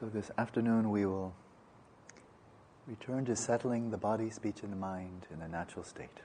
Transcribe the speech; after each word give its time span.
So. 0.00 0.06
This 0.12 0.30
afternoon 0.38 0.90
we 0.90 1.04
will 1.04 1.34
return 2.86 3.24
to 3.24 3.34
settling 3.34 3.90
the 3.90 3.96
body, 3.96 4.30
speech, 4.30 4.62
and 4.62 4.72
the 4.72 4.76
mind 4.76 5.26
in 5.32 5.42
a 5.42 5.48
natural 5.48 5.84
state, 5.84 6.20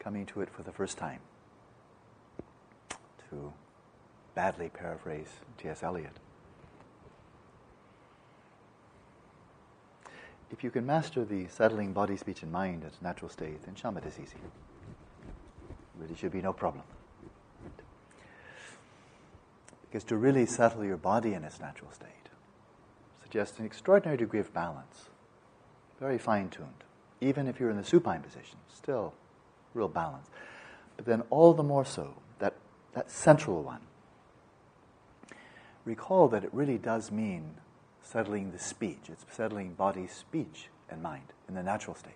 coming 0.00 0.26
to 0.26 0.40
it 0.40 0.50
for 0.50 0.62
the 0.62 0.72
first 0.72 0.98
time. 0.98 1.20
To 3.30 3.52
badly 4.34 4.68
paraphrase 4.68 5.28
T.S. 5.58 5.84
Eliot. 5.84 6.18
If 10.50 10.64
you 10.64 10.70
can 10.70 10.84
master 10.84 11.24
the 11.24 11.46
settling 11.46 11.92
body, 11.92 12.16
speech, 12.16 12.42
and 12.42 12.50
mind 12.50 12.84
as 12.84 12.98
a 13.00 13.04
natural 13.04 13.30
state, 13.30 13.62
then 13.62 13.74
shamatha 13.74 14.08
is 14.08 14.18
easy. 14.18 14.38
Really 16.04 16.16
should 16.16 16.32
be 16.32 16.42
no 16.42 16.52
problem. 16.52 16.84
Because 19.88 20.04
to 20.04 20.16
really 20.16 20.44
settle 20.44 20.84
your 20.84 20.98
body 20.98 21.32
in 21.32 21.44
its 21.44 21.60
natural 21.60 21.90
state 21.92 22.10
suggests 23.22 23.58
an 23.58 23.64
extraordinary 23.64 24.18
degree 24.18 24.40
of 24.40 24.52
balance, 24.52 25.08
very 25.98 26.18
fine 26.18 26.50
tuned. 26.50 26.84
Even 27.22 27.48
if 27.48 27.58
you're 27.58 27.70
in 27.70 27.78
the 27.78 27.84
supine 27.84 28.20
position, 28.20 28.58
still 28.74 29.14
real 29.72 29.88
balance. 29.88 30.28
But 30.96 31.06
then 31.06 31.22
all 31.30 31.54
the 31.54 31.62
more 31.62 31.86
so, 31.86 32.14
that, 32.38 32.54
that 32.92 33.10
central 33.10 33.62
one. 33.62 33.80
Recall 35.86 36.28
that 36.28 36.44
it 36.44 36.52
really 36.52 36.76
does 36.76 37.10
mean 37.10 37.54
settling 38.02 38.52
the 38.52 38.58
speech. 38.58 39.08
It's 39.08 39.24
settling 39.30 39.72
body, 39.72 40.06
speech, 40.06 40.68
and 40.90 41.02
mind 41.02 41.32
in 41.48 41.54
the 41.54 41.62
natural 41.62 41.96
state. 41.96 42.12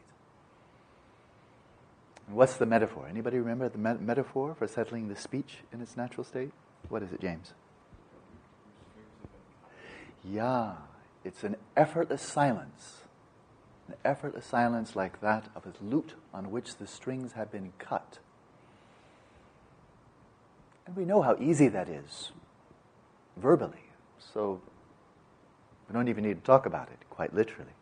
What's 2.31 2.57
the 2.57 2.67
metaphor? 2.67 3.07
Anybody 3.09 3.39
remember 3.39 3.69
the 3.69 3.79
me- 3.79 3.99
metaphor 4.01 4.55
for 4.55 4.67
settling 4.69 5.09
the 5.09 5.17
speech 5.17 5.59
in 5.73 5.81
its 5.81 5.97
natural 5.97 6.25
state? 6.25 6.53
What 6.89 7.03
is 7.03 7.13
it, 7.13 7.21
James? 7.21 7.55
Yeah, 10.25 10.73
it's 11.25 11.43
an 11.43 11.57
effortless 11.77 12.23
silence. 12.23 12.99
An 13.89 13.95
effortless 14.05 14.45
silence 14.45 14.95
like 14.95 15.21
that 15.23 15.49
of 15.57 15.65
a 15.65 15.73
lute 15.83 16.15
on 16.35 16.51
which 16.51 16.77
the 16.77 16.87
strings 16.87 17.33
have 17.33 17.51
been 17.51 17.73
cut. 17.79 18.19
And 20.87 20.97
we 20.97 21.07
know 21.07 21.23
how 21.23 21.37
easy 21.41 21.69
that 21.69 21.89
is 21.89 22.33
verbally. 23.37 23.91
So 24.19 24.61
we 25.89 25.95
don't 25.95 26.09
even 26.09 26.25
need 26.25 26.35
to 26.35 26.45
talk 26.45 26.67
about 26.67 26.89
it, 26.89 26.99
quite 27.09 27.35
literally. 27.35 27.73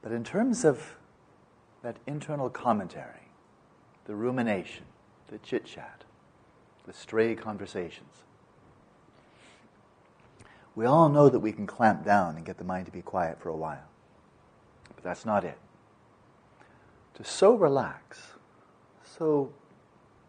But 0.00 0.12
in 0.12 0.22
terms 0.22 0.64
of 0.64 0.94
that 1.88 1.96
internal 2.06 2.50
commentary, 2.50 3.30
the 4.04 4.14
rumination, 4.14 4.84
the 5.28 5.38
chit 5.38 5.64
chat, 5.64 6.04
the 6.86 6.92
stray 6.92 7.34
conversations, 7.34 8.24
we 10.74 10.84
all 10.84 11.08
know 11.08 11.30
that 11.30 11.38
we 11.38 11.50
can 11.50 11.66
clamp 11.66 12.04
down 12.04 12.36
and 12.36 12.44
get 12.44 12.58
the 12.58 12.64
mind 12.64 12.84
to 12.84 12.92
be 12.92 13.00
quiet 13.00 13.40
for 13.40 13.48
a 13.48 13.56
while. 13.56 13.88
But 14.94 15.02
that's 15.02 15.24
not 15.24 15.44
it. 15.44 15.56
To 17.14 17.24
so 17.24 17.54
relax, 17.54 18.32
so 19.02 19.50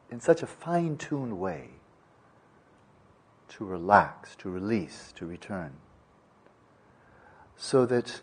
in 0.10 0.22
such 0.22 0.42
a 0.42 0.48
fine 0.48 0.96
tuned 0.96 1.42
way, 1.42 1.72
to 3.50 3.66
relax, 3.66 4.34
to 4.38 4.50
release, 4.50 5.12
to 5.18 5.26
return. 5.26 5.74
So 7.58 7.86
that 7.86 8.22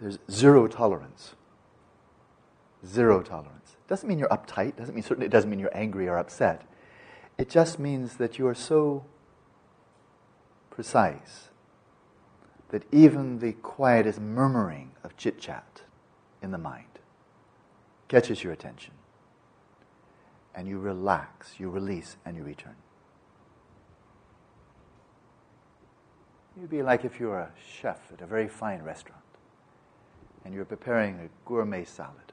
there's 0.00 0.18
zero 0.30 0.66
tolerance. 0.66 1.34
Zero 2.86 3.22
tolerance. 3.22 3.76
Doesn't 3.88 4.08
mean 4.08 4.18
you're 4.18 4.28
uptight, 4.28 4.76
doesn't 4.76 4.94
mean 4.94 5.02
certainly 5.02 5.26
it 5.26 5.32
doesn't 5.32 5.48
mean 5.48 5.58
you're 5.58 5.76
angry 5.76 6.08
or 6.08 6.18
upset. 6.18 6.62
It 7.38 7.48
just 7.48 7.78
means 7.78 8.16
that 8.16 8.38
you 8.38 8.46
are 8.46 8.54
so 8.54 9.04
precise 10.70 11.48
that 12.70 12.82
even 12.92 13.38
the 13.38 13.52
quietest 13.52 14.20
murmuring 14.20 14.92
of 15.04 15.16
chit 15.16 15.40
chat 15.40 15.82
in 16.42 16.50
the 16.50 16.58
mind 16.58 16.98
catches 18.08 18.42
your 18.42 18.52
attention 18.52 18.92
and 20.54 20.66
you 20.66 20.78
relax, 20.78 21.54
you 21.58 21.68
release, 21.68 22.16
and 22.24 22.36
you 22.36 22.42
return. 22.42 22.74
You'd 26.58 26.70
be 26.70 26.82
like 26.82 27.04
if 27.04 27.20
you 27.20 27.26
were 27.26 27.40
a 27.40 27.52
chef 27.62 28.10
at 28.12 28.22
a 28.22 28.26
very 28.26 28.48
fine 28.48 28.82
restaurant 28.82 29.25
and 30.46 30.54
you're 30.54 30.64
preparing 30.64 31.18
a 31.18 31.28
gourmet 31.44 31.84
salad. 31.84 32.32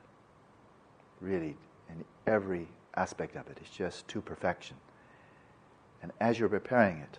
Really, 1.20 1.58
in 1.90 2.06
every 2.28 2.68
aspect 2.96 3.36
of 3.36 3.48
it, 3.48 3.58
it's 3.60 3.72
just 3.72 4.08
to 4.10 4.22
perfection. 4.22 4.78
And 6.04 6.12
as 6.22 6.38
you're 6.38 6.48
preparing 6.48 6.98
it, 6.98 7.18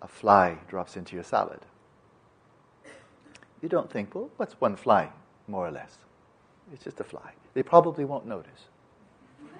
a 0.00 0.08
fly 0.08 0.56
drops 0.66 0.96
into 0.96 1.14
your 1.14 1.24
salad. 1.24 1.60
You 3.60 3.68
don't 3.68 3.90
think, 3.90 4.14
well, 4.14 4.30
what's 4.38 4.54
one 4.54 4.76
fly, 4.76 5.10
more 5.46 5.66
or 5.66 5.70
less? 5.70 5.98
It's 6.72 6.84
just 6.84 7.00
a 7.00 7.04
fly. 7.04 7.32
They 7.52 7.62
probably 7.62 8.06
won't 8.06 8.26
notice. 8.26 8.68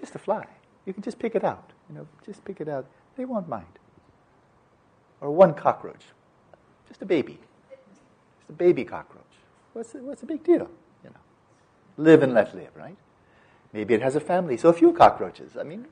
just 0.00 0.14
a 0.14 0.18
fly. 0.20 0.46
You 0.84 0.92
can 0.92 1.02
just 1.02 1.18
pick 1.18 1.34
it 1.34 1.42
out. 1.42 1.72
You 1.88 1.96
know, 1.96 2.06
just 2.24 2.44
pick 2.44 2.60
it 2.60 2.68
out. 2.68 2.86
They 3.16 3.24
won't 3.24 3.48
mind. 3.48 3.80
Or 5.20 5.32
one 5.32 5.54
cockroach, 5.54 6.04
just 6.86 7.02
a 7.02 7.06
baby, 7.06 7.40
just 8.46 8.50
a 8.50 8.52
baby 8.52 8.84
cockroach. 8.84 9.22
What's 9.72 9.92
the, 9.92 9.98
what's 9.98 10.20
the 10.20 10.26
big 10.26 10.44
deal? 10.44 10.70
You 11.04 11.10
know, 11.10 11.20
live 11.96 12.22
and 12.22 12.34
let 12.34 12.54
live, 12.54 12.70
right? 12.74 12.96
Maybe 13.72 13.94
it 13.94 14.02
has 14.02 14.16
a 14.16 14.20
family, 14.20 14.56
so 14.56 14.68
a 14.68 14.72
few 14.72 14.92
cockroaches. 14.92 15.56
I 15.56 15.62
mean, 15.62 15.86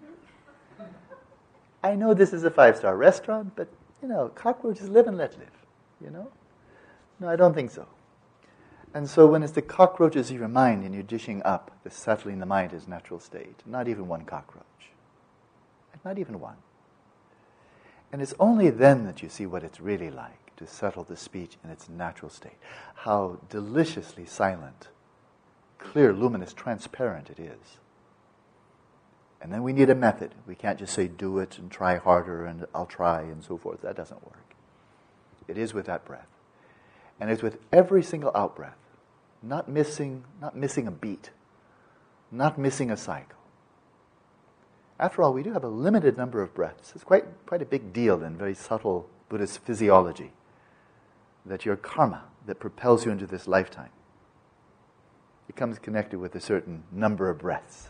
I 1.82 1.94
know 1.94 2.14
this 2.14 2.32
is 2.32 2.44
a 2.44 2.50
five-star 2.50 2.96
restaurant, 2.96 3.52
but 3.56 3.68
you 4.02 4.08
know, 4.08 4.28
cockroaches 4.34 4.88
live 4.88 5.06
and 5.06 5.18
let 5.18 5.38
live. 5.38 5.48
You 6.00 6.10
know, 6.10 6.30
no, 7.20 7.28
I 7.28 7.36
don't 7.36 7.54
think 7.54 7.70
so. 7.70 7.86
And 8.94 9.10
so 9.10 9.26
when 9.26 9.42
it's 9.42 9.52
the 9.52 9.62
cockroaches 9.62 10.30
of 10.30 10.36
your 10.38 10.48
mind 10.48 10.84
and 10.84 10.94
you're 10.94 11.02
dishing 11.02 11.42
up 11.42 11.72
the 11.82 11.90
settling 11.90 12.38
the 12.38 12.46
mind 12.46 12.72
as 12.72 12.86
natural 12.86 13.18
state, 13.18 13.60
not 13.66 13.88
even 13.88 14.06
one 14.06 14.24
cockroach. 14.24 14.64
Not 16.04 16.18
even 16.18 16.38
one. 16.38 16.56
And 18.12 18.20
it's 18.20 18.34
only 18.38 18.68
then 18.68 19.04
that 19.04 19.22
you 19.22 19.30
see 19.30 19.46
what 19.46 19.64
it's 19.64 19.80
really 19.80 20.10
like 20.10 20.43
to 20.56 20.66
settle 20.66 21.04
the 21.04 21.16
speech 21.16 21.56
in 21.64 21.70
its 21.70 21.88
natural 21.88 22.30
state. 22.30 22.58
How 22.94 23.38
deliciously 23.50 24.26
silent, 24.26 24.88
clear, 25.78 26.12
luminous, 26.12 26.52
transparent 26.52 27.30
it 27.30 27.38
is. 27.38 27.78
And 29.40 29.52
then 29.52 29.62
we 29.62 29.72
need 29.72 29.90
a 29.90 29.94
method. 29.94 30.34
We 30.46 30.54
can't 30.54 30.78
just 30.78 30.94
say, 30.94 31.06
do 31.06 31.38
it 31.38 31.58
and 31.58 31.70
try 31.70 31.96
harder 31.96 32.46
and 32.46 32.66
I'll 32.74 32.86
try 32.86 33.22
and 33.22 33.44
so 33.44 33.58
forth. 33.58 33.82
That 33.82 33.96
doesn't 33.96 34.24
work. 34.24 34.54
It 35.46 35.58
is 35.58 35.74
with 35.74 35.86
that 35.86 36.04
breath. 36.04 36.28
And 37.20 37.30
it's 37.30 37.42
with 37.42 37.58
every 37.72 38.02
single 38.02 38.32
out 38.34 38.56
breath 38.56 38.78
not 39.44 39.68
missing, 39.68 40.24
not 40.40 40.56
missing 40.56 40.86
a 40.86 40.90
beat, 40.90 41.30
not 42.32 42.58
missing 42.58 42.90
a 42.90 42.96
cycle. 42.96 43.38
After 44.98 45.22
all, 45.22 45.32
we 45.32 45.42
do 45.42 45.52
have 45.52 45.64
a 45.64 45.68
limited 45.68 46.16
number 46.16 46.40
of 46.40 46.54
breaths. 46.54 46.92
It's 46.94 47.04
quite, 47.04 47.24
quite 47.46 47.60
a 47.62 47.66
big 47.66 47.92
deal 47.92 48.22
in 48.22 48.36
very 48.36 48.54
subtle 48.54 49.08
Buddhist 49.28 49.58
physiology 49.60 50.32
that 51.46 51.64
your 51.64 51.76
karma 51.76 52.24
that 52.46 52.58
propels 52.58 53.04
you 53.04 53.12
into 53.12 53.26
this 53.26 53.46
lifetime 53.46 53.90
becomes 55.46 55.78
connected 55.78 56.18
with 56.18 56.34
a 56.34 56.40
certain 56.40 56.84
number 56.90 57.28
of 57.28 57.38
breaths. 57.38 57.88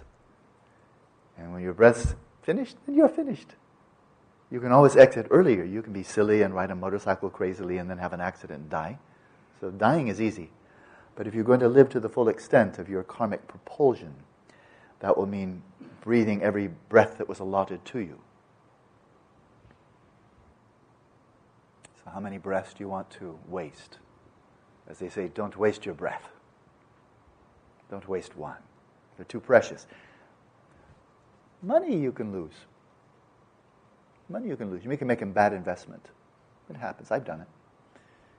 And 1.38 1.52
when 1.52 1.62
your 1.62 1.72
breath's 1.72 2.14
finished, 2.42 2.76
then 2.86 2.96
you're 2.96 3.08
finished. 3.08 3.54
You 4.50 4.60
can 4.60 4.72
always 4.72 4.96
exit 4.96 5.28
earlier. 5.30 5.64
You 5.64 5.82
can 5.82 5.92
be 5.92 6.02
silly 6.02 6.42
and 6.42 6.54
ride 6.54 6.70
a 6.70 6.74
motorcycle 6.74 7.30
crazily 7.30 7.78
and 7.78 7.88
then 7.88 7.98
have 7.98 8.12
an 8.12 8.20
accident 8.20 8.60
and 8.60 8.70
die. 8.70 8.98
So 9.60 9.70
dying 9.70 10.08
is 10.08 10.20
easy. 10.20 10.50
But 11.16 11.26
if 11.26 11.34
you're 11.34 11.44
going 11.44 11.60
to 11.60 11.68
live 11.68 11.88
to 11.90 12.00
the 12.00 12.08
full 12.08 12.28
extent 12.28 12.78
of 12.78 12.88
your 12.88 13.02
karmic 13.02 13.46
propulsion, 13.46 14.14
that 15.00 15.16
will 15.16 15.26
mean 15.26 15.62
breathing 16.00 16.42
every 16.42 16.68
breath 16.88 17.18
that 17.18 17.28
was 17.28 17.38
allotted 17.38 17.84
to 17.86 18.00
you. 18.00 18.20
How 22.14 22.20
many 22.20 22.38
breaths 22.38 22.72
do 22.72 22.84
you 22.84 22.88
want 22.88 23.10
to 23.10 23.36
waste? 23.48 23.98
As 24.88 25.00
they 25.00 25.08
say, 25.08 25.28
don't 25.34 25.56
waste 25.56 25.84
your 25.84 25.96
breath. 25.96 26.28
Don't 27.90 28.08
waste 28.08 28.36
one. 28.36 28.56
They're 29.16 29.24
too 29.24 29.40
precious. 29.40 29.88
Money 31.60 31.98
you 31.98 32.12
can 32.12 32.32
lose. 32.32 32.54
Money 34.28 34.48
you 34.48 34.56
can 34.56 34.70
lose. 34.70 34.84
You 34.84 34.96
can 34.96 35.08
make 35.08 35.22
a 35.22 35.26
bad 35.26 35.52
investment. 35.52 36.10
It 36.70 36.76
happens. 36.76 37.10
I've 37.10 37.24
done 37.24 37.40
it. 37.40 37.48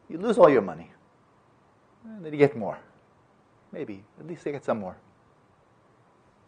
You 0.07 0.19
lose 0.19 0.38
all 0.38 0.50
your 0.50 0.62
money. 0.62 0.89
And 2.06 2.24
then 2.24 2.31
you 2.31 2.39
get 2.39 2.56
more. 2.56 2.80
Maybe. 3.74 4.06
At 4.22 4.27
least 4.27 4.45
they 4.45 4.54
get 4.54 4.63
some 4.63 4.80
more. 4.80 4.95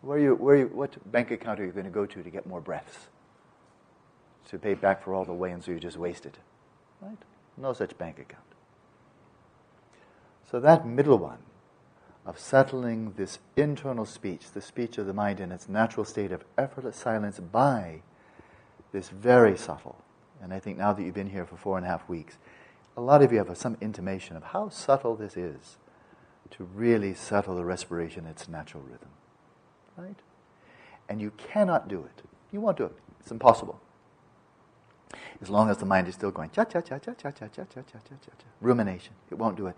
Where 0.02 0.18
you, 0.18 0.36
where 0.36 0.56
you, 0.56 0.68
what 0.68 0.96
bank 1.12 1.32
account 1.32 1.60
are 1.60 1.66
you 1.66 1.72
going 1.72 1.86
to 1.86 1.92
go 1.92 2.06
to 2.06 2.24
to 2.24 2.30
get 2.30 2.48
more 2.48 2.62
breaths? 2.62 3.08
To 4.50 4.58
pay 4.58 4.76
back 4.76 5.04
for 5.04 5.14
all 5.14 5.26
the 5.26 5.34
way 5.34 5.52
and 5.52 5.62
so 5.62 5.72
you 5.72 5.80
just 5.80 5.98
wasted. 5.98 6.38
Right? 7.02 7.18
No 7.58 7.74
such 7.74 7.98
bank 7.98 8.20
account. 8.20 8.44
So 10.50 10.60
that 10.60 10.88
middle 10.88 11.18
one 11.18 11.40
of 12.26 12.40
settling 12.40 13.14
this 13.16 13.40
internal 13.56 14.06
speech, 14.06 14.52
the 14.52 14.62
speech 14.62 14.98
of 14.98 15.06
the 15.06 15.14
mind 15.14 15.40
in 15.40 15.52
its 15.52 15.70
natural 15.70 16.06
state 16.06 16.32
of 16.32 16.44
effortless 16.58 16.98
silence 16.98 17.40
by 17.40 18.02
this 18.92 19.10
very 19.10 19.58
subtle, 19.58 20.04
and 20.42 20.54
I 20.54 20.60
think 20.60 20.78
now 20.78 20.94
that 20.94 21.04
you've 21.04 21.16
been 21.16 21.30
here 21.30 21.46
for 21.46 21.56
four 21.56 21.78
and 21.78 21.86
a 21.86 21.90
half 21.90 22.08
weeks, 22.08 22.38
a 22.96 23.02
lot 23.02 23.22
of 23.22 23.32
you 23.32 23.38
have 23.38 23.56
some 23.58 23.78
intimation 23.80 24.36
of 24.36 24.44
how 24.44 24.70
subtle 24.70 25.16
this 25.16 25.38
is 25.38 25.78
to 26.52 26.64
really 26.64 27.14
settle 27.14 27.56
the 27.56 27.66
respiration 27.66 28.26
in 28.26 28.32
its 28.32 28.48
natural 28.48 28.84
rhythm. 28.84 29.10
Right? 29.98 30.20
And 31.10 31.22
you 31.22 31.32
cannot 31.38 31.88
do 31.88 32.00
it. 32.00 32.24
You 32.52 32.62
won't 32.62 32.78
do 32.78 32.86
it. 32.86 32.96
It's 33.20 33.32
impossible. 33.32 33.80
As 35.42 35.50
long 35.50 35.70
as 35.70 35.78
the 35.78 35.86
mind 35.86 36.08
is 36.08 36.16
still 36.16 36.32
going 36.32 36.50
cha 36.50 36.64
cha 36.64 36.82
cha 36.82 36.98
cha 36.98 37.14
cha 37.14 37.32
cha 37.32 37.48
cha 37.48 37.64
cha 37.64 37.72
cha 37.74 37.92
cha 37.92 38.00
cha 38.00 38.32
cha 38.38 38.46
rumination, 38.62 39.14
it 39.32 39.38
won't 39.38 39.56
do 39.56 39.68
it. 39.68 39.76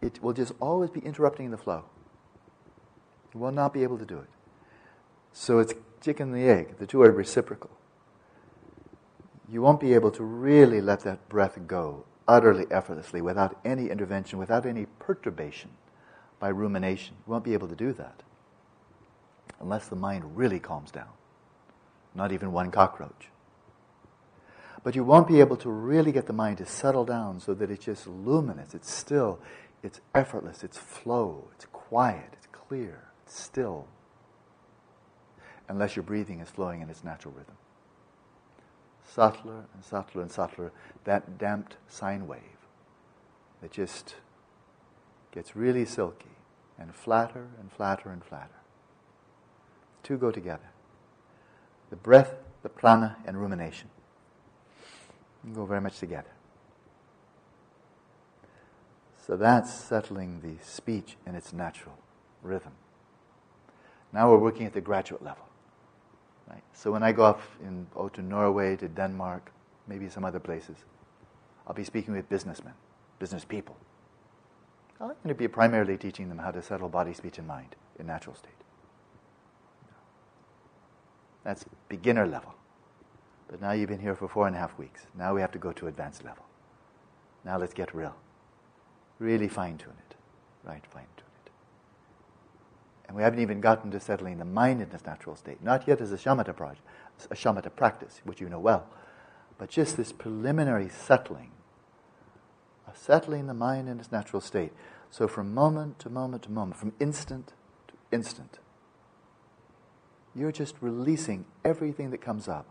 It 0.00 0.22
will 0.22 0.32
just 0.32 0.52
always 0.60 0.90
be 0.90 1.00
interrupting 1.00 1.50
the 1.50 1.56
flow. 1.56 1.84
It 3.32 3.38
will 3.38 3.52
not 3.52 3.72
be 3.72 3.82
able 3.82 3.98
to 3.98 4.04
do 4.04 4.18
it. 4.18 4.28
So 5.32 5.58
it's 5.58 5.74
chicken 6.00 6.32
and 6.32 6.36
the 6.36 6.48
egg. 6.48 6.78
The 6.78 6.86
two 6.86 7.02
are 7.02 7.10
reciprocal. 7.10 7.70
You 9.48 9.62
won't 9.62 9.80
be 9.80 9.94
able 9.94 10.10
to 10.12 10.22
really 10.22 10.80
let 10.80 11.00
that 11.00 11.28
breath 11.28 11.58
go 11.66 12.04
utterly 12.26 12.66
effortlessly 12.70 13.20
without 13.20 13.58
any 13.64 13.90
intervention, 13.90 14.38
without 14.38 14.66
any 14.66 14.86
perturbation 14.98 15.70
by 16.38 16.48
rumination. 16.48 17.16
You 17.26 17.32
won't 17.32 17.44
be 17.44 17.52
able 17.52 17.68
to 17.68 17.76
do 17.76 17.92
that 17.92 18.22
unless 19.60 19.88
the 19.88 19.96
mind 19.96 20.36
really 20.36 20.60
calms 20.60 20.90
down. 20.90 21.08
Not 22.14 22.32
even 22.32 22.52
one 22.52 22.70
cockroach. 22.70 23.28
But 24.84 24.94
you 24.94 25.02
won't 25.02 25.26
be 25.26 25.40
able 25.40 25.56
to 25.56 25.70
really 25.70 26.12
get 26.12 26.26
the 26.26 26.34
mind 26.34 26.58
to 26.58 26.66
settle 26.66 27.06
down 27.06 27.40
so 27.40 27.54
that 27.54 27.70
it's 27.70 27.86
just 27.86 28.06
luminous, 28.06 28.74
it's 28.74 28.92
still, 28.92 29.40
it's 29.82 30.00
effortless, 30.14 30.62
it's 30.62 30.76
flow, 30.76 31.48
it's 31.54 31.64
quiet, 31.72 32.28
it's 32.34 32.46
clear, 32.52 33.04
it's 33.24 33.40
still. 33.40 33.88
Unless 35.68 35.96
your 35.96 36.02
breathing 36.02 36.40
is 36.40 36.50
flowing 36.50 36.82
in 36.82 36.90
its 36.90 37.02
natural 37.02 37.32
rhythm. 37.32 37.56
Subtler 39.08 39.64
and 39.72 39.82
subtler 39.82 40.20
and 40.20 40.30
subtler, 40.30 40.70
that 41.04 41.38
damped 41.38 41.76
sine 41.88 42.26
wave 42.26 42.42
that 43.62 43.70
just 43.70 44.16
gets 45.32 45.56
really 45.56 45.86
silky 45.86 46.36
and 46.78 46.94
flatter 46.94 47.48
and 47.58 47.72
flatter 47.72 48.10
and 48.10 48.22
flatter. 48.22 48.60
The 50.02 50.08
Two 50.08 50.18
go 50.18 50.30
together. 50.30 50.68
The 51.88 51.96
breath, 51.96 52.34
the 52.62 52.68
prana, 52.68 53.16
and 53.24 53.40
rumination 53.40 53.88
go 55.52 55.64
very 55.64 55.80
much 55.80 55.98
together. 55.98 56.30
So 59.26 59.36
that's 59.36 59.72
settling 59.72 60.40
the 60.40 60.62
speech 60.64 61.16
in 61.26 61.34
its 61.34 61.52
natural 61.52 61.96
rhythm. 62.42 62.72
Now 64.12 64.30
we're 64.30 64.38
working 64.38 64.66
at 64.66 64.74
the 64.74 64.80
graduate 64.80 65.22
level. 65.22 65.46
Right? 66.48 66.62
So 66.74 66.92
when 66.92 67.02
I 67.02 67.12
go 67.12 67.24
off 67.24 67.56
in, 67.62 67.86
oh, 67.96 68.08
to 68.10 68.22
Norway, 68.22 68.76
to 68.76 68.88
Denmark, 68.88 69.50
maybe 69.88 70.08
some 70.08 70.24
other 70.24 70.40
places, 70.40 70.76
I'll 71.66 71.74
be 71.74 71.84
speaking 71.84 72.14
with 72.14 72.28
businessmen, 72.28 72.74
business 73.18 73.44
people. 73.44 73.76
I'm 75.00 75.08
going 75.08 75.28
to 75.28 75.34
be 75.34 75.48
primarily 75.48 75.96
teaching 75.96 76.28
them 76.28 76.38
how 76.38 76.50
to 76.50 76.62
settle 76.62 76.88
body, 76.88 77.14
speech, 77.14 77.38
and 77.38 77.48
mind 77.48 77.76
in 77.98 78.06
natural 78.06 78.36
state. 78.36 78.52
That's 81.42 81.64
beginner 81.88 82.26
level. 82.26 82.54
But 83.54 83.60
now 83.60 83.70
you've 83.70 83.88
been 83.88 84.00
here 84.00 84.16
for 84.16 84.26
four 84.26 84.48
and 84.48 84.56
a 84.56 84.58
half 84.58 84.76
weeks. 84.76 85.06
Now 85.16 85.32
we 85.32 85.40
have 85.40 85.52
to 85.52 85.60
go 85.60 85.70
to 85.74 85.86
advanced 85.86 86.24
level. 86.24 86.44
Now 87.44 87.56
let's 87.56 87.72
get 87.72 87.94
real. 87.94 88.16
Really 89.20 89.46
fine 89.46 89.78
tune 89.78 89.94
it. 90.10 90.16
Right, 90.64 90.84
fine 90.92 91.06
tune 91.16 91.28
it. 91.44 91.52
And 93.06 93.16
we 93.16 93.22
haven't 93.22 93.38
even 93.38 93.60
gotten 93.60 93.92
to 93.92 94.00
settling 94.00 94.38
the 94.38 94.44
mind 94.44 94.82
in 94.82 94.90
its 94.90 95.06
natural 95.06 95.36
state. 95.36 95.62
Not 95.62 95.86
yet 95.86 96.00
as 96.00 96.10
a 96.10 96.16
shamatha 96.16 96.56
project, 96.56 96.82
a 97.30 97.36
shamatha 97.36 97.72
practice, 97.76 98.22
which 98.24 98.40
you 98.40 98.48
know 98.48 98.58
well, 98.58 98.88
but 99.56 99.70
just 99.70 99.96
this 99.96 100.10
preliminary 100.10 100.88
settling, 100.88 101.52
of 102.88 102.98
settling 102.98 103.46
the 103.46 103.54
mind 103.54 103.88
in 103.88 104.00
its 104.00 104.10
natural 104.10 104.40
state. 104.42 104.72
So 105.10 105.28
from 105.28 105.54
moment 105.54 106.00
to 106.00 106.10
moment 106.10 106.42
to 106.42 106.50
moment, 106.50 106.76
from 106.76 106.92
instant 106.98 107.52
to 107.86 107.94
instant, 108.10 108.58
you're 110.34 110.50
just 110.50 110.74
releasing 110.80 111.44
everything 111.64 112.10
that 112.10 112.20
comes 112.20 112.48
up, 112.48 112.66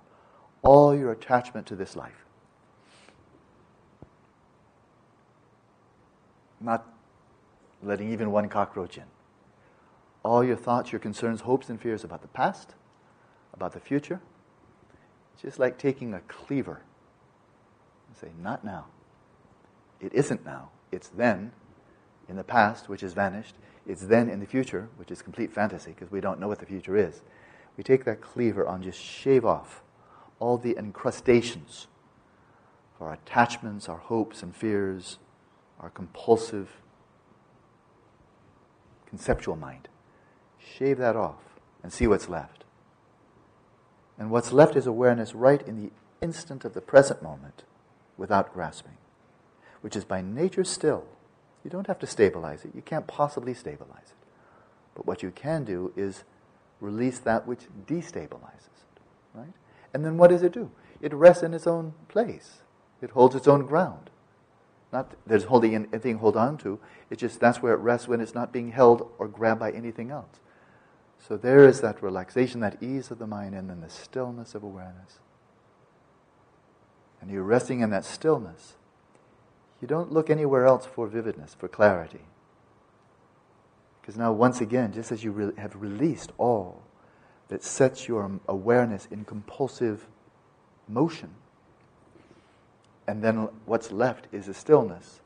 all 0.64 0.96
your 0.96 1.12
attachment 1.12 1.68
to 1.68 1.76
this 1.76 1.96
life. 1.96 2.26
Not 6.60 6.88
letting 7.82 8.12
even 8.12 8.32
one 8.32 8.48
cockroach 8.48 8.98
in. 8.98 9.04
All 10.24 10.44
your 10.44 10.56
thoughts, 10.56 10.92
your 10.92 11.00
concerns, 11.00 11.42
hopes, 11.42 11.70
and 11.70 11.80
fears 11.80 12.04
about 12.04 12.22
the 12.22 12.30
past, 12.30 12.76
about 13.54 13.74
the 13.74 13.80
future. 13.80 14.22
Just 15.42 15.60
like 15.60 15.78
taking 15.78 16.14
a 16.14 16.22
cleaver 16.22 16.82
and 18.08 18.18
say, 18.18 18.30
Not 18.42 18.64
now. 18.64 18.86
It 20.00 20.14
isn't 20.14 20.46
now. 20.46 20.70
It's 20.92 21.10
then 21.10 21.52
in 22.30 22.38
the 22.38 22.44
past, 22.44 22.88
which 22.88 23.02
has 23.02 23.14
vanished. 23.14 23.56
It's 23.86 24.06
then 24.06 24.30
in 24.30 24.40
the 24.40 24.46
future, 24.46 24.88
which 24.96 25.12
is 25.12 25.22
complete 25.22 25.52
fantasy 25.52 25.92
because 25.92 26.10
we 26.10 26.22
don't 26.22 26.40
know 26.40 26.48
what 26.48 26.60
the 26.60 26.66
future 26.66 26.96
is 26.96 27.22
we 27.78 27.84
take 27.84 28.04
that 28.06 28.22
cleaver 28.22 28.68
and 28.68 28.84
just 28.84 29.00
shave 29.00 29.46
off 29.46 29.82
all 30.44 30.58
the 30.58 30.78
incrustations 30.78 31.88
of 32.96 33.08
our 33.08 33.14
attachments, 33.14 33.88
our 33.88 33.98
hopes 33.98 34.44
and 34.44 34.54
fears, 34.54 35.18
our 35.80 35.90
compulsive 35.90 36.82
conceptual 39.08 39.56
mind. 39.56 39.88
Shave 40.60 40.98
that 40.98 41.16
off 41.16 41.60
and 41.82 41.94
see 41.94 42.08
what's 42.08 42.28
left. 42.28 42.66
And 44.20 44.30
what's 44.30 44.52
left 44.52 44.76
is 44.76 44.86
awareness 44.86 45.34
right 45.34 45.62
in 45.62 45.82
the 45.82 45.92
instant 46.22 46.66
of 46.66 46.74
the 46.74 46.82
present 46.82 47.24
moment 47.24 47.64
without 48.18 48.54
grasping, 48.54 48.98
which 49.80 49.96
is 49.96 50.04
by 50.04 50.22
nature 50.22 50.66
still. 50.66 51.06
You 51.64 51.70
don't 51.70 51.88
have 51.88 52.00
to 52.00 52.08
stabilize 52.08 52.66
it. 52.66 52.76
You 52.76 52.82
can't 52.82 53.08
possibly 53.08 53.54
stabilize 53.54 54.08
it. 54.08 54.28
But 54.94 55.06
what 55.06 55.24
you 55.24 55.32
can 55.32 55.64
do 55.64 55.94
is 55.96 56.26
release 56.82 57.20
that 57.20 57.48
which 57.48 57.62
destabilizes 57.88 58.68
it. 58.68 59.00
Right? 59.34 59.54
And 59.94 60.04
then 60.04 60.18
what 60.18 60.30
does 60.30 60.44
it 60.44 60.52
do? 60.52 60.72
It 61.02 61.14
rests 61.14 61.44
in 61.44 61.54
its 61.54 61.68
own 61.68 61.94
place. 62.08 62.62
It 63.02 63.12
holds 63.12 63.36
its 63.36 63.48
own 63.48 63.66
ground. 63.66 64.10
Not 64.92 65.16
there's 65.26 65.46
holding 65.46 65.76
anything 65.76 66.20
hold 66.20 66.38
on 66.38 66.58
to. 66.60 66.80
It's 67.10 67.20
just 67.20 67.40
that's 67.40 67.62
where 67.62 67.74
it 67.74 67.80
rests 67.80 68.08
when 68.08 68.22
it's 68.22 68.36
not 68.36 68.54
being 68.54 68.72
held 68.72 69.12
or 69.18 69.28
grabbed 69.28 69.60
by 69.60 69.72
anything 69.72 70.12
else. 70.12 70.40
So 71.28 71.38
there 71.38 71.68
is 71.68 71.82
that 71.82 72.04
relaxation, 72.04 72.60
that 72.62 72.82
ease 72.82 73.10
of 73.10 73.20
the 73.20 73.28
mind, 73.28 73.56
and 73.56 73.70
then 73.70 73.82
the 73.82 73.90
stillness 73.90 74.56
of 74.56 74.64
awareness. 74.64 75.20
And 77.22 77.32
you're 77.32 77.44
resting 77.44 77.80
in 77.80 77.90
that 77.92 78.06
stillness. 78.06 78.74
You 79.82 79.88
don't 79.88 80.12
look 80.12 80.30
anywhere 80.30 80.66
else 80.66 80.86
for 80.86 81.08
vividness, 81.08 81.54
for 81.54 81.68
clarity. 81.68 82.22
Because 84.02 84.18
now, 84.18 84.34
once 84.34 84.60
again, 84.60 84.92
just 84.92 85.12
as 85.12 85.24
you 85.24 85.32
re- 85.32 85.54
have 85.58 85.76
released 85.76 86.34
all 86.38 86.84
that 87.54 87.64
sets 87.64 88.08
your 88.08 88.40
awareness 88.48 89.08
in 89.12 89.24
compulsive 89.24 90.08
motion, 90.88 91.30
and 93.06 93.24
then 93.24 93.48
what's 93.68 93.92
left 93.92 94.26
is 94.32 94.48
a 94.48 94.56
stillness. 94.56 95.22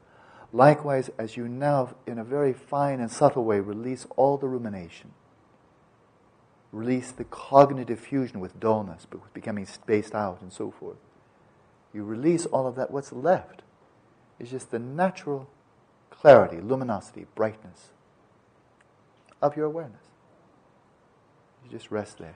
Likewise, 0.51 1.09
as 1.17 1.37
you 1.37 1.47
now, 1.47 1.95
in 2.05 2.19
a 2.19 2.25
very 2.25 2.51
fine 2.51 2.99
and 2.99 3.09
subtle 3.09 3.45
way, 3.45 3.61
release 3.61 4.05
all 4.17 4.35
the 4.35 4.49
rumination, 4.49 5.11
release 6.73 7.13
the 7.13 7.23
cognitive 7.23 8.01
fusion 8.01 8.41
with 8.41 8.59
dullness, 8.59 9.07
but 9.09 9.21
with 9.21 9.33
becoming 9.33 9.65
spaced 9.65 10.13
out 10.13 10.41
and 10.41 10.51
so 10.51 10.69
forth. 10.69 10.97
You 11.93 12.03
release 12.03 12.45
all 12.45 12.67
of 12.67 12.75
that. 12.75 12.91
What's 12.91 13.13
left 13.13 13.61
is 14.37 14.51
just 14.51 14.71
the 14.71 14.79
natural 14.79 15.47
clarity, 16.09 16.59
luminosity, 16.59 17.25
brightness 17.35 17.91
of 19.41 19.55
your 19.55 19.67
awareness. 19.67 20.06
You 21.67 21.77
just 21.77 21.91
rest 21.91 22.17
there. 22.17 22.35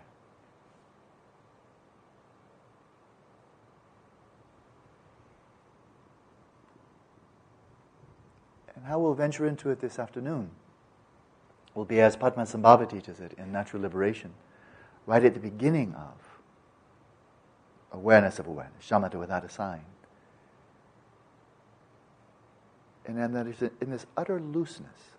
And 8.76 8.86
how 8.86 9.00
we'll 9.00 9.14
venture 9.14 9.46
into 9.46 9.70
it 9.70 9.80
this 9.80 10.00
afternoon 10.00 10.50
will 11.74 11.86
be 11.86 12.02
as 12.02 12.18
Padmasambhava 12.18 12.90
teaches 12.90 13.22
it 13.22 13.34
in 13.38 13.54
Natural 13.54 13.82
Liberation, 13.82 14.34
right 15.06 15.24
at 15.24 15.34
the 15.34 15.40
beginning 15.40 15.96
of 15.96 16.42
awareness 17.94 18.38
of 18.38 18.48
awareness, 18.48 18.86
shamatha 18.86 19.16
without 19.16 19.46
a 19.46 19.50
sign. 19.50 19.86
And 23.06 23.18
then 23.18 23.32
that 23.32 23.48
is 23.48 23.62
in 23.62 23.92
this 23.92 24.06
utter 24.18 24.42
looseness 24.42 25.12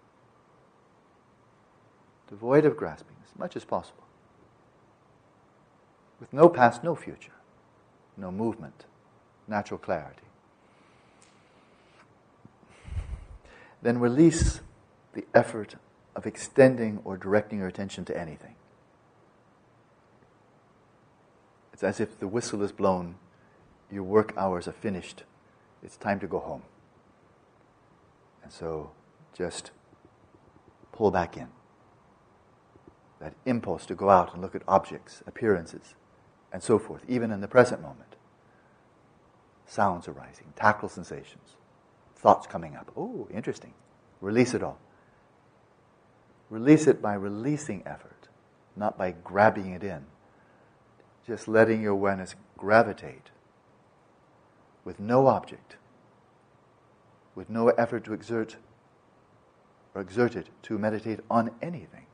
devoid 2.28 2.64
of 2.64 2.76
grasping 2.76 3.16
as 3.31 3.38
much 3.38 3.57
as 3.57 3.64
possible, 3.64 4.01
with 6.23 6.33
no 6.33 6.49
past, 6.49 6.85
no 6.85 6.95
future, 6.95 7.35
no 8.17 8.31
movement, 8.31 8.87
natural 9.49 9.79
clarity. 9.79 10.23
then 13.83 13.99
release 13.99 14.61
the 15.12 15.25
effort 15.35 15.75
of 16.14 16.26
extending 16.26 17.00
or 17.05 17.17
directing 17.17 17.59
your 17.59 17.69
attention 17.69 18.05
to 18.05 18.19
anything. 18.19 18.55
It's 21.73 21.83
as 21.83 22.00
if 22.00 22.19
the 22.19 22.29
whistle 22.29 22.62
is 22.62 22.71
blown, 22.73 23.17
your 23.91 24.05
work 24.05 24.33
hours 24.37 24.69
are 24.69 24.73
finished, 24.73 25.25
it's 25.83 25.97
time 25.97 26.21
to 26.21 26.26
go 26.26 26.38
home. 26.38 26.62
And 28.43 28.52
so 28.52 28.93
just 29.37 29.73
pull 30.93 31.11
back 31.11 31.37
in. 31.37 31.49
That 33.21 33.35
impulse 33.45 33.85
to 33.87 33.95
go 33.95 34.11
out 34.11 34.33
and 34.33 34.43
look 34.43 34.55
at 34.55 34.62
objects, 34.67 35.23
appearances, 35.26 35.95
and 36.52 36.62
so 36.62 36.78
forth, 36.78 37.02
even 37.09 37.30
in 37.30 37.40
the 37.40 37.49
present 37.49 37.80
moment. 37.80 38.16
Sounds 39.66 40.06
arising, 40.06 40.52
tactile 40.54 40.88
sensations, 40.88 41.56
thoughts 42.14 42.47
coming 42.47 42.76
up. 42.76 42.92
Oh, 42.97 43.26
interesting. 43.32 43.73
Release 44.21 44.54
it 44.54 44.62
all. 44.62 44.78
Release 46.50 46.87
it 46.87 47.00
by 47.00 47.14
releasing 47.14 47.82
effort, 47.87 48.28
not 48.76 48.99
by 48.99 49.12
grabbing 49.12 49.73
it 49.73 49.82
in. 49.82 50.04
Just 51.26 51.49
letting 51.49 51.80
your 51.82 51.92
awareness 51.92 52.35
gravitate 52.59 53.30
with 54.85 55.00
no 55.00 55.28
object, 55.28 55.76
with 57.35 57.49
no 57.49 57.68
effort 57.71 58.04
to 58.04 58.12
exert 58.12 58.56
or 59.94 60.02
exert 60.02 60.37
it 60.37 60.49
to 60.62 60.78
meditate 60.78 61.21
on 61.30 61.50
anything. 61.62 62.06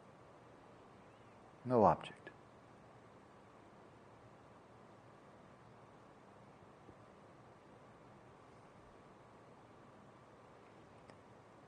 No 1.65 1.85
object. 1.85 2.18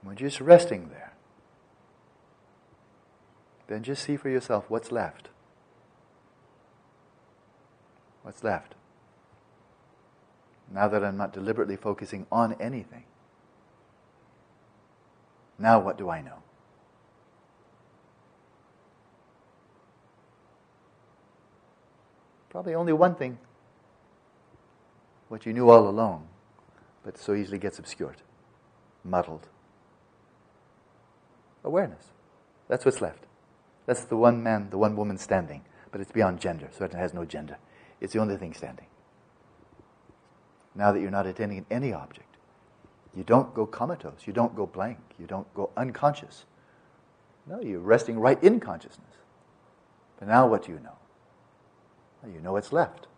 We're 0.03 0.15
just 0.15 0.41
resting 0.41 0.89
there 0.89 1.11
then 3.71 3.85
just 3.85 4.03
see 4.03 4.17
for 4.17 4.29
yourself 4.29 4.65
what's 4.69 4.91
left. 4.91 5.29
What's 8.23 8.43
left? 8.43 8.75
Now 10.73 10.89
that 10.89 11.05
I'm 11.05 11.17
not 11.17 11.33
deliberately 11.33 11.77
focusing 11.77 12.27
on 12.33 12.55
anything, 12.55 13.05
now 15.57 15.79
what 15.79 15.97
do 15.97 16.11
I 16.11 16.21
know? 16.21 16.43
Probably 22.51 22.75
only 22.75 22.93
one 22.93 23.15
thing 23.15 23.39
what 25.29 25.47
you 25.47 25.53
knew 25.53 25.71
all 25.71 25.89
along, 25.89 26.27
but 27.05 27.17
so 27.17 27.35
easily 27.35 27.59
gets 27.59 27.79
obscured, 27.79 28.17
muddled. 29.05 29.47
Awareness. 31.65 32.13
That's 32.69 32.85
what's 32.85 33.01
left. 33.01 33.25
That's 33.87 34.05
the 34.05 34.17
one 34.17 34.43
man, 34.43 34.71
the 34.71 34.79
one 34.79 34.97
woman 34.97 35.19
standing. 35.19 35.63
But 35.91 36.01
it's 36.01 36.13
beyond 36.13 36.41
gender, 36.41 36.69
so 36.71 36.85
it 36.85 36.93
has 36.93 37.13
no 37.13 37.25
gender. 37.25 37.59
It's 38.01 38.13
the 38.13 38.21
only 38.21 38.37
thing 38.37 38.55
standing. 38.55 38.87
Now 40.75 40.93
that 40.93 41.01
you're 41.01 41.11
not 41.11 41.27
attending 41.27 41.67
any 41.71 41.93
object, 41.93 42.37
you 43.15 43.25
don't 43.25 43.53
go 43.55 43.67
comatose, 43.67 44.27
you 44.27 44.33
don't 44.33 44.55
go 44.55 44.67
blank, 44.67 44.99
you 45.19 45.27
don't 45.27 45.53
go 45.53 45.71
unconscious. 45.77 46.45
No, 47.47 47.61
you're 47.61 47.81
resting 47.81 48.21
right 48.21 48.43
in 48.43 48.61
consciousness. 48.61 49.17
But 50.19 50.29
now 50.29 50.47
what 50.47 50.67
do 50.67 50.73
you 50.73 50.79
know? 50.79 50.97
Well, 52.23 52.33
you 52.33 52.41
know 52.41 52.53
what's 52.53 52.73
left. 52.73 53.09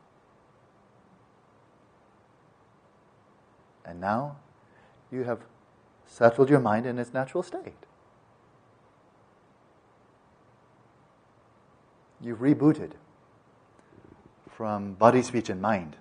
And 3.85 4.01
now 4.01 4.37
you 5.11 5.25
have 5.25 5.41
settled 6.07 6.49
your 6.49 6.61
mind 6.61 6.87
in 6.87 6.99
its 6.99 7.13
natural 7.13 7.43
state. 7.43 7.75
You've 12.23 12.39
rebooted 12.39 12.93
from 14.49 14.95
body, 14.95 15.23
speech, 15.23 15.49
and 15.51 15.61
mind 15.61 15.97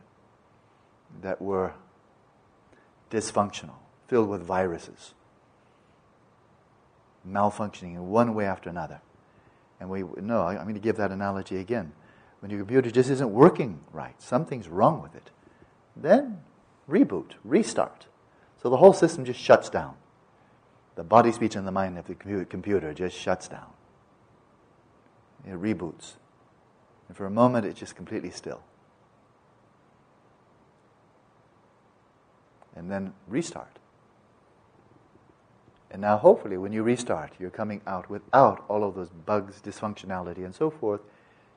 that 1.22 1.42
were 1.42 1.74
dysfunctional, 3.10 3.76
filled 4.08 4.30
with 4.30 4.44
viruses, 4.44 5.16
malfunctioning 7.28 7.96
in 7.96 8.10
one 8.10 8.36
way 8.36 8.46
after 8.46 8.70
another. 8.70 9.02
And 9.80 9.90
we 9.90 10.04
no, 10.18 10.44
I'm 10.44 10.62
going 10.64 10.76
to 10.76 10.80
give 10.80 10.98
that 10.98 11.12
analogy 11.12 11.58
again. 11.58 11.94
When 12.40 12.52
your 12.52 12.60
computer 12.60 12.92
just 12.92 13.10
isn't 13.10 13.32
working 13.32 13.80
right, 13.92 14.20
something's 14.22 14.68
wrong 14.68 15.02
with 15.02 15.16
it, 15.16 15.32
then 15.96 16.42
reboot, 16.88 17.32
restart. 17.44 18.06
So 18.62 18.70
the 18.70 18.78
whole 18.78 18.94
system 18.94 19.26
just 19.26 19.40
shuts 19.40 19.70
down. 19.70 19.96
The 20.96 21.04
body, 21.04 21.32
speech, 21.32 21.56
and 21.56 21.66
the 21.66 21.72
mind 21.72 21.98
of 21.98 22.06
the 22.06 22.46
computer 22.46 22.94
just 22.94 23.18
shuts 23.18 23.48
down 23.48 23.72
it 25.46 25.54
reboots. 25.54 26.14
And 27.08 27.18
for 27.18 27.26
a 27.26 27.32
moment, 27.32 27.66
it's 27.66 27.80
just 27.80 27.96
completely 27.96 28.32
still. 28.32 28.62
And 32.76 32.90
then 32.90 33.14
restart. 33.28 33.80
And 35.92 36.02
now, 36.02 36.18
hopefully, 36.18 36.58
when 36.58 36.72
you 36.72 36.84
restart, 36.84 37.34
you're 37.38 37.50
coming 37.50 37.82
out 37.86 38.10
without 38.10 38.64
all 38.70 38.86
of 38.86 38.96
those 38.96 39.10
bugs, 39.10 39.62
dysfunctionality, 39.62 40.46
and 40.46 40.56
so 40.56 40.70
forth. 40.70 41.02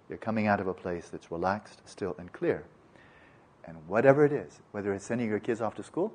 You're 0.09 0.19
coming 0.19 0.49
out 0.49 0.61
of 0.61 0.67
a 0.67 0.75
place 0.75 1.09
that's 1.09 1.31
relaxed, 1.31 1.83
still, 1.85 2.17
and 2.19 2.33
clear. 2.33 2.65
And 3.65 3.77
whatever 3.87 4.25
it 4.25 4.33
is, 4.33 4.61
whether 4.73 4.93
it's 4.93 5.05
sending 5.05 5.29
your 5.29 5.39
kids 5.39 5.61
off 5.61 5.77
to 5.77 5.85
school, 5.85 6.13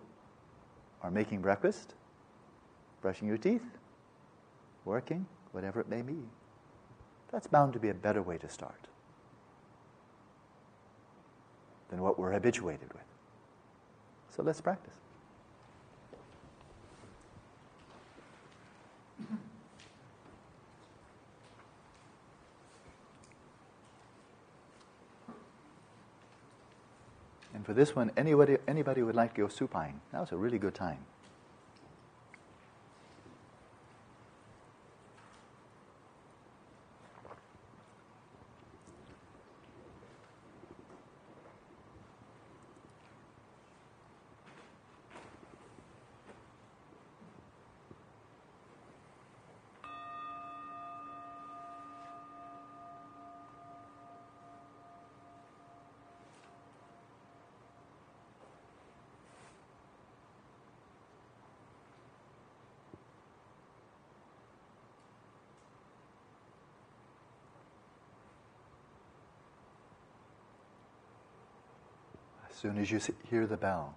or 1.02 1.10
making 1.10 1.42
breakfast, 1.42 1.94
brushing 3.02 3.28
your 3.28 3.38
teeth, 3.38 3.64
working, 4.84 5.26
whatever 5.54 5.80
it 5.80 5.88
may 5.88 6.02
be, 6.02 6.18
that's 7.32 7.48
bound 7.48 7.74
to 7.74 7.80
be 7.80 7.90
a 7.90 7.94
better 7.94 8.22
way 8.22 8.38
to 8.38 8.50
start 8.50 8.88
than 11.90 12.02
what 12.02 12.20
we're 12.20 12.32
habituated 12.32 12.92
with. 12.94 13.04
So 14.36 14.44
let's 14.44 14.62
practice. 14.62 14.94
And 27.54 27.66
for 27.66 27.74
this 27.74 27.96
one, 27.96 28.12
anybody, 28.16 28.58
anybody 28.68 29.04
would 29.04 29.16
like 29.16 29.34
to 29.34 29.42
go 29.42 29.48
supine, 29.48 30.00
now's 30.14 30.32
a 30.32 30.38
really 30.38 30.60
good 30.60 30.76
time. 30.76 31.00
Soon 72.60 72.78
as 72.78 72.92
you 72.92 73.00
hear 73.30 73.48
the 73.48 73.56
bell. 73.56 73.96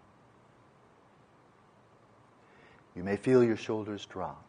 You 2.95 3.03
may 3.03 3.17
feel 3.17 3.43
your 3.43 3.57
shoulders 3.57 4.07
drop, 4.07 4.45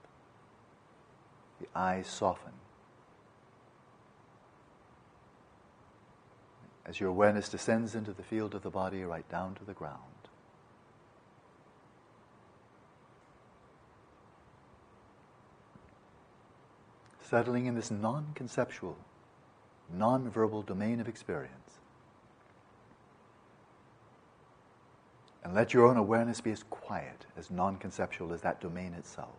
the 1.60 1.68
eyes 1.76 2.06
soften. 2.06 2.52
As 6.86 7.00
your 7.00 7.10
awareness 7.10 7.50
descends 7.50 7.96
into 7.96 8.12
the 8.12 8.22
field 8.22 8.54
of 8.54 8.62
the 8.62 8.70
body, 8.70 9.04
right 9.04 9.28
down 9.30 9.56
to 9.56 9.64
the 9.64 9.74
ground. 9.74 9.98
Settling 17.22 17.66
in 17.66 17.74
this 17.74 17.90
non 17.90 18.28
conceptual, 18.36 18.98
non 19.92 20.30
verbal 20.30 20.62
domain 20.62 21.00
of 21.00 21.08
experience. 21.08 21.80
And 25.44 25.54
let 25.54 25.74
your 25.74 25.86
own 25.86 25.98
awareness 25.98 26.42
be 26.42 26.52
as 26.52 26.64
quiet, 26.64 27.26
as 27.38 27.52
non 27.52 27.78
conceptual 27.78 28.34
as 28.34 28.42
that 28.42 28.62
domain 28.62 28.94
itself. 28.94 29.36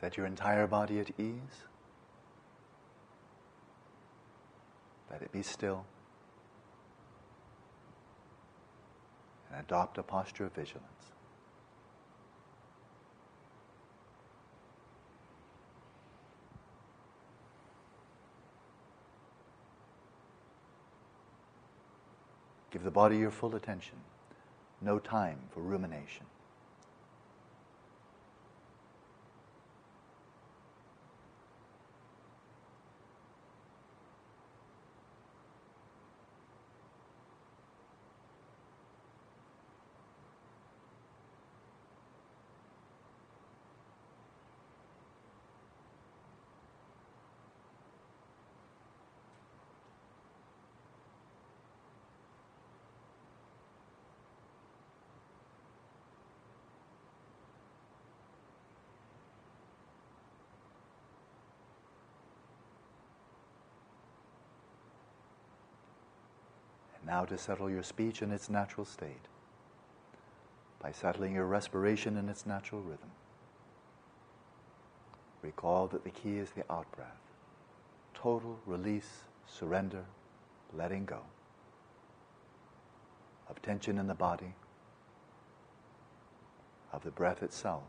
Set 0.00 0.16
your 0.16 0.26
entire 0.26 0.66
body 0.66 1.00
at 1.00 1.10
ease. 1.18 1.64
Let 5.10 5.22
it 5.22 5.32
be 5.32 5.42
still. 5.42 5.84
And 9.50 9.60
adopt 9.60 9.98
a 9.98 10.02
posture 10.02 10.44
of 10.44 10.52
vigilance. 10.52 10.84
Give 22.70 22.84
the 22.84 22.90
body 22.90 23.16
your 23.16 23.30
full 23.30 23.56
attention. 23.56 23.96
No 24.80 24.98
time 24.98 25.38
for 25.50 25.60
rumination. 25.60 26.26
Now 67.08 67.24
to 67.24 67.38
settle 67.38 67.70
your 67.70 67.82
speech 67.82 68.20
in 68.20 68.30
its 68.30 68.50
natural 68.50 68.84
state 68.84 69.28
by 70.78 70.92
settling 70.92 71.34
your 71.34 71.46
respiration 71.46 72.18
in 72.18 72.28
its 72.28 72.44
natural 72.44 72.82
rhythm. 72.82 73.10
Recall 75.40 75.86
that 75.88 76.04
the 76.04 76.10
key 76.10 76.36
is 76.36 76.50
the 76.50 76.70
out 76.70 76.86
breath. 76.92 77.08
Total 78.12 78.58
release, 78.66 79.24
surrender, 79.46 80.04
letting 80.76 81.06
go 81.06 81.20
of 83.48 83.62
tension 83.62 83.98
in 83.98 84.06
the 84.06 84.14
body, 84.14 84.54
of 86.92 87.02
the 87.02 87.10
breath 87.10 87.42
itself, 87.42 87.84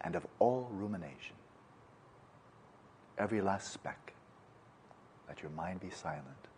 and 0.00 0.16
of 0.16 0.26
all 0.38 0.68
rumination. 0.72 1.36
Every 3.18 3.42
last 3.42 3.72
speck. 3.72 4.14
Let 5.28 5.42
your 5.42 5.50
mind 5.50 5.80
be 5.80 5.90
silent. 5.90 6.49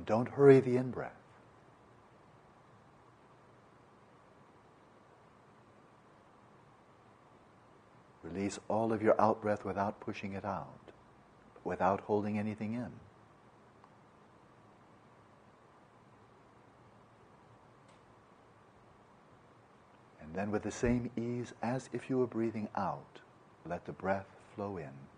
And 0.00 0.06
don't 0.06 0.30
hurry 0.30 0.60
the 0.60 0.78
in 0.78 0.92
breath. 0.92 1.12
Release 8.22 8.58
all 8.68 8.94
of 8.94 9.02
your 9.02 9.20
out 9.20 9.42
breath 9.42 9.62
without 9.62 10.00
pushing 10.00 10.32
it 10.32 10.46
out, 10.46 10.92
without 11.64 12.00
holding 12.00 12.38
anything 12.38 12.72
in. 12.72 12.90
And 20.22 20.32
then, 20.32 20.50
with 20.50 20.62
the 20.62 20.70
same 20.70 21.10
ease 21.14 21.52
as 21.62 21.90
if 21.92 22.08
you 22.08 22.16
were 22.16 22.26
breathing 22.26 22.68
out, 22.74 23.20
let 23.68 23.84
the 23.84 23.92
breath 23.92 24.28
flow 24.54 24.78
in. 24.78 25.09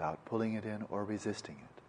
Without 0.00 0.24
pulling 0.24 0.54
it 0.54 0.64
in 0.64 0.82
or 0.88 1.04
resisting 1.04 1.56
it. 1.56 1.79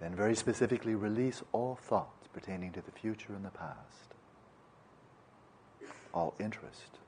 Then, 0.00 0.14
very 0.14 0.34
specifically, 0.34 0.94
release 0.94 1.42
all 1.52 1.76
thoughts 1.76 2.26
pertaining 2.32 2.72
to 2.72 2.80
the 2.80 2.90
future 2.90 3.34
and 3.34 3.44
the 3.44 3.50
past, 3.50 4.14
all 6.14 6.34
interest. 6.40 6.99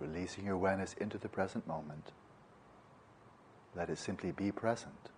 Releasing 0.00 0.44
your 0.44 0.54
awareness 0.54 0.94
into 0.94 1.18
the 1.18 1.28
present 1.28 1.66
moment. 1.66 2.12
Let 3.74 3.90
it 3.90 3.98
simply 3.98 4.32
be 4.32 4.50
present, 4.52 5.10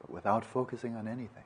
but 0.00 0.10
without 0.10 0.44
focusing 0.44 0.96
on 0.96 1.06
anything. 1.06 1.44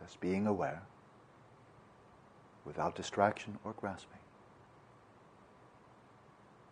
Just 0.00 0.20
being 0.20 0.46
aware 0.46 0.82
without 2.64 2.94
distraction 2.94 3.58
or 3.64 3.72
grasping. 3.72 4.18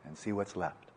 And 0.05 0.17
see 0.17 0.33
what's 0.33 0.57
left. 0.57 0.88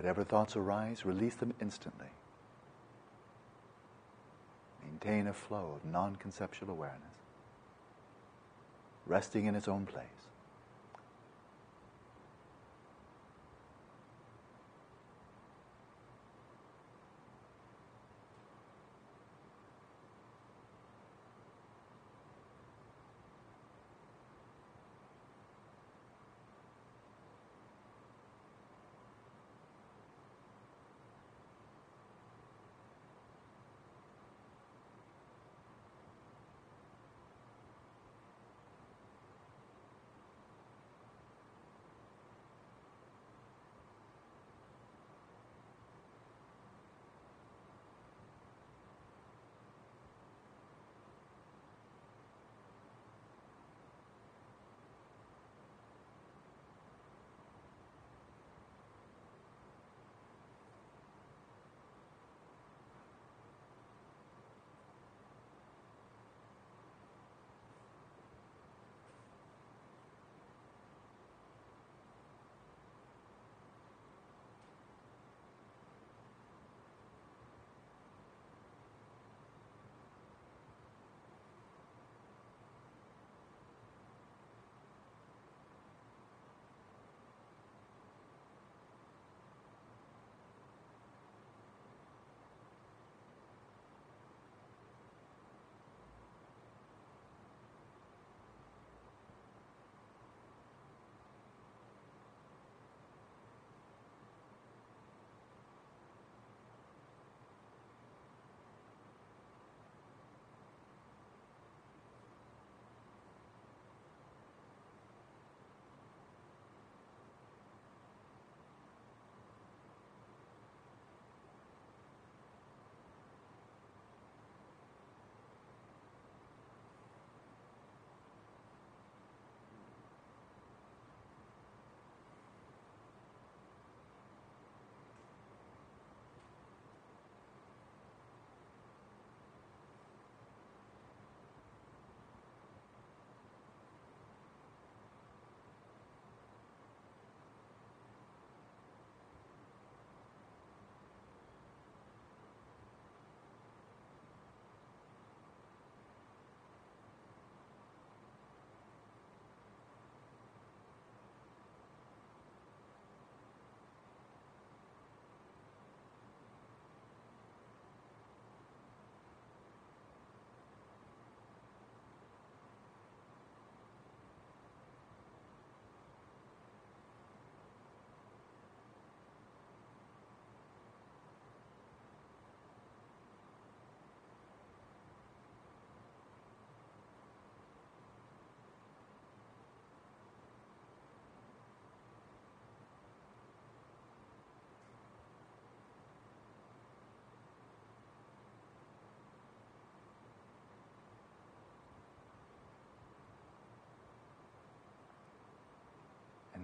Whatever 0.00 0.24
thoughts 0.24 0.56
arise, 0.56 1.04
release 1.04 1.34
them 1.34 1.52
instantly. 1.60 2.06
Maintain 4.82 5.26
a 5.26 5.34
flow 5.34 5.74
of 5.76 5.84
non 5.84 6.16
conceptual 6.16 6.70
awareness, 6.70 7.02
resting 9.04 9.44
in 9.44 9.54
its 9.54 9.68
own 9.68 9.84
place. 9.84 10.06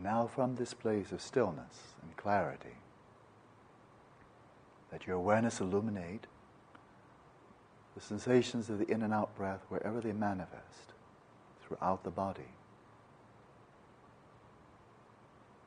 Now, 0.06 0.28
from 0.32 0.54
this 0.54 0.72
place 0.72 1.10
of 1.10 1.20
stillness 1.20 1.94
and 2.00 2.16
clarity, 2.16 2.76
let 4.92 5.04
your 5.04 5.16
awareness 5.16 5.60
illuminate 5.60 6.28
the 7.96 8.00
sensations 8.00 8.70
of 8.70 8.78
the 8.78 8.88
in 8.88 9.02
and 9.02 9.12
out 9.12 9.34
breath 9.36 9.62
wherever 9.68 10.00
they 10.00 10.12
manifest 10.12 10.92
throughout 11.66 12.04
the 12.04 12.10
body. 12.10 12.52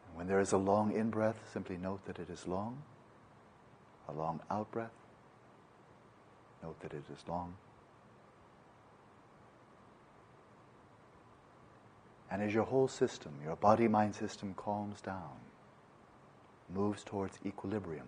And 0.08 0.16
when 0.16 0.28
there 0.28 0.40
is 0.40 0.54
a 0.54 0.58
long 0.58 0.94
in 0.94 1.10
breath, 1.10 1.42
simply 1.52 1.76
note 1.76 2.06
that 2.06 2.18
it 2.18 2.30
is 2.30 2.48
long. 2.48 2.82
A 4.08 4.14
long 4.14 4.40
out 4.50 4.72
breath, 4.72 4.96
note 6.64 6.80
that 6.80 6.94
it 6.94 7.04
is 7.12 7.28
long. 7.28 7.56
And 12.32 12.42
as 12.44 12.54
your 12.54 12.66
whole 12.66 12.88
system, 12.88 13.34
your 13.44 13.56
body 13.56 13.88
mind 13.88 14.16
system 14.16 14.54
calms 14.56 15.02
down, 15.02 15.40
moves 16.74 17.04
towards 17.04 17.40
equilibrium, 17.46 18.08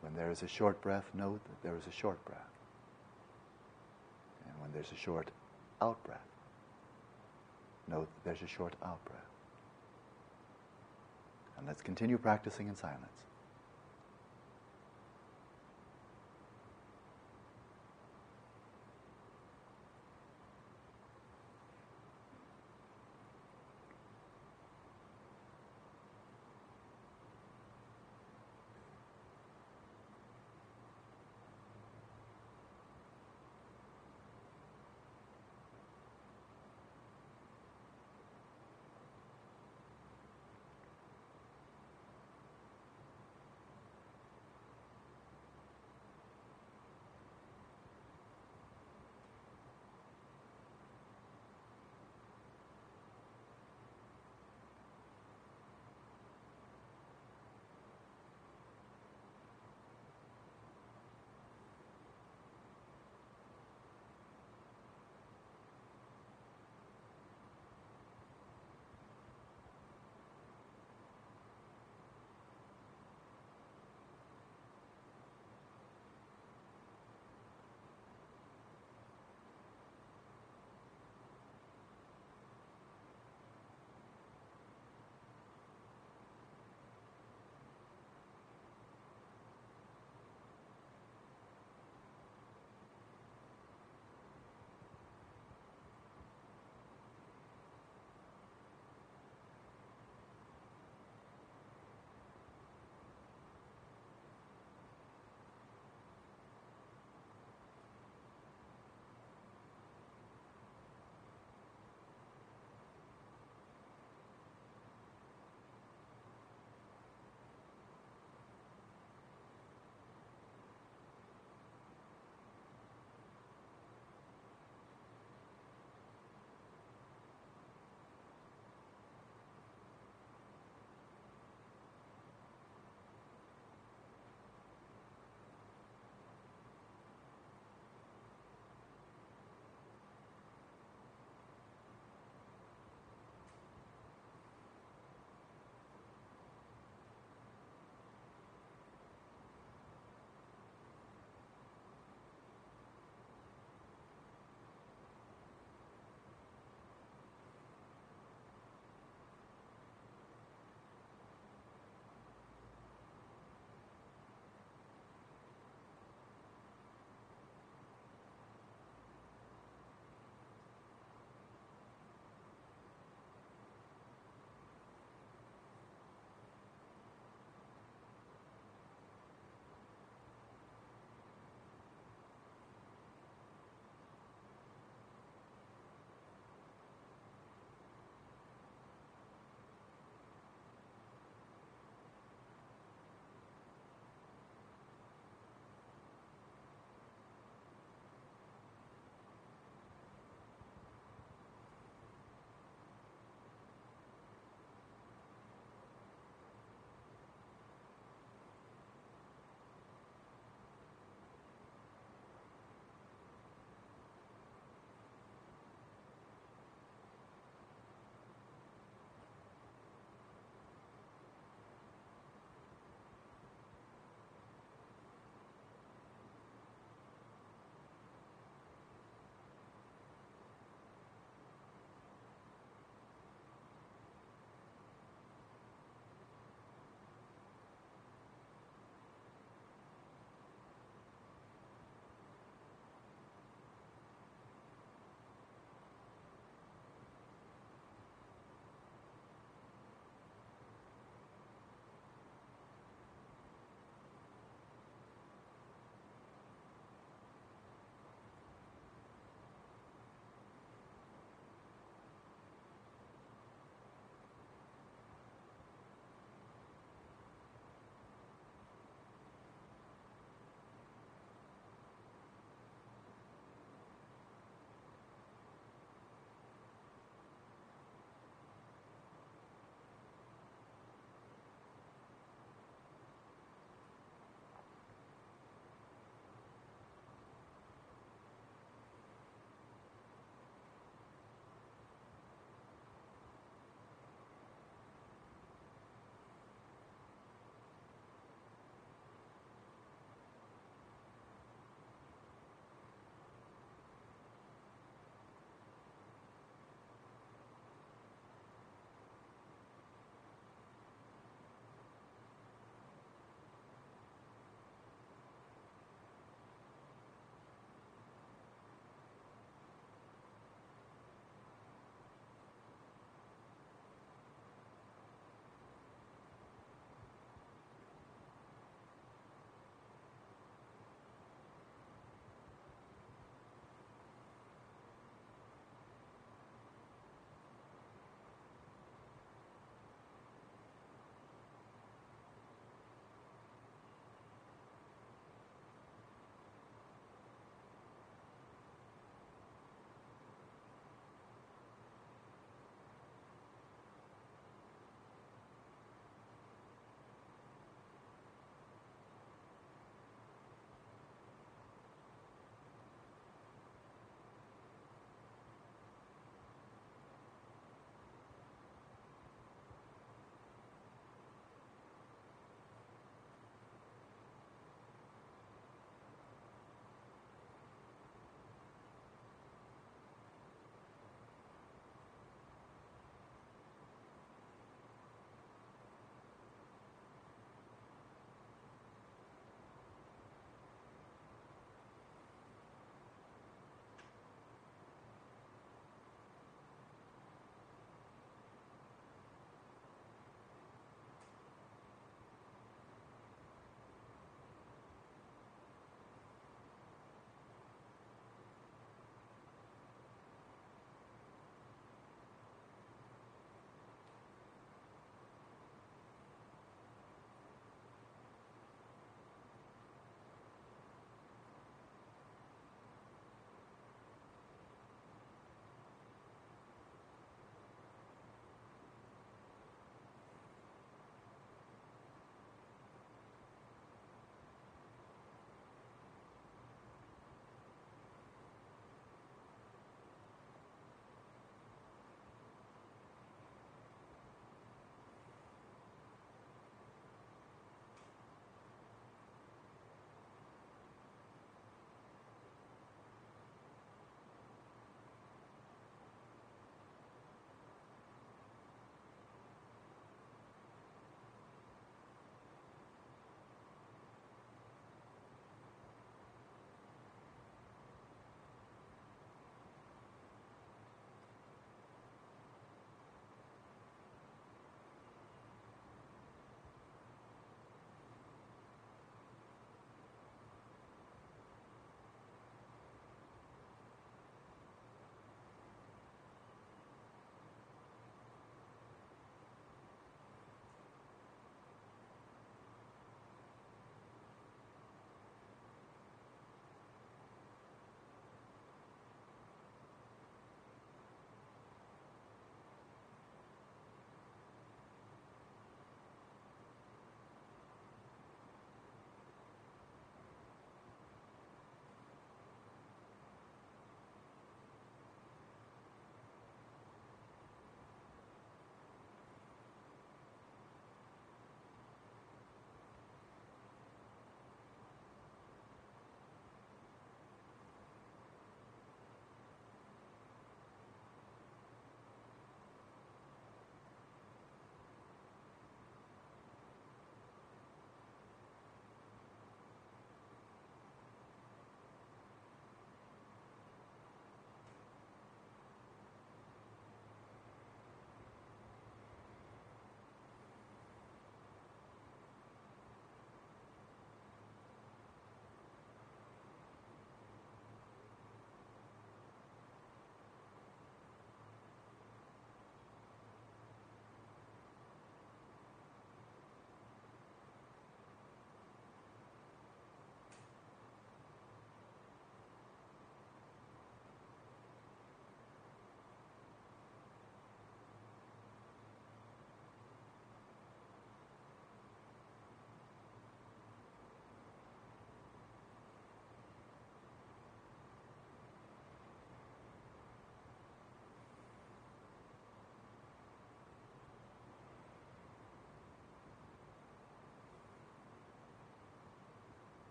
when 0.00 0.14
there 0.14 0.30
is 0.30 0.42
a 0.42 0.48
short 0.48 0.80
breath, 0.82 1.10
note 1.14 1.40
that 1.44 1.62
there 1.62 1.76
is 1.76 1.86
a 1.86 1.90
short 1.90 2.22
breath. 2.26 2.38
And 4.46 4.52
when 4.60 4.70
there's 4.72 4.92
a 4.92 4.96
short 4.96 5.30
out 5.80 6.02
breath, 6.04 6.28
note 7.88 8.06
that 8.14 8.24
there's 8.24 8.42
a 8.42 8.46
short 8.46 8.74
out 8.84 9.02
breath. 9.06 9.20
And 11.56 11.66
let's 11.66 11.80
continue 11.80 12.18
practicing 12.18 12.68
in 12.68 12.76
silence. 12.76 13.24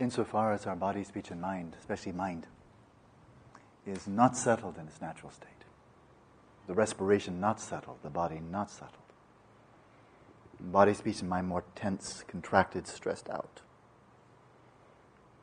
Insofar 0.00 0.52
as 0.52 0.66
our 0.66 0.76
body, 0.76 1.02
speech, 1.04 1.30
and 1.30 1.40
mind, 1.40 1.76
especially 1.80 2.12
mind, 2.12 2.46
is 3.86 4.06
not 4.06 4.36
settled 4.36 4.78
in 4.78 4.86
its 4.86 5.00
natural 5.00 5.30
state, 5.30 5.64
the 6.66 6.74
respiration 6.74 7.40
not 7.40 7.60
settled, 7.60 7.98
the 8.02 8.10
body 8.10 8.40
not 8.40 8.70
settled, 8.70 8.92
body, 10.60 10.94
speech, 10.94 11.20
and 11.20 11.28
mind 11.28 11.48
more 11.48 11.64
tense, 11.74 12.24
contracted, 12.28 12.86
stressed 12.86 13.28
out, 13.28 13.62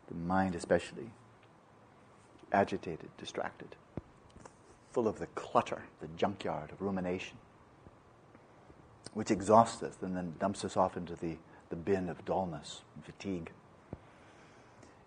the 0.08 0.16
mind 0.16 0.56
especially 0.56 1.12
agitated, 2.52 3.10
distracted, 3.18 3.76
full 4.92 5.08
of 5.08 5.20
the 5.20 5.28
clutter, 5.28 5.84
the 6.00 6.08
junkyard 6.16 6.72
of 6.72 6.82
rumination 6.82 7.38
which 9.16 9.32
exhausts 9.32 9.82
us 9.82 9.96
and 10.02 10.16
then 10.16 10.36
dumps 10.40 10.64
us 10.66 10.78
off 10.78 10.98
into 10.98 11.16
the, 11.16 11.38
the 11.70 11.76
bin 11.76 12.10
of 12.10 12.24
dullness 12.26 12.82
and 12.94 13.04
fatigue. 13.04 13.50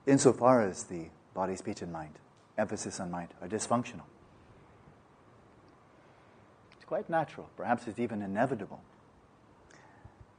Insofar 0.06 0.62
as 0.62 0.84
the 0.84 1.08
body, 1.34 1.54
speech, 1.54 1.82
and 1.82 1.92
mind, 1.92 2.18
emphasis 2.56 2.98
on 2.98 3.10
mind, 3.10 3.28
are 3.42 3.48
dysfunctional, 3.48 4.06
it's 6.74 6.86
quite 6.86 7.08
natural, 7.10 7.50
perhaps 7.54 7.86
it's 7.86 7.98
even 7.98 8.22
inevitable, 8.22 8.80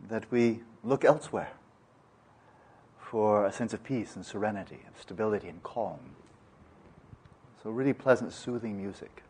that 0.09 0.30
we 0.32 0.61
look 0.84 1.05
elsewhere 1.05 1.51
for 2.97 3.45
a 3.45 3.51
sense 3.51 3.72
of 3.72 3.84
peace 3.84 4.15
and 4.15 4.26
serenity, 4.26 4.80
of 4.88 4.99
stability 4.99 5.47
and 5.47 5.61
calm. 5.61 5.99
So, 7.61 7.70
really 7.70 7.93
pleasant, 7.93 8.34
soothing 8.34 8.78
music, 8.78 9.22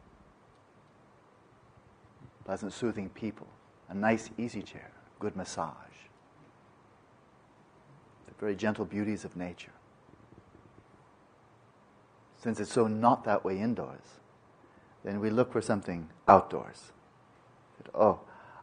pleasant, 2.46 2.72
soothing 2.72 3.10
people, 3.10 3.48
a 3.90 3.94
nice 3.94 4.30
easy 4.38 4.62
chair, 4.62 4.92
good 5.20 5.36
massage, 5.36 5.74
the 8.28 8.34
very 8.40 8.56
gentle 8.56 8.86
beauties 8.86 9.26
of 9.26 9.36
nature. 9.36 9.72
Since 12.42 12.60
it's 12.60 12.72
so 12.72 12.88
not 12.88 13.26
that 13.26 13.44
way 13.44 13.60
indoors, 13.60 14.20
then 15.04 15.20
we 15.20 15.30
look 15.30 15.52
for 15.52 15.62
something 15.62 16.10
outdoors. 16.28 16.92
oh, 17.94 18.20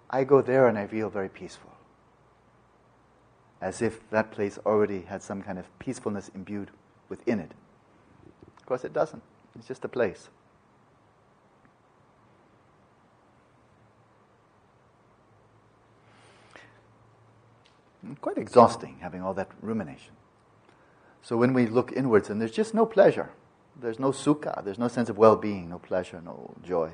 I 0.08 0.24
go 0.24 0.40
there 0.40 0.68
and 0.68 0.78
I 0.78 0.86
feel 0.86 1.10
very 1.10 1.28
peaceful. 1.28 1.72
As 3.60 3.82
if 3.82 4.08
that 4.10 4.30
place 4.30 4.58
already 4.64 5.02
had 5.02 5.22
some 5.22 5.42
kind 5.42 5.58
of 5.58 5.78
peacefulness 5.78 6.30
imbued 6.34 6.70
within 7.08 7.40
it. 7.40 7.52
Of 8.58 8.66
course, 8.66 8.84
it 8.84 8.92
doesn't. 8.92 9.22
It's 9.56 9.66
just 9.66 9.84
a 9.84 9.88
place. 9.88 10.28
Quite 18.20 18.38
exhausting 18.38 18.98
having 19.00 19.22
all 19.22 19.34
that 19.34 19.50
rumination. 19.60 20.12
So 21.22 21.36
when 21.36 21.52
we 21.52 21.66
look 21.66 21.92
inwards 21.92 22.30
and 22.30 22.40
there's 22.40 22.52
just 22.52 22.72
no 22.72 22.86
pleasure, 22.86 23.30
there's 23.80 23.98
no 23.98 24.12
sukha, 24.12 24.64
there's 24.64 24.78
no 24.78 24.88
sense 24.88 25.08
of 25.08 25.18
well 25.18 25.36
being, 25.36 25.68
no 25.68 25.78
pleasure, 25.78 26.20
no 26.24 26.54
joy, 26.62 26.92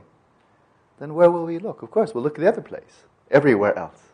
then 0.99 1.15
where 1.15 1.31
will 1.31 1.45
we 1.45 1.59
look? 1.59 1.83
Of 1.83 1.91
course, 1.91 2.15
we'll 2.15 2.25
look 2.25 2.39
at 2.39 2.41
the 2.41 2.49
other 2.49 2.63
place, 2.63 3.05
everywhere 3.31 3.79
else. 3.79 4.11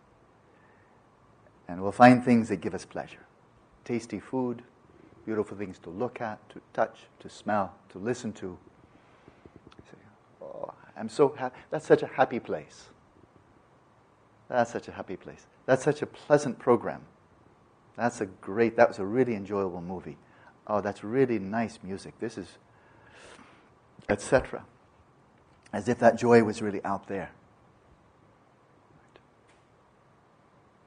And 1.68 1.82
we'll 1.82 1.92
find 1.92 2.24
things 2.24 2.48
that 2.48 2.56
give 2.56 2.74
us 2.74 2.84
pleasure 2.84 3.20
tasty 3.84 4.20
food, 4.20 4.62
beautiful 5.24 5.56
things 5.56 5.78
to 5.78 5.88
look 5.88 6.20
at, 6.20 6.38
to 6.50 6.60
touch, 6.74 7.06
to 7.20 7.28
smell, 7.28 7.74
to 7.88 7.98
listen 7.98 8.32
to. 8.34 8.58
Oh, 10.42 10.70
I'm 10.94 11.08
so 11.08 11.28
happy. 11.30 11.56
That's 11.70 11.86
such 11.86 12.02
a 12.02 12.06
happy 12.06 12.38
place. 12.38 12.90
That's 14.48 14.70
such 14.70 14.88
a 14.88 14.92
happy 14.92 15.16
place. 15.16 15.46
That's 15.68 15.84
such 15.84 16.00
a 16.00 16.06
pleasant 16.06 16.58
program. 16.58 17.02
That's 17.94 18.22
a 18.22 18.26
great, 18.26 18.74
that 18.76 18.88
was 18.88 18.98
a 18.98 19.04
really 19.04 19.34
enjoyable 19.34 19.82
movie. 19.82 20.16
Oh, 20.66 20.80
that's 20.80 21.04
really 21.04 21.38
nice 21.38 21.78
music. 21.82 22.18
This 22.20 22.38
is, 22.38 22.56
etc. 24.08 24.64
As 25.70 25.86
if 25.86 25.98
that 25.98 26.18
joy 26.18 26.42
was 26.42 26.62
really 26.62 26.82
out 26.86 27.06
there. 27.06 27.32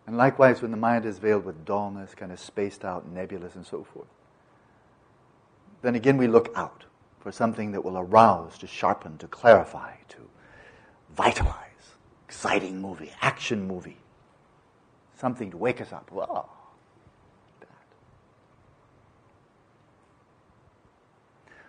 And 0.08 0.18
likewise, 0.18 0.64
when 0.64 0.72
the 0.72 0.78
mind 0.78 1.06
is 1.06 1.20
veiled 1.20 1.46
with 1.46 1.64
dullness, 1.64 2.16
kind 2.16 2.32
of 2.32 2.40
spaced 2.40 2.84
out, 2.84 3.08
nebulous, 3.08 3.54
and 3.54 3.68
so 3.68 3.84
forth, 3.84 4.10
then 5.84 5.94
again 5.94 6.18
we 6.18 6.26
look 6.26 6.52
out 6.56 6.86
for 7.20 7.32
something 7.32 7.72
that 7.74 7.86
will 7.86 8.00
arouse, 8.00 8.58
to 8.58 8.66
sharpen, 8.66 9.20
to 9.20 9.28
clarify, 9.28 9.94
to 10.10 10.18
vitalize 11.16 11.98
exciting 12.26 12.82
movie, 12.82 13.12
action 13.22 13.68
movie, 13.68 14.01
something 15.22 15.52
to 15.52 15.58
wake 15.58 15.80
us 15.80 15.94
up. 15.94 16.10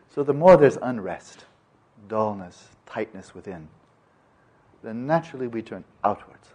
So 0.09 0.23
the 0.23 0.35
more 0.35 0.57
there's 0.57 0.77
unrest, 0.83 1.45
dullness, 2.09 2.69
tightness 2.87 3.35
within, 3.35 3.69
then 4.83 5.07
naturally 5.07 5.47
we 5.47 5.63
turn 5.63 5.85
outwards. 6.03 6.49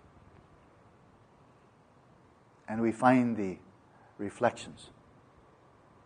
And 2.67 2.81
we 2.81 2.91
find 2.91 3.37
the 3.37 3.57
reflections 4.17 4.89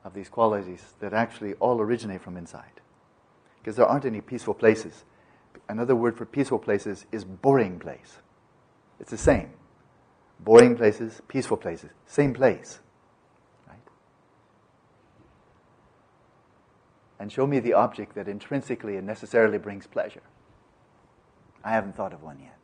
of 0.04 0.14
these 0.14 0.30
qualities 0.30 0.94
that 1.00 1.14
actually 1.14 1.56
all 1.56 1.82
originate 1.82 2.22
from 2.22 2.38
inside. 2.38 2.80
Because 3.60 3.76
there 3.76 3.86
aren't 3.86 4.06
any 4.06 4.22
peaceful 4.22 4.54
places 4.54 5.04
another 5.72 5.96
word 5.96 6.18
for 6.18 6.26
peaceful 6.26 6.60
places 6.60 7.06
is 7.12 7.24
boring 7.24 7.80
place. 7.80 8.18
It's 9.00 9.12
the 9.12 9.18
same. 9.18 9.52
Boring 10.44 10.76
places, 10.76 11.22
peaceful 11.28 11.58
places, 11.58 11.92
same 12.08 12.34
place. 12.34 12.80
Right? 13.68 13.78
And 17.20 17.32
show 17.32 17.46
me 17.46 17.60
the 17.60 17.74
object 17.74 18.16
that 18.16 18.28
intrinsically 18.28 18.98
and 18.98 19.06
necessarily 19.06 19.60
brings 19.60 19.86
pleasure. 19.86 20.24
I 21.64 21.72
haven't 21.72 21.96
thought 21.96 22.12
of 22.12 22.24
one 22.24 22.39
yet. 22.39 22.58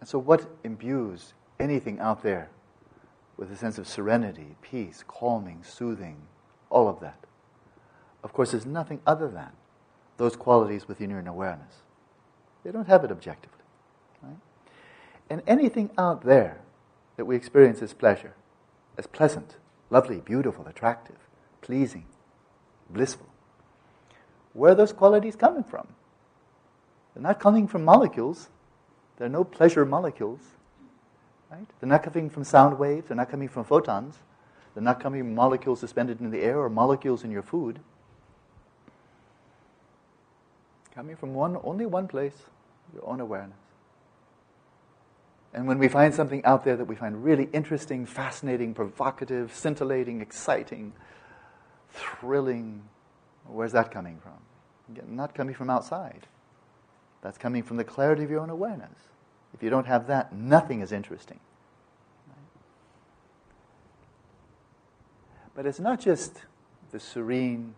And 0.00 0.08
so, 0.08 0.18
what 0.18 0.48
imbues 0.64 1.34
anything 1.58 1.98
out 2.00 2.22
there 2.22 2.48
with 3.36 3.50
a 3.50 3.56
sense 3.56 3.76
of 3.76 3.86
serenity, 3.86 4.56
peace, 4.62 5.04
calming, 5.06 5.62
soothing, 5.62 6.16
all 6.70 6.88
of 6.88 7.00
that. 7.00 7.25
Of 8.22 8.32
course, 8.32 8.50
there's 8.52 8.66
nothing 8.66 9.00
other 9.06 9.28
than 9.28 9.50
those 10.16 10.36
qualities 10.36 10.88
within 10.88 11.10
your 11.10 11.20
awareness. 11.20 11.82
They 12.64 12.72
don't 12.72 12.88
have 12.88 13.04
it 13.04 13.10
objectively. 13.10 13.62
Right? 14.22 14.36
And 15.30 15.42
anything 15.46 15.90
out 15.96 16.22
there 16.24 16.60
that 17.16 17.24
we 17.24 17.36
experience 17.36 17.82
as 17.82 17.92
pleasure, 17.92 18.34
as 18.98 19.06
pleasant, 19.06 19.56
lovely, 19.90 20.20
beautiful, 20.20 20.66
attractive, 20.66 21.16
pleasing, 21.60 22.06
blissful, 22.90 23.28
where 24.52 24.72
are 24.72 24.74
those 24.74 24.92
qualities 24.92 25.36
coming 25.36 25.64
from? 25.64 25.86
They're 27.14 27.22
not 27.22 27.40
coming 27.40 27.68
from 27.68 27.84
molecules. 27.84 28.48
There 29.18 29.26
are 29.26 29.30
no 29.30 29.44
pleasure 29.44 29.84
molecules. 29.84 30.40
Right? 31.50 31.66
They're 31.78 31.88
not 31.88 32.02
coming 32.02 32.28
from 32.30 32.44
sound 32.44 32.78
waves, 32.78 33.08
they're 33.08 33.16
not 33.16 33.30
coming 33.30 33.48
from 33.48 33.64
photons, 33.64 34.18
they're 34.74 34.82
not 34.82 34.98
coming 35.00 35.22
from 35.22 35.34
molecules 35.34 35.80
suspended 35.80 36.20
in 36.20 36.30
the 36.30 36.40
air 36.40 36.58
or 36.58 36.68
molecules 36.68 37.22
in 37.22 37.30
your 37.30 37.42
food. 37.42 37.80
Coming 40.96 41.14
from 41.14 41.34
one, 41.34 41.58
only 41.62 41.84
one 41.84 42.08
place, 42.08 42.32
your 42.94 43.06
own 43.06 43.20
awareness. 43.20 43.58
And 45.52 45.68
when 45.68 45.78
we 45.78 45.88
find 45.88 46.14
something 46.14 46.44
out 46.44 46.64
there 46.64 46.74
that 46.76 46.86
we 46.86 46.96
find 46.96 47.22
really 47.22 47.50
interesting, 47.52 48.06
fascinating, 48.06 48.72
provocative, 48.72 49.54
scintillating, 49.54 50.22
exciting, 50.22 50.94
thrilling, 51.90 52.82
where's 53.46 53.72
that 53.72 53.90
coming 53.90 54.18
from? 54.18 55.14
Not 55.14 55.34
coming 55.34 55.54
from 55.54 55.68
outside. 55.68 56.26
That's 57.20 57.36
coming 57.38 57.62
from 57.62 57.76
the 57.76 57.84
clarity 57.84 58.24
of 58.24 58.30
your 58.30 58.40
own 58.40 58.50
awareness. 58.50 58.98
If 59.52 59.62
you 59.62 59.68
don't 59.68 59.86
have 59.86 60.06
that, 60.06 60.34
nothing 60.34 60.80
is 60.80 60.92
interesting. 60.92 61.40
But 65.54 65.66
it's 65.66 65.80
not 65.80 66.00
just 66.00 66.42
the 66.90 67.00
serene, 67.00 67.74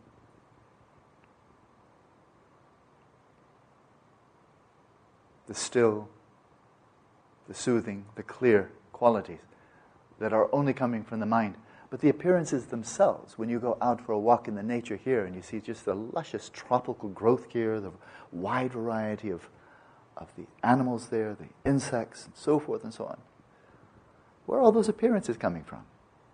the 5.49 5.55
still, 5.55 6.09
the 7.49 7.55
soothing, 7.55 8.05
the 8.15 8.23
clear 8.23 8.71
qualities 8.93 9.41
that 10.21 10.33
are 10.33 10.49
only 10.55 10.73
coming 10.73 11.03
from 11.03 11.19
the 11.19 11.27
mind, 11.27 11.57
but 11.91 12.01
the 12.01 12.09
appearances 12.09 12.67
themselves. 12.67 13.37
When 13.37 13.49
you 13.49 13.59
go 13.59 13.77
out 13.81 14.01
for 14.05 14.13
a 14.13 14.19
walk 14.19 14.47
in 14.47 14.55
the 14.55 14.63
nature 14.63 14.97
here 14.97 15.25
and 15.25 15.35
you 15.35 15.43
see 15.43 15.59
just 15.59 15.85
the 15.85 15.95
luscious 15.95 16.51
tropical 16.53 17.09
growth 17.09 17.47
here, 17.51 17.81
the 17.81 17.93
wide 18.31 18.73
variety 18.73 19.31
of 19.31 19.49
of 20.19 20.35
the 20.37 20.47
animals 20.65 21.11
there, 21.11 21.33
the 21.35 21.47
insects, 21.65 22.25
and 22.27 22.35
so 22.35 22.59
forth 22.59 22.83
and 22.83 22.93
so 22.93 23.05
on. 23.05 23.19
Where 24.47 24.59
are 24.59 24.63
all 24.63 24.73
those 24.73 24.89
appearances 24.89 25.37
coming 25.37 25.63
from 25.63 25.85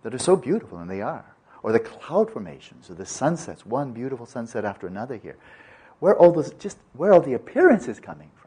that 0.01 0.11
are 0.11 0.17
so 0.17 0.35
beautiful? 0.35 0.79
And 0.79 0.89
they 0.89 1.01
are. 1.01 1.35
or 1.65 1.71
the 1.71 1.79
cloud 1.79 2.29
formations, 2.29 2.91
or 2.91 2.93
the 2.93 3.07
sunsets, 3.07 3.65
one 3.65 3.91
beautiful 3.91 4.27
sunset 4.27 4.63
after 4.63 4.85
another 4.85 5.17
here. 5.17 5.35
Where 5.99 6.15
all 6.15 6.31
those, 6.31 6.53
just 6.53 6.77
where 6.93 7.09
are 7.09 7.13
all 7.15 7.21
the 7.21 7.33
appearances 7.33 7.99
coming 7.99 8.29
from? 8.35 8.44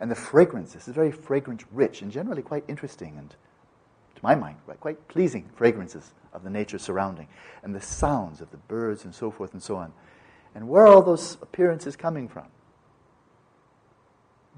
And 0.00 0.10
the 0.10 0.16
fragrances 0.16 0.88
is 0.88 0.94
very 0.94 1.12
fragrance 1.12 1.64
rich 1.72 2.02
and 2.02 2.10
generally 2.10 2.42
quite 2.42 2.64
interesting 2.68 3.16
and, 3.16 3.30
to 3.30 4.20
my 4.22 4.34
mind, 4.34 4.56
quite 4.80 5.08
pleasing 5.08 5.48
fragrances 5.54 6.12
of 6.32 6.42
the 6.42 6.50
nature 6.50 6.78
surrounding, 6.78 7.28
and 7.62 7.74
the 7.74 7.80
sounds 7.80 8.40
of 8.40 8.50
the 8.50 8.56
birds 8.56 9.04
and 9.04 9.14
so 9.14 9.30
forth 9.30 9.52
and 9.52 9.62
so 9.62 9.76
on. 9.76 9.92
And 10.54 10.68
where 10.68 10.84
are 10.84 10.88
all 10.88 11.02
those 11.02 11.38
appearances 11.42 11.96
coming 11.96 12.28
from? 12.28 12.46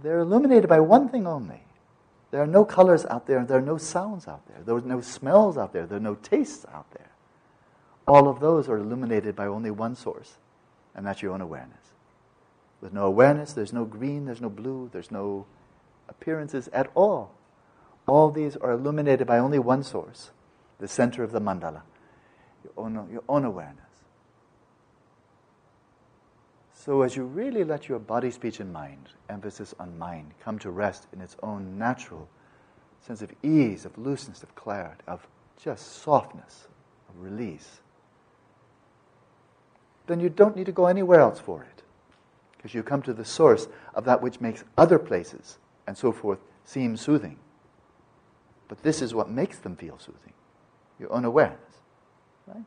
They're 0.03 0.21
illuminated 0.21 0.69
by 0.69 0.81
one 0.81 1.09
thing 1.09 1.27
only. 1.27 1.63
There 2.31 2.43
are 2.43 2.47
no 2.47 2.65
colors 2.65 3.07
out 3.07 3.27
there, 3.27 3.45
there 3.45 3.59
are 3.59 3.63
no 3.63 3.79
sounds 3.79 4.27
out 4.27 4.47
there, 4.49 4.59
there 4.65 4.75
are 4.75 4.81
no 4.81 5.01
smells 5.01 5.57
out 5.57 5.73
there, 5.73 5.87
there 5.87 5.99
are 5.99 6.01
no 6.01 6.17
tastes 6.17 6.67
out 6.73 6.91
there. 6.91 7.11
All 8.07 8.29
of 8.29 8.41
those 8.41 8.69
are 8.69 8.79
illuminated 8.79 9.35
by 9.35 9.47
only 9.47 9.71
one 9.71 9.95
source, 9.97 10.37
and 10.95 11.07
that's 11.07 11.23
your 11.23 11.33
own 11.33 11.41
awareness. 11.41 11.86
With 12.87 12.93
no 12.93 13.07
awareness, 13.07 13.53
there's 13.53 13.73
no 13.73 13.85
green, 13.85 14.27
there's 14.27 14.41
no 14.41 14.49
blue, 14.49 14.89
there's 14.93 15.11
no 15.11 15.45
appearances 16.09 16.69
at 16.73 16.89
all. 16.95 17.33
All 18.07 18.31
these 18.31 18.55
are 18.59 18.71
illuminated 18.71 19.27
by 19.27 19.39
only 19.39 19.59
one 19.59 19.83
source, 19.83 20.31
the 20.79 20.87
center 20.87 21.25
of 21.25 21.33
the 21.33 21.41
mandala, 21.41 21.83
your 22.63 22.73
own, 22.77 23.09
your 23.11 23.25
own 23.29 23.45
awareness. 23.45 23.83
So, 26.75 27.03
as 27.03 27.17
you 27.17 27.25
really 27.25 27.65
let 27.65 27.89
your 27.89 27.99
body, 27.99 28.31
speech, 28.31 28.61
and 28.61 28.73
mind, 28.73 29.09
emphasis 29.29 29.75
on 29.81 29.99
mind, 29.99 30.35
come 30.39 30.61
to 30.61 30.71
rest 30.71 31.09
in 31.13 31.21
its 31.21 31.35
own 31.43 31.77
natural 31.77 32.29
sense 33.05 33.21
of 33.21 33.33
ease, 33.43 33.85
of 33.85 33.99
looseness, 33.99 34.45
of 34.45 34.55
clarity, 34.55 35.03
of 35.09 35.27
just 35.61 36.03
softness, 36.05 36.69
of 37.09 37.21
release, 37.21 37.81
then 40.07 40.21
you 40.21 40.29
don't 40.29 40.55
need 40.55 40.67
to 40.67 40.73
go 40.73 40.87
anywhere 40.87 41.19
else 41.19 41.41
for 41.41 41.65
it. 41.65 41.83
Because 42.67 42.75
you 42.75 42.83
come 42.83 43.03
to 43.03 43.13
the 43.13 43.25
source 43.25 43.69
of 43.95 44.07
that 44.07 44.21
which 44.21 44.41
makes 44.41 44.65
other 44.77 44.99
places 44.99 45.59
and 45.87 45.97
so 45.97 46.11
forth 46.11 46.41
seem 46.65 46.97
soothing. 46.97 47.39
But 48.67 48.83
this 48.83 49.01
is 49.01 49.15
what 49.15 49.31
makes 49.31 49.61
them 49.61 49.77
feel 49.77 50.01
soothing 50.01 50.33
your 50.99 51.13
own 51.13 51.25
awareness. 51.25 51.61
Right? 52.45 52.65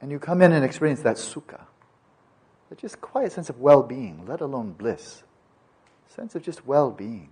And 0.00 0.10
you 0.10 0.18
come 0.18 0.42
in 0.42 0.50
and 0.50 0.64
experience 0.64 1.02
that 1.02 1.18
sukha, 1.18 1.66
that 2.68 2.78
just 2.78 3.00
quiet 3.00 3.30
sense 3.30 3.48
of 3.48 3.60
well 3.60 3.84
being, 3.84 4.26
let 4.26 4.40
alone 4.40 4.72
bliss, 4.72 5.22
sense 6.08 6.34
of 6.34 6.42
just 6.42 6.66
well 6.66 6.90
being. 6.90 7.28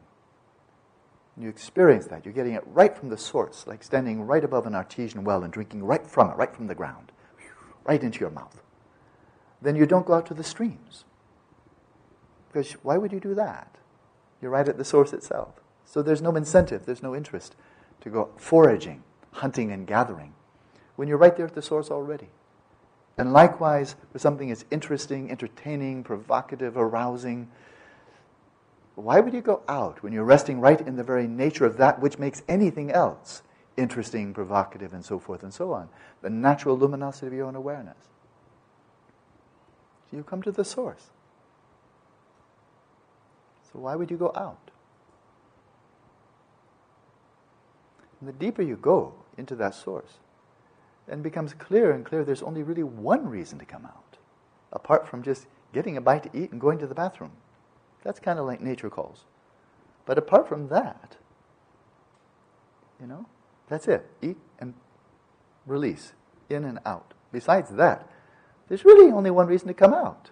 You 1.36 1.48
experience 1.48 2.06
that. 2.06 2.24
You're 2.24 2.34
getting 2.34 2.54
it 2.54 2.62
right 2.68 2.96
from 2.96 3.08
the 3.08 3.18
source, 3.18 3.66
like 3.66 3.82
standing 3.82 4.22
right 4.22 4.44
above 4.44 4.64
an 4.68 4.76
artesian 4.76 5.24
well 5.24 5.42
and 5.42 5.52
drinking 5.52 5.82
right 5.82 6.06
from 6.06 6.30
it, 6.30 6.36
right 6.36 6.54
from 6.54 6.68
the 6.68 6.76
ground, 6.76 7.10
right 7.84 8.00
into 8.00 8.20
your 8.20 8.30
mouth. 8.30 8.60
Then 9.64 9.76
you 9.76 9.86
don't 9.86 10.04
go 10.04 10.12
out 10.12 10.26
to 10.26 10.34
the 10.34 10.44
streams. 10.44 11.04
Because 12.52 12.72
why 12.82 12.98
would 12.98 13.12
you 13.12 13.18
do 13.18 13.34
that? 13.34 13.76
You're 14.40 14.50
right 14.50 14.68
at 14.68 14.76
the 14.76 14.84
source 14.84 15.14
itself. 15.14 15.54
So 15.86 16.02
there's 16.02 16.20
no 16.20 16.36
incentive, 16.36 16.84
there's 16.84 17.02
no 17.02 17.16
interest 17.16 17.56
to 18.02 18.10
go 18.10 18.28
foraging, 18.36 19.02
hunting, 19.32 19.72
and 19.72 19.86
gathering 19.86 20.34
when 20.96 21.08
you're 21.08 21.18
right 21.18 21.34
there 21.34 21.46
at 21.46 21.54
the 21.54 21.62
source 21.62 21.90
already. 21.90 22.28
And 23.16 23.32
likewise, 23.32 23.96
for 24.12 24.18
something 24.18 24.50
as 24.50 24.66
interesting, 24.70 25.30
entertaining, 25.30 26.04
provocative, 26.04 26.76
arousing, 26.76 27.48
why 28.96 29.20
would 29.20 29.32
you 29.32 29.40
go 29.40 29.62
out 29.66 30.02
when 30.02 30.12
you're 30.12 30.24
resting 30.24 30.60
right 30.60 30.80
in 30.80 30.96
the 30.96 31.02
very 31.02 31.26
nature 31.26 31.64
of 31.64 31.78
that 31.78 32.00
which 32.00 32.18
makes 32.18 32.42
anything 32.48 32.90
else 32.90 33.42
interesting, 33.78 34.34
provocative, 34.34 34.92
and 34.92 35.04
so 35.04 35.18
forth 35.18 35.42
and 35.42 35.54
so 35.54 35.72
on? 35.72 35.88
The 36.20 36.30
natural 36.30 36.76
luminosity 36.76 37.28
of 37.28 37.32
your 37.32 37.46
own 37.46 37.56
awareness. 37.56 37.96
You 40.14 40.22
come 40.22 40.42
to 40.42 40.52
the 40.52 40.64
source. 40.64 41.10
So 43.72 43.80
why 43.80 43.96
would 43.96 44.10
you 44.10 44.16
go 44.16 44.32
out? 44.36 44.70
And 48.20 48.28
the 48.28 48.32
deeper 48.32 48.62
you 48.62 48.76
go 48.76 49.14
into 49.36 49.56
that 49.56 49.74
source, 49.74 50.18
then 51.08 51.18
it 51.18 51.22
becomes 51.22 51.52
clearer 51.52 51.90
and 51.90 52.04
clearer 52.04 52.24
there's 52.24 52.42
only 52.42 52.62
really 52.62 52.84
one 52.84 53.28
reason 53.28 53.58
to 53.58 53.64
come 53.64 53.84
out, 53.84 54.16
apart 54.72 55.08
from 55.08 55.22
just 55.22 55.46
getting 55.72 55.96
a 55.96 56.00
bite 56.00 56.22
to 56.22 56.38
eat 56.38 56.52
and 56.52 56.60
going 56.60 56.78
to 56.78 56.86
the 56.86 56.94
bathroom. 56.94 57.32
That's 58.04 58.20
kind 58.20 58.38
of 58.38 58.46
like 58.46 58.60
nature 58.60 58.90
calls. 58.90 59.24
But 60.06 60.18
apart 60.18 60.48
from 60.48 60.68
that, 60.68 61.16
you 63.00 63.06
know, 63.06 63.26
that's 63.68 63.88
it. 63.88 64.06
Eat 64.22 64.36
and 64.60 64.74
release, 65.66 66.12
in 66.48 66.64
and 66.64 66.78
out. 66.86 67.14
Besides 67.32 67.70
that, 67.70 68.08
there's 68.68 68.84
really 68.84 69.12
only 69.12 69.30
one 69.30 69.46
reason 69.46 69.68
to 69.68 69.74
come 69.74 69.92
out. 69.92 70.30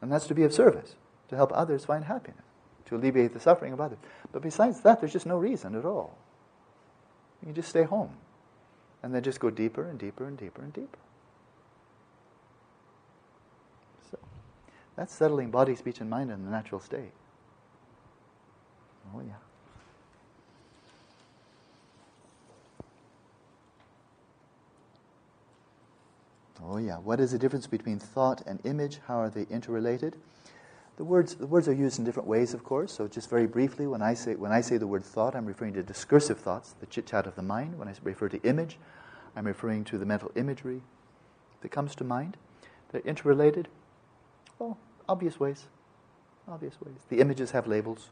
And 0.00 0.12
that's 0.12 0.26
to 0.28 0.34
be 0.34 0.44
of 0.44 0.52
service, 0.52 0.96
to 1.28 1.36
help 1.36 1.52
others 1.54 1.84
find 1.84 2.04
happiness, 2.04 2.44
to 2.86 2.96
alleviate 2.96 3.32
the 3.32 3.40
suffering 3.40 3.72
of 3.72 3.80
others. 3.80 3.98
But 4.32 4.42
besides 4.42 4.80
that, 4.80 5.00
there's 5.00 5.12
just 5.12 5.26
no 5.26 5.36
reason 5.36 5.74
at 5.74 5.84
all. 5.84 6.16
You 7.42 7.46
can 7.46 7.54
just 7.54 7.68
stay 7.68 7.84
home. 7.84 8.14
And 9.02 9.14
then 9.14 9.22
just 9.22 9.38
go 9.38 9.50
deeper 9.50 9.88
and 9.88 9.98
deeper 9.98 10.26
and 10.26 10.36
deeper 10.36 10.62
and 10.62 10.72
deeper. 10.72 10.98
So, 14.10 14.18
that's 14.96 15.14
settling 15.14 15.50
body, 15.50 15.76
speech, 15.76 16.00
and 16.00 16.10
mind 16.10 16.30
in 16.32 16.44
the 16.44 16.50
natural 16.50 16.80
state. 16.80 17.12
Oh, 19.14 19.20
yeah. 19.20 19.34
Oh, 26.62 26.78
yeah. 26.78 26.98
What 26.98 27.20
is 27.20 27.32
the 27.32 27.38
difference 27.38 27.66
between 27.66 27.98
thought 27.98 28.42
and 28.46 28.60
image? 28.64 28.98
How 29.06 29.20
are 29.20 29.30
they 29.30 29.46
interrelated? 29.50 30.16
The 30.96 31.04
words, 31.04 31.36
the 31.36 31.46
words 31.46 31.68
are 31.68 31.72
used 31.72 31.98
in 31.98 32.04
different 32.04 32.28
ways, 32.28 32.54
of 32.54 32.64
course. 32.64 32.92
So, 32.92 33.06
just 33.06 33.30
very 33.30 33.46
briefly, 33.46 33.86
when 33.86 34.02
I 34.02 34.14
say, 34.14 34.34
when 34.34 34.50
I 34.50 34.60
say 34.60 34.78
the 34.78 34.86
word 34.86 35.04
thought, 35.04 35.36
I'm 35.36 35.46
referring 35.46 35.74
to 35.74 35.82
discursive 35.82 36.40
thoughts, 36.40 36.74
the 36.80 36.86
chit 36.86 37.06
chat 37.06 37.26
of 37.26 37.36
the 37.36 37.42
mind. 37.42 37.78
When 37.78 37.86
I 37.86 37.94
refer 38.02 38.28
to 38.30 38.42
image, 38.42 38.78
I'm 39.36 39.46
referring 39.46 39.84
to 39.84 39.98
the 39.98 40.06
mental 40.06 40.32
imagery 40.34 40.82
that 41.60 41.70
comes 41.70 41.94
to 41.96 42.04
mind. 42.04 42.36
They're 42.90 43.02
interrelated. 43.02 43.68
Well, 44.58 44.78
Obvious 45.08 45.40
ways. 45.40 45.64
Obvious 46.46 46.74
ways. 46.84 46.96
The 47.08 47.20
images 47.20 47.52
have 47.52 47.66
labels. 47.66 48.10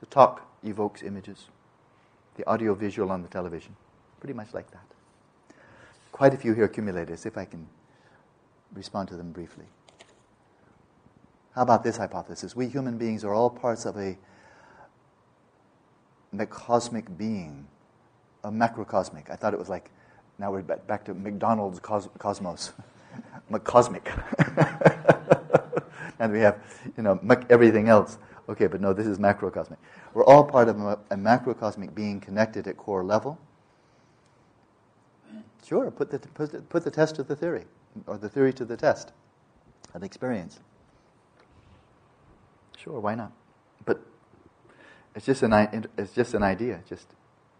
The 0.00 0.06
talk 0.06 0.42
evokes 0.64 1.02
images. 1.02 1.46
The 2.36 2.46
audio 2.48 2.74
visual 2.74 3.12
on 3.12 3.22
the 3.22 3.28
television. 3.28 3.76
Pretty 4.18 4.34
much 4.34 4.52
like 4.52 4.70
that. 4.72 4.84
Quite 6.14 6.32
a 6.32 6.36
few 6.36 6.54
here 6.54 6.66
accumulated. 6.66 7.18
See 7.18 7.28
if 7.28 7.36
I 7.36 7.44
can 7.44 7.66
respond 8.72 9.08
to 9.08 9.16
them 9.16 9.32
briefly. 9.32 9.64
How 11.56 11.62
about 11.62 11.82
this 11.82 11.96
hypothesis? 11.96 12.54
We 12.54 12.68
human 12.68 12.98
beings 12.98 13.24
are 13.24 13.34
all 13.34 13.50
parts 13.50 13.84
of 13.84 13.96
a 13.96 14.16
cosmic 16.46 17.18
being, 17.18 17.66
a 18.44 18.52
macrocosmic. 18.52 19.28
I 19.28 19.34
thought 19.34 19.54
it 19.54 19.58
was 19.58 19.68
like, 19.68 19.90
now 20.38 20.52
we're 20.52 20.62
back 20.62 21.04
to 21.06 21.14
McDonald's 21.14 21.80
cos- 21.80 22.08
cosmos, 22.20 22.72
cosmic. 23.64 24.08
and 26.20 26.32
we 26.32 26.38
have, 26.38 26.60
you 26.96 27.02
know, 27.02 27.18
everything 27.50 27.88
else. 27.88 28.18
Okay, 28.48 28.68
but 28.68 28.80
no, 28.80 28.92
this 28.92 29.08
is 29.08 29.18
macrocosmic. 29.18 29.78
We're 30.12 30.26
all 30.26 30.44
part 30.44 30.68
of 30.68 30.80
a, 30.80 30.96
a 31.10 31.16
macrocosmic 31.16 31.92
being 31.92 32.20
connected 32.20 32.68
at 32.68 32.76
core 32.76 33.02
level. 33.02 33.36
Sure, 35.66 35.90
put 35.90 36.10
the, 36.10 36.18
put 36.18 36.84
the, 36.84 36.90
test 36.90 37.16
to 37.16 37.22
the 37.22 37.34
theory, 37.34 37.64
or 38.06 38.18
the 38.18 38.28
theory 38.28 38.52
to 38.52 38.64
the 38.64 38.76
test 38.76 39.12
of 39.94 40.02
experience. 40.02 40.60
Sure, 42.76 43.00
why 43.00 43.14
not? 43.14 43.32
But 43.84 44.00
it's 45.14 45.24
just 45.24 45.42
an, 45.42 45.86
it's 45.96 46.12
just 46.12 46.34
an 46.34 46.42
idea, 46.42 46.80
just 46.86 47.06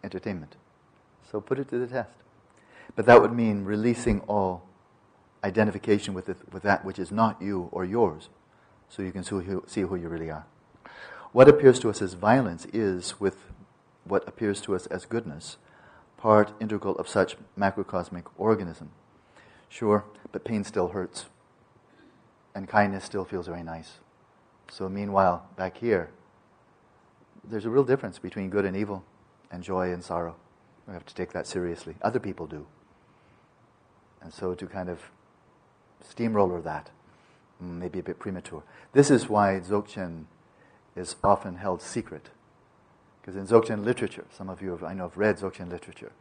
entertainment. 0.02 0.56
So 1.30 1.40
put 1.40 1.58
it 1.58 1.68
to 1.68 1.78
the 1.78 1.86
test. 1.86 2.10
But 2.94 3.06
that 3.06 3.22
would 3.22 3.32
mean 3.32 3.64
releasing 3.64 4.20
all 4.22 4.68
identification 5.42 6.12
with, 6.14 6.28
it, 6.28 6.36
with 6.52 6.62
that 6.62 6.84
which 6.84 6.98
is 6.98 7.10
not 7.10 7.40
you 7.40 7.68
or 7.72 7.84
yours 7.84 8.28
so 8.88 9.02
you 9.02 9.12
can 9.12 9.24
see 9.24 9.36
who, 9.36 9.64
see 9.66 9.80
who 9.80 9.96
you 9.96 10.08
really 10.08 10.30
are. 10.30 10.46
What 11.32 11.48
appears 11.48 11.80
to 11.80 11.90
us 11.90 12.00
as 12.00 12.14
violence 12.14 12.66
is, 12.66 13.18
with 13.18 13.46
what 14.04 14.26
appears 14.28 14.60
to 14.62 14.74
us 14.74 14.86
as 14.86 15.04
goodness, 15.04 15.56
part 16.24 16.52
integral 16.58 16.96
of 16.96 17.06
such 17.06 17.36
macrocosmic 17.54 18.24
organism. 18.38 18.90
Sure, 19.68 20.06
but 20.32 20.42
pain 20.42 20.64
still 20.64 20.88
hurts. 20.88 21.26
And 22.54 22.66
kindness 22.66 23.04
still 23.04 23.26
feels 23.26 23.46
very 23.46 23.62
nice. 23.62 23.98
So, 24.70 24.88
meanwhile, 24.88 25.46
back 25.54 25.76
here, 25.76 26.08
there's 27.46 27.66
a 27.66 27.70
real 27.70 27.84
difference 27.84 28.18
between 28.18 28.48
good 28.48 28.64
and 28.64 28.74
evil, 28.74 29.04
and 29.50 29.62
joy 29.62 29.92
and 29.92 30.02
sorrow. 30.02 30.36
We 30.88 30.94
have 30.94 31.04
to 31.04 31.14
take 31.14 31.34
that 31.34 31.46
seriously. 31.46 31.96
Other 32.00 32.20
people 32.20 32.46
do. 32.46 32.64
And 34.22 34.32
so, 34.32 34.54
to 34.54 34.66
kind 34.66 34.88
of 34.88 35.00
steamroller 36.08 36.62
that 36.62 36.88
mm, 37.62 37.68
maybe 37.80 37.98
a 37.98 38.02
bit 38.02 38.18
premature. 38.18 38.62
This 38.94 39.10
is 39.10 39.28
why 39.28 39.60
Dzogchen 39.60 40.24
is 40.96 41.16
often 41.22 41.56
held 41.56 41.82
secret 41.82 42.30
Because 43.24 43.36
in 43.36 43.46
Dzogchen 43.46 43.86
literature, 43.86 44.26
some 44.30 44.50
of 44.50 44.60
you 44.60 44.72
have, 44.72 44.84
I 44.84 44.92
know 44.92 45.04
have 45.04 45.16
read 45.16 45.38
Dzogchen 45.38 45.70
literature, 45.70 46.12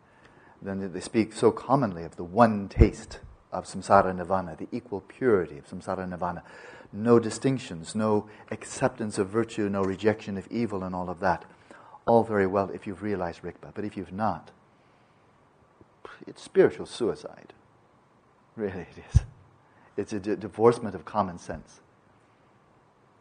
then 0.62 0.94
they 0.94 1.02
speak 1.02 1.34
so 1.34 1.52
commonly 1.52 2.06
of 2.06 2.16
the 2.16 2.24
one 2.24 2.70
taste 2.70 3.20
of 3.52 3.66
samsara 3.66 4.16
nirvana, 4.16 4.56
the 4.58 4.70
equal 4.72 5.02
purity 5.02 5.58
of 5.58 5.68
samsara 5.68 6.08
nirvana. 6.08 6.44
No 6.94 7.20
distinctions, 7.20 7.94
no 7.94 8.30
acceptance 8.52 9.18
of 9.18 9.28
virtue, 9.28 9.68
no 9.68 9.84
rejection 9.84 10.38
of 10.38 10.48
evil, 10.48 10.82
and 10.82 10.96
all 10.96 11.10
of 11.10 11.20
that. 11.20 11.44
All 12.06 12.24
very 12.24 12.48
well 12.48 12.70
if 12.70 12.88
you've 12.88 13.04
realized 13.04 13.42
Rigpa, 13.42 13.74
but 13.74 13.84
if 13.84 13.98
you've 13.98 14.14
not, 14.14 14.52
it's 16.26 16.42
spiritual 16.42 16.86
suicide. 16.86 17.52
Really, 18.56 18.88
it 18.96 19.04
is. 19.14 19.22
It's 19.98 20.14
a 20.14 20.22
d- 20.22 20.38
divorcement 20.38 20.96
of 20.96 21.04
common 21.04 21.38
sense. 21.38 21.82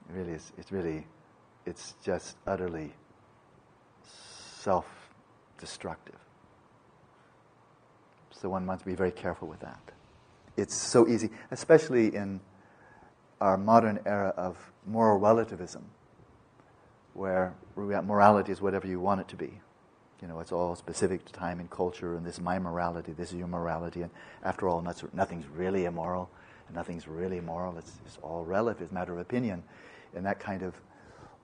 It 0.09 0.16
really 0.16 0.33
is. 0.35 0.53
It's 0.57 0.70
really, 0.70 1.09
it's 1.66 1.95
just 2.05 2.37
utterly 2.47 2.93
self 4.62 4.86
destructive. 5.58 6.18
So 8.30 8.48
one 8.48 8.64
must 8.64 8.84
be 8.84 8.94
very 8.94 9.10
careful 9.10 9.48
with 9.48 9.60
that. 9.60 9.80
It's 10.56 10.74
so 10.74 11.08
easy, 11.08 11.30
especially 11.50 12.14
in 12.14 12.40
our 13.40 13.56
modern 13.56 13.98
era 14.06 14.32
of 14.36 14.56
moral 14.86 15.18
relativism, 15.18 15.84
where 17.14 17.54
morality 17.76 18.52
is 18.52 18.60
whatever 18.60 18.86
you 18.86 19.00
want 19.00 19.20
it 19.20 19.28
to 19.28 19.36
be. 19.36 19.60
You 20.20 20.28
know, 20.28 20.38
it's 20.38 20.52
all 20.52 20.76
specific 20.76 21.24
to 21.24 21.32
time 21.32 21.58
and 21.58 21.68
culture, 21.68 22.14
and 22.16 22.24
this 22.24 22.34
is 22.34 22.40
my 22.40 22.58
morality, 22.58 23.12
this 23.12 23.32
is 23.32 23.34
your 23.34 23.48
morality, 23.48 24.02
and 24.02 24.10
after 24.44 24.68
all, 24.68 24.80
nothing's 25.12 25.46
really 25.48 25.86
immoral, 25.86 26.30
and 26.68 26.76
nothing's 26.76 27.08
really 27.08 27.40
moral. 27.40 27.76
It's, 27.78 27.92
it's 28.06 28.18
all 28.22 28.44
relative, 28.44 28.82
it's 28.82 28.92
a 28.92 28.94
matter 28.94 29.12
of 29.12 29.18
opinion, 29.18 29.64
and 30.14 30.24
that 30.24 30.38
kind 30.38 30.62
of, 30.62 30.74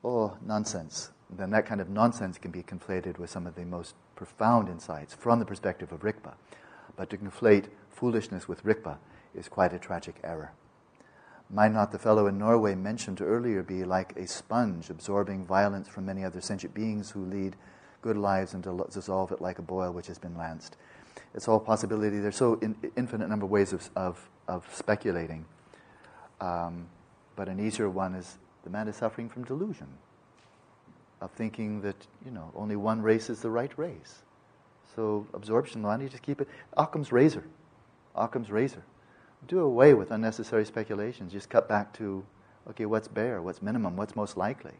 oh, 0.04 0.36
nonsense. 0.46 1.10
Then 1.30 1.50
that 1.50 1.66
kind 1.66 1.80
of 1.80 1.88
nonsense 1.88 2.38
can 2.38 2.50
be 2.50 2.62
conflated 2.62 3.18
with 3.18 3.30
some 3.30 3.46
of 3.46 3.54
the 3.54 3.64
most 3.64 3.94
profound 4.16 4.68
insights 4.68 5.14
from 5.14 5.38
the 5.38 5.44
perspective 5.44 5.92
of 5.92 6.00
Rigpa. 6.00 6.34
But 6.96 7.10
to 7.10 7.18
conflate 7.18 7.66
foolishness 7.90 8.48
with 8.48 8.64
Rigpa 8.64 8.96
is 9.34 9.48
quite 9.48 9.72
a 9.72 9.78
tragic 9.78 10.16
error. 10.24 10.52
Might 11.50 11.72
not 11.72 11.92
the 11.92 11.98
fellow 11.98 12.26
in 12.26 12.38
Norway 12.38 12.74
mentioned 12.74 13.22
earlier 13.22 13.62
be 13.62 13.84
like 13.84 14.16
a 14.16 14.26
sponge 14.26 14.90
absorbing 14.90 15.46
violence 15.46 15.88
from 15.88 16.04
many 16.06 16.24
other 16.24 16.40
sentient 16.40 16.74
beings 16.74 17.10
who 17.10 17.24
lead 17.24 17.56
good 18.02 18.16
lives 18.16 18.54
and 18.54 18.62
dissolve 18.90 19.32
it 19.32 19.40
like 19.40 19.58
a 19.58 19.62
boil 19.62 19.92
which 19.92 20.06
has 20.06 20.18
been 20.18 20.36
lanced. 20.36 20.76
It's 21.34 21.48
all 21.48 21.58
possibility. 21.58 22.18
There's 22.18 22.36
so 22.36 22.54
in, 22.60 22.76
infinite 22.96 23.28
number 23.28 23.46
of 23.46 23.50
ways 23.50 23.72
of, 23.72 23.88
of, 23.96 24.28
of 24.46 24.66
speculating. 24.74 25.46
Um, 26.40 26.86
but 27.34 27.48
an 27.48 27.60
easier 27.64 27.88
one 27.88 28.14
is 28.14 28.38
the 28.64 28.70
man 28.70 28.88
is 28.88 28.96
suffering 28.96 29.28
from 29.28 29.44
delusion, 29.44 29.88
of 31.20 31.30
thinking 31.32 31.80
that, 31.82 31.96
you 32.24 32.30
know, 32.30 32.52
only 32.54 32.76
one 32.76 33.02
race 33.02 33.28
is 33.30 33.40
the 33.40 33.50
right 33.50 33.76
race. 33.76 34.22
So 34.94 35.26
absorption, 35.34 35.82
line, 35.82 36.00
you 36.00 36.08
just 36.08 36.22
keep 36.22 36.40
it? 36.40 36.48
Occam's 36.76 37.12
razor. 37.12 37.44
Occam's 38.14 38.50
razor. 38.50 38.82
Do 39.46 39.60
away 39.60 39.94
with 39.94 40.10
unnecessary 40.10 40.64
speculations. 40.64 41.32
Just 41.32 41.48
cut 41.48 41.68
back 41.68 41.92
to, 41.94 42.24
okay, 42.70 42.86
what's 42.86 43.08
bare? 43.08 43.40
What's 43.42 43.62
minimum? 43.62 43.96
What's 43.96 44.16
most 44.16 44.36
likely? 44.36 44.74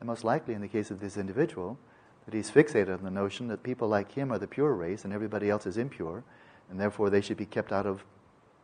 And 0.00 0.06
most 0.06 0.24
likely, 0.24 0.54
in 0.54 0.60
the 0.60 0.68
case 0.68 0.90
of 0.90 1.00
this 1.00 1.16
individual, 1.16 1.78
that 2.24 2.34
he's 2.34 2.50
fixated 2.50 2.94
on 2.94 3.04
the 3.04 3.10
notion 3.10 3.48
that 3.48 3.62
people 3.62 3.88
like 3.88 4.12
him 4.12 4.32
are 4.32 4.38
the 4.38 4.46
pure 4.46 4.74
race 4.74 5.04
and 5.04 5.12
everybody 5.12 5.50
else 5.50 5.66
is 5.66 5.76
impure, 5.76 6.22
and 6.70 6.80
therefore 6.80 7.10
they 7.10 7.20
should 7.20 7.36
be 7.36 7.46
kept 7.46 7.72
out 7.72 7.86
of 7.86 8.04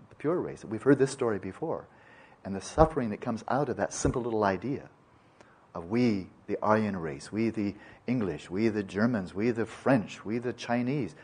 the 0.08 0.14
pure 0.14 0.40
race. 0.40 0.64
We've 0.64 0.82
heard 0.82 0.98
this 0.98 1.10
story 1.10 1.38
before. 1.38 1.86
And 2.44 2.54
the 2.54 2.60
suffering 2.60 3.10
that 3.10 3.20
comes 3.20 3.44
out 3.48 3.68
of 3.68 3.76
that 3.76 3.92
simple 3.92 4.22
little 4.22 4.44
idea 4.44 4.88
of 5.74 5.90
we, 5.90 6.28
the 6.46 6.58
Aryan 6.62 6.96
race, 6.96 7.30
we, 7.30 7.50
the 7.50 7.74
English, 8.06 8.50
we, 8.50 8.68
the 8.68 8.82
Germans, 8.82 9.34
we, 9.34 9.50
the 9.50 9.66
French, 9.66 10.24
we, 10.24 10.38
the 10.38 10.52
Chinese, 10.52 11.14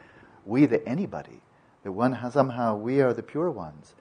we, 0.45 0.67
the 0.67 0.87
anybody, 0.87 1.41
that 1.83 1.93
one 1.93 2.19
somehow 2.31 2.77
we 2.77 3.01
are 3.01 3.13
the 3.13 3.23
pure 3.23 3.51
ones. 3.51 3.95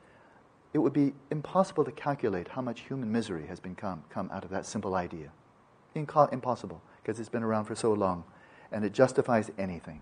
It 0.74 0.80
would 0.80 0.94
be 0.94 1.14
impossible 1.32 1.86
to 1.86 1.92
calculate 1.92 2.50
how 2.50 2.62
much 2.62 2.82
human 2.82 3.12
misery 3.12 3.46
has 3.48 3.60
been 3.60 3.76
come, 3.76 4.04
come 4.10 4.30
out 4.34 4.44
of 4.44 4.50
that 4.50 4.66
simple 4.66 4.96
idea. 4.96 5.30
Inco- 5.96 6.32
impossible 6.34 6.82
because 7.02 7.20
it's 7.20 7.30
been 7.30 7.44
around 7.44 7.66
for 7.66 7.76
so 7.76 7.94
long. 7.94 8.24
And 8.72 8.84
it 8.84 8.94
justifies 8.94 9.52
anything. 9.58 10.02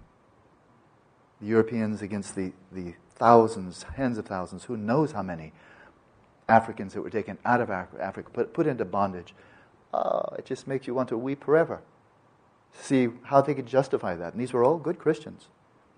The 1.42 1.48
Europeans 1.48 2.02
against 2.02 2.36
the, 2.36 2.54
the 2.72 2.94
thousands, 3.16 3.86
tens 3.96 4.18
of 4.18 4.26
thousands, 4.26 4.64
who 4.64 4.78
knows 4.78 5.12
how 5.12 5.24
many 5.24 5.52
Africans 6.48 6.94
that 6.94 7.02
were 7.02 7.10
taken 7.10 7.38
out 7.44 7.60
of 7.60 7.70
Africa, 7.70 8.30
put, 8.32 8.54
put 8.54 8.68
into 8.68 8.86
bondage. 8.86 9.34
Oh, 9.94 10.36
it 10.38 10.46
just 10.46 10.68
makes 10.68 10.88
you 10.88 10.94
want 10.94 11.10
to 11.10 11.18
weep 11.18 11.44
forever. 11.44 11.82
See 12.74 13.10
how 13.24 13.42
they 13.42 13.54
could 13.54 13.66
justify 13.66 14.16
that. 14.16 14.34
And 14.34 14.42
these 14.42 14.54
were 14.54 14.64
all 14.64 14.78
good 14.78 15.00
Christians. 15.00 15.50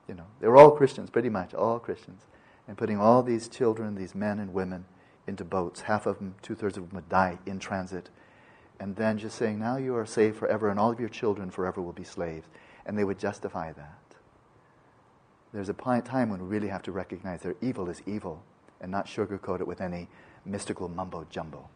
You 0.08 0.16
know, 0.16 0.26
they 0.40 0.48
were 0.48 0.58
all 0.58 0.72
Christians, 0.72 1.10
pretty 1.10 1.30
much, 1.30 1.54
all 1.54 1.80
Christians. 1.80 2.24
And 2.68 2.78
putting 2.78 3.00
all 3.00 3.22
these 3.22 3.48
children, 3.48 3.96
these 3.96 4.16
men 4.16 4.40
and 4.40 4.54
women, 4.54 4.86
into 5.28 5.46
boats. 5.46 5.82
Half 5.82 6.06
of 6.06 6.18
them, 6.18 6.36
two 6.42 6.56
thirds 6.56 6.78
of 6.78 6.90
them 6.90 6.96
would 6.96 7.10
die 7.10 7.38
in 7.46 7.60
transit 7.60 8.10
and 8.80 8.96
then 8.96 9.18
just 9.18 9.38
saying, 9.38 9.60
Now 9.60 9.78
you 9.78 9.96
are 9.96 10.06
saved 10.06 10.38
forever, 10.38 10.70
and 10.70 10.80
all 10.80 10.92
of 10.92 11.00
your 11.00 11.10
children 11.10 11.50
forever 11.50 11.82
will 11.82 11.94
be 11.94 12.04
slaves. 12.04 12.48
And 12.86 12.98
they 12.98 13.06
would 13.06 13.18
justify 13.18 13.72
that. 13.72 14.00
There's 15.54 15.70
a 15.70 15.74
time 15.74 16.30
when 16.30 16.42
we 16.42 16.48
really 16.48 16.68
have 16.68 16.84
to 16.84 16.92
recognize 16.92 17.42
that 17.44 17.56
evil 17.62 17.90
is 17.90 18.02
evil 18.06 18.44
and 18.82 18.92
not 18.92 19.06
sugarcoat 19.06 19.62
it 19.62 19.68
with 19.68 19.80
any 19.80 20.10
mystical 20.46 20.90
mumbo 20.90 21.26
jumbo. 21.30 21.70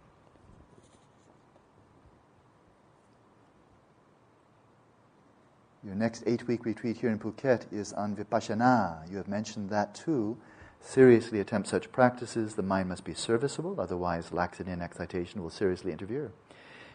Your 5.88 5.95
next 5.95 6.23
eight 6.27 6.45
week 6.49 6.65
retreat 6.65 6.97
here 6.97 7.09
in 7.09 7.17
Phuket 7.17 7.71
is 7.71 7.93
on 7.93 8.13
Vipassana. 8.13 9.09
You 9.09 9.15
have 9.15 9.29
mentioned 9.29 9.69
that 9.69 9.95
too. 9.95 10.35
Seriously 10.81 11.39
attempt 11.39 11.69
such 11.69 11.93
practices, 11.93 12.55
the 12.55 12.61
mind 12.61 12.89
must 12.89 13.05
be 13.05 13.13
serviceable, 13.13 13.79
otherwise, 13.79 14.33
laxity 14.33 14.69
and 14.69 14.81
excitation 14.81 15.41
will 15.41 15.49
seriously 15.49 15.93
interfere. 15.93 16.33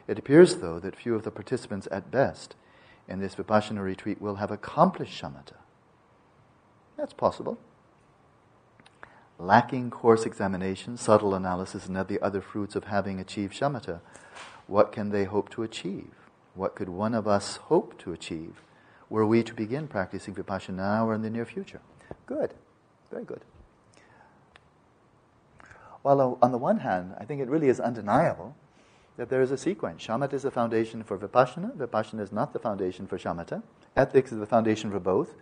It 0.07 0.19
appears, 0.19 0.57
though, 0.57 0.79
that 0.81 0.95
few 0.95 1.15
of 1.15 1.23
the 1.23 1.31
participants 1.31 1.89
at 1.91 2.11
best 2.11 2.55
in 3.09 3.19
this 3.19 3.35
Vipassana 3.35 3.83
retreat 3.83 4.21
will 4.21 4.35
have 4.35 4.51
accomplished 4.51 5.23
shamatha. 5.23 5.57
That's 6.99 7.15
possible. 7.15 7.59
Lacking 9.39 9.91
coarse 9.91 10.27
examination, 10.27 10.99
subtle 10.99 11.35
analysis, 11.35 11.87
and 11.87 11.97
the 11.97 12.21
other 12.21 12.43
fruits 12.43 12.77
of 12.77 12.85
having 12.85 13.19
achieved 13.19 13.59
shamatha, 13.59 14.01
what 14.67 14.93
can 14.93 15.09
they 15.09 15.25
hope 15.25 15.49
to 15.53 15.63
achieve? 15.63 16.13
What 16.55 16.75
could 16.75 16.91
one 16.91 17.15
of 17.15 17.27
us 17.27 17.57
hope 17.57 17.99
to 18.01 18.13
achieve 18.13 18.61
were 19.13 19.27
we 19.27 19.43
to 19.43 19.53
begin 19.53 19.87
practicing 19.87 20.35
Vipassana 20.35 20.77
now 20.77 21.07
or 21.07 21.15
in 21.15 21.21
the 21.21 21.29
near 21.29 21.45
future? 21.45 21.81
Good. 22.25 22.55
Very 23.11 23.25
good. 23.25 23.43
Well, 26.03 26.21
uh, 26.21 26.45
on 26.45 26.51
the 26.51 26.59
one 26.59 26.79
hand, 26.79 27.15
I 27.19 27.25
think 27.27 27.43
it 27.43 27.49
really 27.49 27.69
is 27.69 27.79
undeniable 27.79 28.57
that 29.19 29.29
there 29.29 29.43
is 29.43 29.51
a 29.51 29.59
sequence. 29.59 30.03
Shamatha 30.05 30.33
is 30.33 30.43
the 30.43 30.51
foundation 30.51 31.05
for 31.05 31.19
Vipassana. 31.19 31.77
Vipassana 31.77 32.21
is 32.21 32.33
not 32.33 32.55
the 32.55 32.59
foundation 32.59 33.07
for 33.07 33.19
Shamatha. 33.19 33.63
Ethics 33.95 34.33
is 34.33 34.39
the 34.39 34.47
foundation 34.47 34.91
for 34.91 34.99
both. 34.99 35.35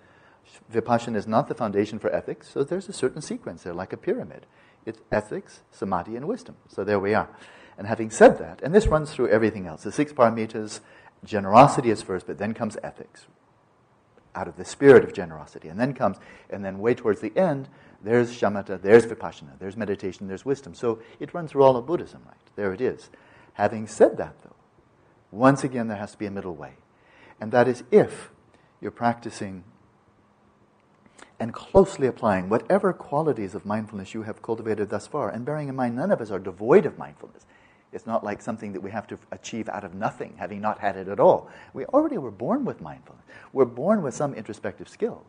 Vipassana 0.73 1.14
is 1.14 1.29
not 1.29 1.47
the 1.47 1.55
foundation 1.55 2.01
for 2.01 2.12
ethics. 2.12 2.51
So 2.51 2.64
there's 2.64 2.89
a 2.89 2.93
certain 2.93 3.23
sequence 3.23 3.62
there, 3.62 3.73
like 3.73 3.93
a 3.93 3.97
pyramid. 3.97 4.47
It's 4.85 4.99
ethics, 5.12 5.61
samadhi, 5.71 6.16
and 6.16 6.27
wisdom. 6.27 6.57
So 6.68 6.83
there 6.83 6.99
we 6.99 7.14
are. 7.14 7.29
And 7.79 7.87
having 7.87 8.11
said 8.11 8.39
that, 8.39 8.61
and 8.62 8.75
this 8.75 8.89
runs 8.89 9.12
through 9.12 9.29
everything 9.29 9.66
else, 9.66 9.85
the 9.85 9.93
six 9.93 10.12
paramitas, 10.12 10.81
generosity 11.25 11.91
is 11.91 12.03
first, 12.03 12.27
but 12.27 12.39
then 12.39 12.53
comes 12.53 12.77
ethics, 12.83 13.27
out 14.35 14.49
of 14.49 14.57
the 14.57 14.64
spirit 14.64 15.05
of 15.05 15.12
generosity. 15.12 15.68
And 15.68 15.78
then 15.78 15.95
comes, 15.95 16.18
and 16.49 16.64
then 16.64 16.78
way 16.78 16.95
towards 16.95 17.20
the 17.20 17.37
end, 17.37 17.68
there's 18.03 18.31
shamatha, 18.31 18.81
there's 18.81 19.07
vipassana, 19.07 19.59
there's 19.59 19.76
meditation, 19.76 20.28
there's 20.28 20.45
wisdom. 20.45 20.74
So 20.74 21.01
it 21.18 21.35
runs 21.35 21.51
through 21.51 21.62
all 21.62 21.76
of 21.76 21.87
Buddhism, 21.87 22.22
right? 22.26 22.37
There 22.57 22.72
it 22.72 22.81
is. 22.81 23.11
Having 23.55 23.89
said 23.89 24.16
that, 24.16 24.37
though, 24.43 24.55
once 25.31 25.64
again, 25.64 25.89
there 25.89 25.99
has 25.99 26.12
to 26.12 26.18
be 26.18 26.26
a 26.26 26.31
middle 26.31 26.55
way. 26.55 26.74
And 27.41 27.53
that 27.53 27.68
is 27.68 27.85
if 27.91 28.31
you're 28.81 28.91
practicing 28.91 29.64
and 31.39 31.55
closely 31.55 32.07
applying 32.07 32.49
whatever 32.49 32.93
qualities 32.93 33.55
of 33.55 33.64
mindfulness 33.64 34.12
you 34.12 34.22
have 34.22 34.43
cultivated 34.43 34.91
thus 34.91 35.07
far. 35.07 35.31
And 35.31 35.45
bearing 35.45 35.68
in 35.68 35.74
mind, 35.74 35.97
none 35.97 36.11
of 36.11 36.20
us 36.20 36.31
are 36.31 36.39
devoid 36.39 36.85
of 36.85 36.99
mindfulness. 36.99 37.47
It's 37.93 38.07
not 38.07 38.22
like 38.22 38.41
something 38.41 38.72
that 38.72 38.80
we 38.80 38.91
have 38.91 39.07
to 39.09 39.18
achieve 39.32 39.68
out 39.68 39.84
of 39.84 39.95
nothing, 39.95 40.34
having 40.38 40.61
not 40.61 40.78
had 40.78 40.97
it 40.97 41.09
at 41.09 41.18
all. 41.18 41.51
We 41.72 41.84
already 41.86 42.18
were 42.18 42.30
born 42.30 42.64
with 42.64 42.80
mindfulness. 42.80 43.24
We're 43.53 43.64
born 43.64 44.03
with 44.03 44.14
some 44.14 44.34
introspective 44.34 44.88
skill. 44.88 45.24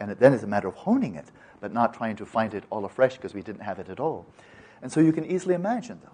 And 0.00 0.10
it 0.10 0.18
then 0.18 0.32
is 0.32 0.42
a 0.42 0.46
matter 0.46 0.68
of 0.68 0.74
honing 0.74 1.16
it, 1.16 1.26
but 1.60 1.72
not 1.72 1.92
trying 1.92 2.16
to 2.16 2.26
find 2.26 2.54
it 2.54 2.64
all 2.70 2.84
afresh 2.84 3.16
because 3.16 3.34
we 3.34 3.42
didn't 3.42 3.62
have 3.62 3.78
it 3.78 3.88
at 3.88 4.00
all. 4.00 4.26
And 4.80 4.90
so 4.90 5.00
you 5.00 5.12
can 5.12 5.26
easily 5.26 5.54
imagine, 5.54 6.00
though, 6.02 6.12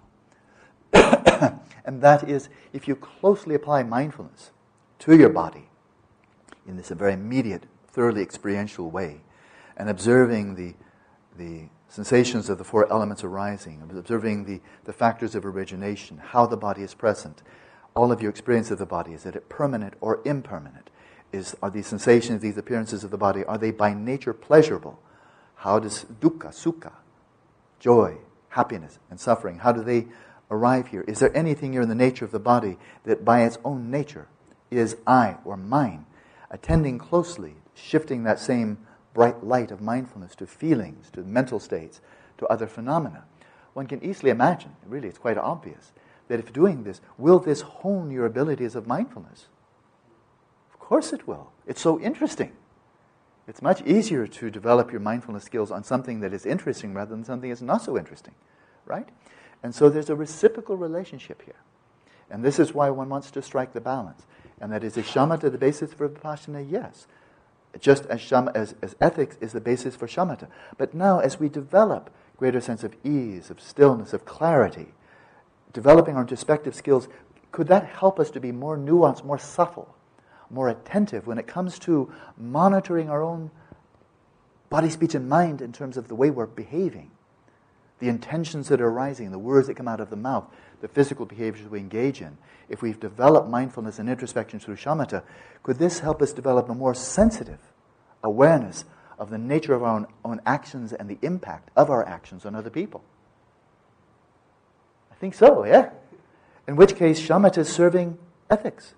and 1.85 2.01
that 2.01 2.27
is 2.27 2.49
if 2.73 2.87
you 2.87 2.95
closely 2.95 3.55
apply 3.55 3.83
mindfulness 3.83 4.51
to 4.99 5.15
your 5.15 5.29
body 5.29 5.69
in 6.67 6.77
this 6.77 6.89
very 6.89 7.13
immediate, 7.13 7.63
thoroughly 7.87 8.21
experiential 8.21 8.89
way, 8.89 9.21
and 9.77 9.89
observing 9.89 10.55
the, 10.55 10.73
the 11.37 11.69
sensations 11.87 12.49
of 12.49 12.57
the 12.57 12.63
four 12.63 12.91
elements 12.91 13.23
arising, 13.23 13.81
observing 13.95 14.45
the, 14.45 14.61
the 14.85 14.93
factors 14.93 15.35
of 15.35 15.45
origination, 15.45 16.17
how 16.17 16.45
the 16.45 16.57
body 16.57 16.81
is 16.81 16.93
present, 16.93 17.41
all 17.95 18.11
of 18.11 18.21
your 18.21 18.29
experience 18.29 18.71
of 18.71 18.79
the 18.79 18.85
body? 18.85 19.13
Is 19.13 19.25
it 19.25 19.49
permanent 19.49 19.93
or 20.01 20.21
impermanent? 20.25 20.89
Is, 21.31 21.55
are 21.61 21.69
these 21.69 21.87
sensations, 21.87 22.41
these 22.41 22.57
appearances 22.57 23.03
of 23.03 23.11
the 23.11 23.17
body, 23.17 23.43
are 23.45 23.57
they 23.57 23.71
by 23.71 23.93
nature 23.93 24.33
pleasurable? 24.33 24.99
How 25.55 25.79
does 25.79 26.05
dukkha, 26.19 26.49
sukha, 26.49 26.91
joy, 27.79 28.17
happiness, 28.49 28.99
and 29.09 29.19
suffering, 29.19 29.59
how 29.59 29.71
do 29.71 29.83
they 29.83 30.07
arrive 30.49 30.87
here? 30.87 31.01
Is 31.07 31.19
there 31.19 31.35
anything 31.35 31.73
here 31.73 31.81
in 31.81 31.89
the 31.89 31.95
nature 31.95 32.25
of 32.25 32.31
the 32.31 32.39
body 32.39 32.77
that 33.03 33.25
by 33.25 33.43
its 33.43 33.57
own 33.63 33.91
nature 33.91 34.27
is 34.71 34.97
I 35.05 35.37
or 35.43 35.57
mine? 35.57 36.05
Attending 36.49 36.97
closely, 36.97 37.55
shifting 37.73 38.23
that 38.23 38.39
same 38.39 38.77
bright 39.15 39.43
light 39.43 39.71
of 39.71 39.81
mindfulness 39.81 40.35
to 40.35 40.45
feelings, 40.45 41.09
to 41.09 41.21
mental 41.21 41.59
states, 41.59 42.01
to 42.37 42.45
other 42.47 42.67
phenomena. 42.67 43.23
One 43.73 43.87
can 43.87 44.03
easily 44.03 44.29
imagine, 44.29 44.75
really, 44.85 45.07
it's 45.07 45.17
quite 45.17 45.37
obvious, 45.37 45.93
that 46.27 46.39
if 46.39 46.53
doing 46.53 46.83
this, 46.83 47.01
will 47.17 47.39
this 47.39 47.61
hone 47.61 48.11
your 48.11 48.25
abilities 48.25 48.75
of 48.75 48.85
mindfulness? 48.85 49.47
Of 50.73 50.79
course 50.79 51.13
it 51.13 51.27
will. 51.27 51.51
It's 51.65 51.81
so 51.81 51.99
interesting. 51.99 52.51
It's 53.47 53.61
much 53.61 53.81
easier 53.83 54.27
to 54.27 54.49
develop 54.51 54.91
your 54.91 55.01
mindfulness 55.01 55.43
skills 55.43 55.71
on 55.71 55.83
something 55.83 56.19
that 56.19 56.33
is 56.33 56.45
interesting 56.45 56.93
rather 56.93 57.15
than 57.15 57.23
something 57.23 57.49
that's 57.49 57.61
not 57.61 57.83
so 57.83 57.97
interesting, 57.97 58.35
right? 58.85 59.07
And 59.63 59.73
so 59.73 59.89
there's 59.89 60.09
a 60.09 60.15
reciprocal 60.15 60.77
relationship 60.77 61.41
here. 61.43 61.61
And 62.29 62.43
this 62.43 62.59
is 62.59 62.73
why 62.73 62.89
one 62.89 63.07
wants 63.07 63.31
to 63.31 63.41
strike 63.41 63.73
the 63.73 63.81
balance. 63.81 64.23
And 64.59 64.71
that 64.71 64.83
is, 64.83 64.97
is 64.97 65.05
shamatha 65.05 65.51
the 65.51 65.57
basis 65.57 65.93
for 65.93 66.09
vipassana? 66.09 66.65
Yes. 66.69 67.07
Just 67.79 68.05
as, 68.05 68.21
shama, 68.21 68.51
as, 68.55 68.75
as 68.81 68.95
ethics 69.01 69.37
is 69.41 69.51
the 69.51 69.61
basis 69.61 69.95
for 69.95 70.07
shamatha. 70.07 70.47
But 70.77 70.93
now, 70.93 71.19
as 71.19 71.39
we 71.39 71.49
develop 71.49 72.09
greater 72.37 72.61
sense 72.61 72.83
of 72.83 72.95
ease, 73.03 73.49
of 73.49 73.61
stillness, 73.61 74.13
of 74.13 74.25
clarity, 74.25 74.93
developing 75.73 76.15
our 76.15 76.21
introspective 76.21 76.75
skills, 76.75 77.07
could 77.51 77.67
that 77.67 77.85
help 77.85 78.19
us 78.19 78.29
to 78.31 78.39
be 78.39 78.51
more 78.51 78.77
nuanced, 78.77 79.23
more 79.23 79.37
subtle, 79.37 79.95
more 80.49 80.69
attentive 80.69 81.27
when 81.27 81.37
it 81.37 81.47
comes 81.47 81.79
to 81.79 82.11
monitoring 82.37 83.09
our 83.09 83.21
own 83.21 83.51
body, 84.69 84.89
speech, 84.89 85.15
and 85.15 85.29
mind 85.29 85.61
in 85.61 85.71
terms 85.71 85.97
of 85.97 86.07
the 86.07 86.15
way 86.15 86.29
we're 86.29 86.45
behaving, 86.45 87.11
the 87.99 88.09
intentions 88.09 88.67
that 88.67 88.81
are 88.81 88.87
arising, 88.89 89.31
the 89.31 89.39
words 89.39 89.67
that 89.67 89.75
come 89.75 89.87
out 89.87 90.01
of 90.01 90.09
the 90.09 90.15
mouth, 90.15 90.45
the 90.85 90.93
physical 90.93 91.25
behaviors 91.25 91.67
we 91.67 91.79
engage 91.79 92.21
in? 92.21 92.37
If 92.69 92.83
we've 92.83 92.99
developed 92.99 93.49
mindfulness 93.49 93.97
and 93.97 94.07
introspection 94.07 94.59
through 94.59 94.75
shamatha, 94.75 95.23
could 95.63 95.79
this 95.79 95.99
help 95.99 96.21
us 96.21 96.31
develop 96.31 96.69
a 96.69 96.75
more 96.75 96.93
sensitive 96.93 97.57
awareness 98.23 98.85
of 99.17 99.31
the 99.31 99.39
nature 99.39 99.73
of 99.73 99.81
our 99.81 99.95
own, 99.95 100.07
own 100.23 100.41
actions 100.45 100.93
and 100.93 101.09
the 101.09 101.17
impact 101.23 101.71
of 101.75 101.89
our 101.89 102.07
actions 102.07 102.45
on 102.45 102.53
other 102.53 102.69
people? 102.69 103.03
I 105.11 105.15
think 105.15 105.33
so, 105.33 105.65
yeah? 105.65 105.89
In 106.67 106.75
which 106.75 106.95
case, 106.95 107.19
shamatha 107.19 107.59
is 107.59 107.69
serving 107.69 108.19
ethics, 108.51 108.93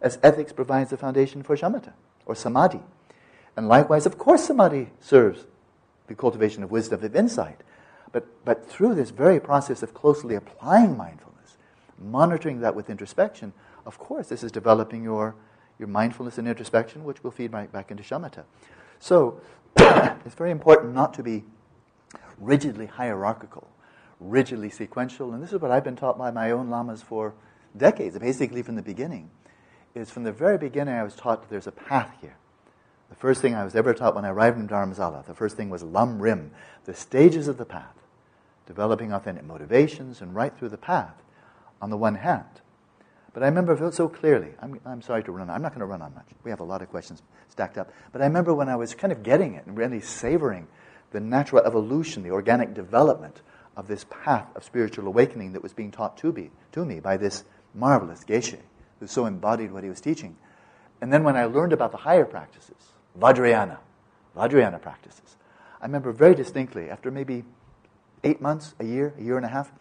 as 0.00 0.20
ethics 0.22 0.52
provides 0.52 0.90
the 0.90 0.96
foundation 0.96 1.42
for 1.42 1.56
shamatha, 1.56 1.92
or 2.24 2.36
samadhi. 2.36 2.82
And 3.56 3.66
likewise, 3.66 4.06
of 4.06 4.16
course, 4.16 4.44
samadhi 4.44 4.90
serves 5.00 5.44
the 6.06 6.14
cultivation 6.14 6.62
of 6.62 6.70
wisdom, 6.70 7.02
of 7.02 7.16
insight. 7.16 7.62
But, 8.12 8.44
but 8.44 8.68
through 8.68 8.94
this 8.94 9.10
very 9.10 9.40
process 9.40 9.82
of 9.82 9.94
closely 9.94 10.34
applying 10.34 10.96
mindfulness, 10.96 11.56
monitoring 11.98 12.60
that 12.60 12.74
with 12.74 12.88
introspection, 12.90 13.52
of 13.84 13.98
course, 13.98 14.28
this 14.28 14.42
is 14.42 14.52
developing 14.52 15.02
your, 15.02 15.34
your 15.78 15.88
mindfulness 15.88 16.38
and 16.38 16.48
introspection, 16.48 17.04
which 17.04 17.22
will 17.22 17.30
feed 17.30 17.52
right 17.52 17.70
back 17.70 17.90
into 17.90 18.02
shamatha. 18.02 18.44
So, 18.98 19.40
it's 19.76 20.34
very 20.34 20.50
important 20.50 20.94
not 20.94 21.14
to 21.14 21.22
be 21.22 21.44
rigidly 22.38 22.86
hierarchical 22.86 23.68
rigidly 24.20 24.70
sequential. 24.70 25.32
And 25.32 25.42
this 25.42 25.52
is 25.52 25.60
what 25.60 25.70
I've 25.70 25.84
been 25.84 25.96
taught 25.96 26.18
by 26.18 26.30
my 26.30 26.50
own 26.50 26.70
lamas 26.70 27.02
for 27.02 27.34
decades, 27.76 28.18
basically 28.18 28.62
from 28.62 28.76
the 28.76 28.82
beginning. 28.82 29.30
Is 29.94 30.10
from 30.10 30.24
the 30.24 30.32
very 30.32 30.58
beginning 30.58 30.94
I 30.94 31.02
was 31.02 31.14
taught 31.14 31.42
that 31.42 31.50
there's 31.50 31.66
a 31.66 31.72
path 31.72 32.10
here. 32.20 32.36
The 33.08 33.14
first 33.14 33.40
thing 33.40 33.54
I 33.54 33.64
was 33.64 33.76
ever 33.76 33.94
taught 33.94 34.14
when 34.14 34.24
I 34.24 34.30
arrived 34.30 34.58
in 34.58 34.68
Dharamsala, 34.68 35.26
the 35.26 35.34
first 35.34 35.56
thing 35.56 35.70
was 35.70 35.82
Lam 35.82 36.20
Rim, 36.20 36.50
the 36.84 36.94
stages 36.94 37.48
of 37.48 37.56
the 37.56 37.64
path, 37.64 37.94
developing 38.66 39.12
authentic 39.12 39.44
motivations 39.44 40.20
and 40.20 40.34
right 40.34 40.56
through 40.56 40.70
the 40.70 40.76
path 40.76 41.14
on 41.80 41.90
the 41.90 41.96
one 41.96 42.16
hand. 42.16 42.60
But 43.32 43.42
I 43.42 43.46
remember 43.46 43.92
so 43.92 44.08
clearly, 44.08 44.54
I'm, 44.60 44.80
I'm 44.86 45.02
sorry 45.02 45.22
to 45.24 45.32
run, 45.32 45.50
on, 45.50 45.56
I'm 45.56 45.62
not 45.62 45.72
going 45.72 45.80
to 45.80 45.86
run 45.86 46.00
on 46.00 46.14
much. 46.14 46.26
We 46.42 46.50
have 46.50 46.60
a 46.60 46.64
lot 46.64 46.80
of 46.80 46.88
questions 46.88 47.22
stacked 47.48 47.76
up. 47.76 47.92
But 48.10 48.22
I 48.22 48.24
remember 48.24 48.54
when 48.54 48.68
I 48.68 48.76
was 48.76 48.94
kind 48.94 49.12
of 49.12 49.22
getting 49.22 49.54
it 49.54 49.66
and 49.66 49.76
really 49.76 50.00
savoring 50.00 50.66
the 51.10 51.20
natural 51.20 51.62
evolution, 51.62 52.22
the 52.22 52.30
organic 52.30 52.72
development 52.72 53.42
of 53.76 53.88
this 53.88 54.06
path 54.08 54.48
of 54.56 54.64
spiritual 54.64 55.06
awakening 55.06 55.52
that 55.52 55.62
was 55.62 55.74
being 55.74 55.90
taught 55.90 56.16
to 56.16 56.32
me, 56.32 56.50
to 56.72 56.84
me 56.84 56.98
by 56.98 57.18
this 57.18 57.44
marvelous 57.74 58.24
Geshe, 58.24 58.58
who 59.00 59.06
so 59.06 59.26
embodied 59.26 59.70
what 59.70 59.84
he 59.84 59.90
was 59.90 60.00
teaching. 60.00 60.36
And 61.02 61.12
then 61.12 61.22
when 61.22 61.36
I 61.36 61.44
learned 61.44 61.74
about 61.74 61.92
the 61.92 61.98
higher 61.98 62.24
practices, 62.24 62.94
Vajrayana, 63.18 63.78
Vajrayana 64.36 64.80
practices, 64.80 65.36
I 65.80 65.86
remember 65.86 66.12
very 66.12 66.34
distinctly, 66.34 66.90
after 66.90 67.10
maybe 67.10 67.44
eight 68.24 68.40
months, 68.40 68.74
a 68.78 68.84
year, 68.84 69.14
a 69.18 69.22
year 69.22 69.36
and 69.36 69.46
a 69.46 69.50
half, 69.50 69.72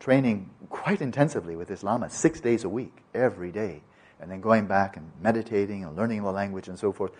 training 0.00 0.50
quite 0.70 1.00
intensively 1.00 1.56
with 1.56 1.68
this 1.68 1.82
Lama, 1.82 2.10
six 2.10 2.40
days 2.40 2.64
a 2.64 2.68
week, 2.68 3.02
every 3.14 3.50
day, 3.50 3.82
and 4.20 4.30
then 4.30 4.40
going 4.40 4.66
back 4.66 4.96
and 4.96 5.10
meditating 5.20 5.84
and 5.84 5.96
learning 5.96 6.22
the 6.22 6.30
language 6.30 6.68
and 6.68 6.78
so 6.78 6.92
forth 6.92 7.12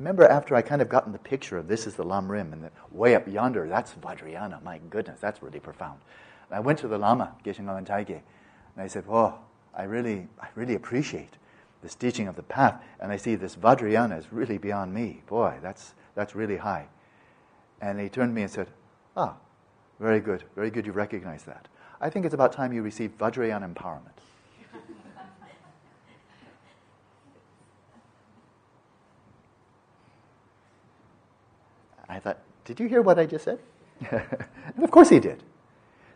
I 0.00 0.02
remember 0.02 0.26
after 0.26 0.54
I 0.54 0.62
kind 0.62 0.80
of 0.80 0.88
gotten 0.88 1.12
the 1.12 1.18
picture 1.18 1.58
of 1.58 1.68
this 1.68 1.86
is 1.86 1.94
the 1.94 2.04
Lam 2.04 2.32
Rim, 2.32 2.54
and 2.54 2.70
way 2.90 3.14
up 3.14 3.28
yonder, 3.28 3.68
that's 3.68 3.92
Vajrayana. 3.92 4.62
My 4.62 4.78
goodness, 4.88 5.20
that's 5.20 5.42
really 5.42 5.60
profound. 5.60 6.00
And 6.48 6.56
I 6.56 6.60
went 6.60 6.78
to 6.78 6.88
the 6.88 6.96
Lama, 6.96 7.34
Geshe 7.44 7.60
Ngawang 7.60 7.86
Dhargyey, 7.86 8.22
and 8.74 8.82
I 8.82 8.86
said, 8.86 9.04
"Oh, 9.10 9.34
I 9.74 9.82
really, 9.82 10.28
I 10.40 10.46
really 10.54 10.74
appreciate 10.74 11.34
this 11.82 11.94
teaching 11.94 12.28
of 12.28 12.36
the 12.36 12.42
path, 12.42 12.82
and 13.00 13.10
I 13.10 13.16
see 13.16 13.34
this 13.34 13.56
Vajrayana 13.56 14.18
is 14.18 14.32
really 14.32 14.58
beyond 14.58 14.92
me. 14.92 15.22
Boy, 15.26 15.58
that's, 15.62 15.94
that's 16.14 16.34
really 16.34 16.58
high. 16.58 16.88
And 17.80 17.98
he 17.98 18.08
turned 18.08 18.30
to 18.30 18.34
me 18.34 18.42
and 18.42 18.50
said, 18.50 18.68
Ah, 19.16 19.36
very 19.98 20.20
good, 20.20 20.44
very 20.54 20.70
good 20.70 20.86
you 20.86 20.92
recognize 20.92 21.44
that. 21.44 21.68
I 22.00 22.10
think 22.10 22.24
it's 22.24 22.34
about 22.34 22.52
time 22.52 22.72
you 22.72 22.82
receive 22.82 23.16
Vajrayana 23.18 23.72
empowerment. 23.72 24.20
I 32.08 32.18
thought, 32.18 32.38
did 32.64 32.80
you 32.80 32.88
hear 32.88 33.02
what 33.02 33.18
I 33.18 33.26
just 33.26 33.44
said? 33.44 33.60
and 34.10 34.82
of 34.82 34.90
course 34.90 35.10
he 35.10 35.20
did. 35.20 35.44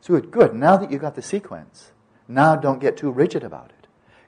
So 0.01 0.21
good. 0.21 0.55
Now 0.55 0.77
that 0.77 0.91
you 0.91 0.99
got 0.99 1.15
the 1.15 1.23
sequence, 1.23 1.93
now 2.27 2.57
don't 2.57 2.81
get 2.81 2.97
too 2.97 3.11
rigid 3.11 3.45
about 3.45 3.71
it. 3.79 3.84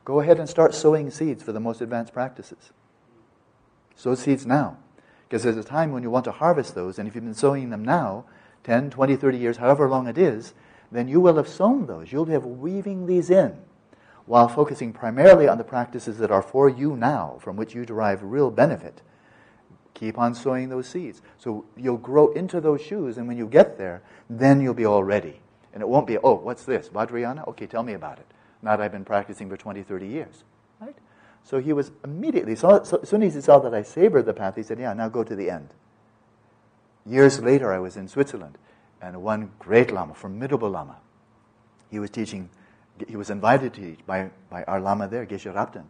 Go 0.07 0.21
ahead 0.21 0.39
and 0.39 0.49
start 0.49 0.75
sowing 0.75 1.11
seeds 1.11 1.43
for 1.43 1.53
the 1.53 1.61
most 1.61 1.83
advanced 1.83 2.15
practices. 2.15 2.71
Sow 3.95 4.15
seeds 4.15 4.47
now. 4.47 4.79
Because 5.29 5.43
there's 5.43 5.59
a 5.59 5.63
time 5.63 5.93
when 5.93 6.03
you 6.03 6.09
want 6.09 6.25
to 6.25 6.33
harvest 6.33 6.75
those, 6.75 6.99
and 6.99 7.07
if 7.07 7.15
you've 7.15 7.25
been 7.25 7.35
sowing 7.35 7.69
them 7.69 7.85
now, 7.85 8.25
10, 8.65 8.89
20, 8.89 9.17
30 9.17 9.37
years, 9.37 9.57
however 9.59 9.87
long 9.87 10.07
it 10.07 10.17
is, 10.17 10.55
then 10.91 11.09
you 11.09 11.21
will 11.21 11.37
have 11.37 11.49
sown 11.49 11.87
those. 11.87 12.11
You'll 12.11 12.25
have 12.27 12.47
weaving 12.47 13.05
these 13.05 13.29
in 13.29 13.59
while 14.25 14.49
focusing 14.49 14.95
primarily 14.95 15.47
on 15.47 15.59
the 15.59 15.65
practices 15.65 16.17
that 16.19 16.31
are 16.31 16.43
for 16.43 16.71
you 16.71 16.97
now, 16.97 17.37
from 17.41 17.57
which 17.57 17.75
you 17.75 17.85
derive 17.85 18.23
real 18.23 18.51
benefit 18.51 19.03
Keep 19.97 20.19
on 20.19 20.35
sowing 20.35 20.69
those 20.69 20.87
seeds. 20.87 21.23
So 21.39 21.65
you'll 21.75 21.97
grow 21.97 22.31
into 22.33 22.61
those 22.61 22.83
shoes, 22.83 23.17
and 23.17 23.27
when 23.27 23.39
you 23.39 23.47
get 23.47 23.79
there, 23.79 24.03
then 24.29 24.61
you'll 24.61 24.75
be 24.75 24.85
all 24.85 25.03
ready. 25.03 25.41
And 25.73 25.83
it 25.83 25.89
won't 25.89 26.07
be, 26.07 26.19
oh, 26.19 26.35
what's 26.35 26.65
this? 26.65 26.91
Vajrayana? 26.91 27.49
Okay, 27.49 27.67
tell 27.67 27.83
me 27.83 27.95
about 27.95 28.19
it. 28.19 28.27
That 28.63 28.81
I've 28.81 28.93
been 28.93 29.05
practicing 29.05 29.49
for 29.49 29.57
20, 29.57 29.83
30 29.83 30.07
years. 30.07 30.45
Right? 30.81 30.97
So 31.45 31.61
he 31.61 31.73
was 31.73 31.93
immediately, 32.05 32.57
so, 32.57 32.83
so, 32.83 32.99
as 33.03 33.09
soon 33.09 33.23
as 33.23 33.35
he 33.35 33.41
saw 33.41 33.59
that 33.61 33.75
I 33.75 33.83
savored 33.83 34.27
the 34.27 34.35
path, 34.35 34.57
he 34.57 34.63
said, 34.63 34.79
yeah, 34.79 34.93
now 34.93 35.09
go 35.09 35.23
to 35.23 35.37
the 35.37 35.49
end. 35.51 35.69
Years 37.05 37.41
later, 37.41 37.73
I 37.73 37.79
was 37.79 37.97
in 37.97 38.09
Switzerland, 38.09 38.59
and 39.01 39.23
one 39.23 39.53
great 39.59 39.93
Lama, 39.93 40.15
formidable 40.15 40.71
Lama, 40.71 40.97
he 41.91 42.01
was 42.01 42.11
teaching, 42.11 42.51
he 43.07 43.17
was 43.17 43.31
invited 43.31 43.75
to 43.75 43.81
teach 43.81 44.07
by, 44.07 44.31
by 44.51 44.65
our 44.65 44.81
Lama 44.81 45.07
there, 45.07 45.25
Geshe 45.25 45.53
Rabten. 45.53 45.85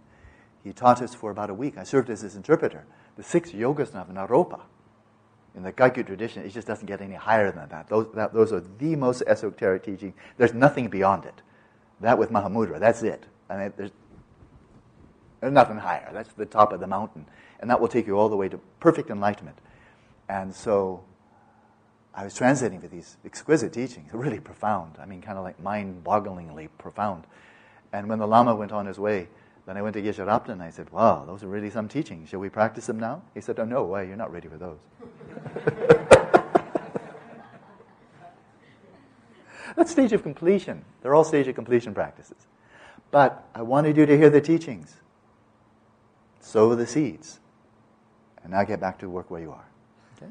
He 0.62 0.72
taught 0.72 1.00
us 1.00 1.14
for 1.14 1.30
about 1.30 1.48
a 1.48 1.54
week. 1.54 1.78
I 1.78 1.84
served 1.84 2.10
as 2.10 2.20
his 2.20 2.36
interpreter 2.36 2.84
the 3.16 3.22
six 3.22 3.52
yogas 3.52 3.94
of 3.94 4.08
Naropa. 4.08 4.60
In 5.54 5.62
the 5.62 5.72
Kagyu 5.72 6.04
tradition, 6.04 6.44
it 6.44 6.50
just 6.50 6.66
doesn't 6.66 6.86
get 6.86 7.00
any 7.00 7.14
higher 7.14 7.50
than 7.50 7.68
that. 7.70 7.88
Those, 7.88 8.08
that, 8.14 8.34
those 8.34 8.52
are 8.52 8.60
the 8.60 8.94
most 8.94 9.22
esoteric 9.26 9.84
teaching. 9.84 10.12
There's 10.36 10.52
nothing 10.52 10.88
beyond 10.88 11.24
it. 11.24 11.40
That 12.00 12.18
with 12.18 12.30
Mahamudra, 12.30 12.78
that's 12.78 13.02
it. 13.02 13.24
I 13.48 13.56
mean, 13.56 13.72
there's, 13.76 13.90
there's 15.40 15.52
nothing 15.52 15.76
higher. 15.76 16.10
That's 16.12 16.32
the 16.34 16.46
top 16.46 16.72
of 16.72 16.80
the 16.80 16.86
mountain. 16.86 17.26
And 17.60 17.70
that 17.70 17.80
will 17.80 17.88
take 17.88 18.06
you 18.06 18.18
all 18.18 18.28
the 18.28 18.36
way 18.36 18.48
to 18.48 18.58
perfect 18.80 19.10
enlightenment. 19.10 19.58
And 20.28 20.54
so 20.54 21.04
I 22.14 22.24
was 22.24 22.34
translating 22.34 22.80
for 22.80 22.88
these 22.88 23.16
exquisite 23.24 23.72
teachings, 23.72 24.10
really 24.12 24.40
profound. 24.40 24.96
I 25.00 25.06
mean, 25.06 25.22
kind 25.22 25.38
of 25.38 25.44
like 25.44 25.60
mind 25.60 26.04
bogglingly 26.04 26.68
profound. 26.78 27.24
And 27.92 28.08
when 28.08 28.18
the 28.18 28.26
Lama 28.26 28.54
went 28.54 28.72
on 28.72 28.86
his 28.86 28.98
way, 28.98 29.28
then 29.66 29.76
I 29.76 29.82
went 29.82 29.94
to 29.94 30.02
Geshe 30.02 30.24
Rabten 30.24 30.50
and 30.50 30.62
I 30.62 30.70
said, 30.70 30.90
wow, 30.90 31.24
those 31.26 31.42
are 31.42 31.48
really 31.48 31.70
some 31.70 31.88
teachings. 31.88 32.28
Shall 32.28 32.40
we 32.40 32.48
practice 32.48 32.86
them 32.86 33.00
now? 33.00 33.22
He 33.34 33.40
said, 33.40 33.58
oh, 33.58 33.64
no 33.64 33.84
why? 33.84 34.02
you're 34.02 34.16
not 34.16 34.32
ready 34.32 34.48
for 34.48 34.56
those. 34.58 34.78
That's 39.76 39.90
stage 39.90 40.12
of 40.12 40.22
completion. 40.22 40.84
They're 41.02 41.14
all 41.14 41.24
stage 41.24 41.46
of 41.46 41.54
completion 41.54 41.94
practices. 41.94 42.46
But 43.10 43.44
I 43.54 43.62
wanted 43.62 43.96
you 43.96 44.06
to 44.06 44.16
hear 44.16 44.30
the 44.30 44.40
teachings. 44.40 44.96
Sow 46.40 46.74
the 46.74 46.86
seeds. 46.86 47.38
And 48.42 48.52
now 48.52 48.64
get 48.64 48.80
back 48.80 48.98
to 49.00 49.10
work 49.10 49.30
where 49.30 49.40
you 49.40 49.52
are. 49.52 49.64
Okay? 50.16 50.30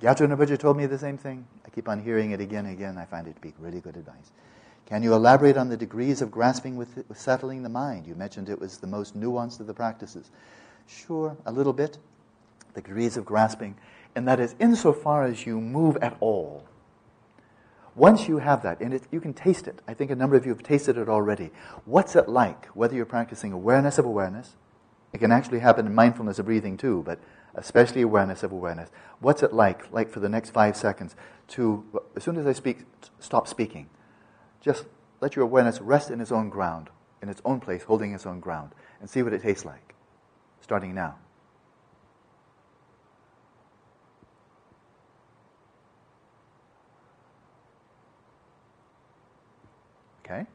Gyatrul 0.00 0.34
Rinpoche 0.34 0.58
told 0.58 0.76
me 0.76 0.86
the 0.86 0.98
same 0.98 1.18
thing. 1.18 1.46
I 1.64 1.70
keep 1.70 1.88
on 1.88 2.02
hearing 2.02 2.30
it 2.30 2.40
again 2.40 2.66
and 2.66 2.74
again. 2.74 2.96
I 2.96 3.04
find 3.04 3.26
it 3.26 3.34
to 3.34 3.40
be 3.40 3.52
really 3.58 3.80
good 3.80 3.96
advice. 3.96 4.30
Can 4.86 5.02
you 5.02 5.14
elaborate 5.14 5.56
on 5.56 5.68
the 5.68 5.76
degrees 5.76 6.22
of 6.22 6.30
grasping 6.30 6.76
with, 6.76 7.04
with 7.08 7.18
settling 7.18 7.62
the 7.64 7.68
mind? 7.68 8.06
You 8.06 8.14
mentioned 8.14 8.48
it 8.48 8.60
was 8.60 8.78
the 8.78 8.86
most 8.86 9.18
nuanced 9.18 9.58
of 9.58 9.66
the 9.66 9.74
practices. 9.74 10.30
Sure, 10.86 11.36
a 11.44 11.50
little 11.50 11.72
bit. 11.72 11.98
The 12.74 12.82
degrees 12.82 13.16
of 13.16 13.24
grasping. 13.24 13.74
And 14.14 14.28
that 14.28 14.38
is 14.38 14.54
insofar 14.60 15.24
as 15.24 15.44
you 15.44 15.60
move 15.60 15.96
at 15.96 16.16
all. 16.20 16.64
Once 17.96 18.28
you 18.28 18.38
have 18.38 18.62
that, 18.62 18.78
and 18.80 18.92
it, 18.92 19.02
you 19.10 19.20
can 19.20 19.32
taste 19.32 19.66
it, 19.66 19.80
I 19.88 19.94
think 19.94 20.10
a 20.10 20.14
number 20.14 20.36
of 20.36 20.44
you 20.44 20.52
have 20.52 20.62
tasted 20.62 20.98
it 20.98 21.08
already. 21.08 21.50
What's 21.86 22.14
it 22.14 22.28
like, 22.28 22.66
whether 22.66 22.94
you're 22.94 23.06
practicing 23.06 23.52
awareness 23.52 23.96
of 23.96 24.04
awareness? 24.04 24.54
It 25.14 25.18
can 25.18 25.32
actually 25.32 25.60
happen 25.60 25.86
in 25.86 25.94
mindfulness 25.94 26.38
of 26.38 26.44
breathing 26.44 26.76
too, 26.76 27.02
but 27.06 27.18
especially 27.54 28.02
awareness 28.02 28.42
of 28.42 28.52
awareness. 28.52 28.90
What's 29.20 29.42
it 29.42 29.54
like, 29.54 29.90
like 29.90 30.10
for 30.10 30.20
the 30.20 30.28
next 30.28 30.50
five 30.50 30.76
seconds, 30.76 31.16
to, 31.48 31.84
as 32.14 32.22
soon 32.22 32.36
as 32.36 32.46
I 32.46 32.52
speak, 32.52 32.80
stop 33.18 33.48
speaking, 33.48 33.88
just 34.60 34.84
let 35.22 35.34
your 35.34 35.44
awareness 35.44 35.80
rest 35.80 36.10
in 36.10 36.20
its 36.20 36.30
own 36.30 36.50
ground, 36.50 36.90
in 37.22 37.30
its 37.30 37.40
own 37.46 37.60
place, 37.60 37.84
holding 37.84 38.12
its 38.12 38.26
own 38.26 38.40
ground, 38.40 38.72
and 39.00 39.08
see 39.08 39.22
what 39.22 39.32
it 39.32 39.40
tastes 39.40 39.64
like, 39.64 39.94
starting 40.60 40.94
now. 40.94 41.16
Okay? 50.26 50.46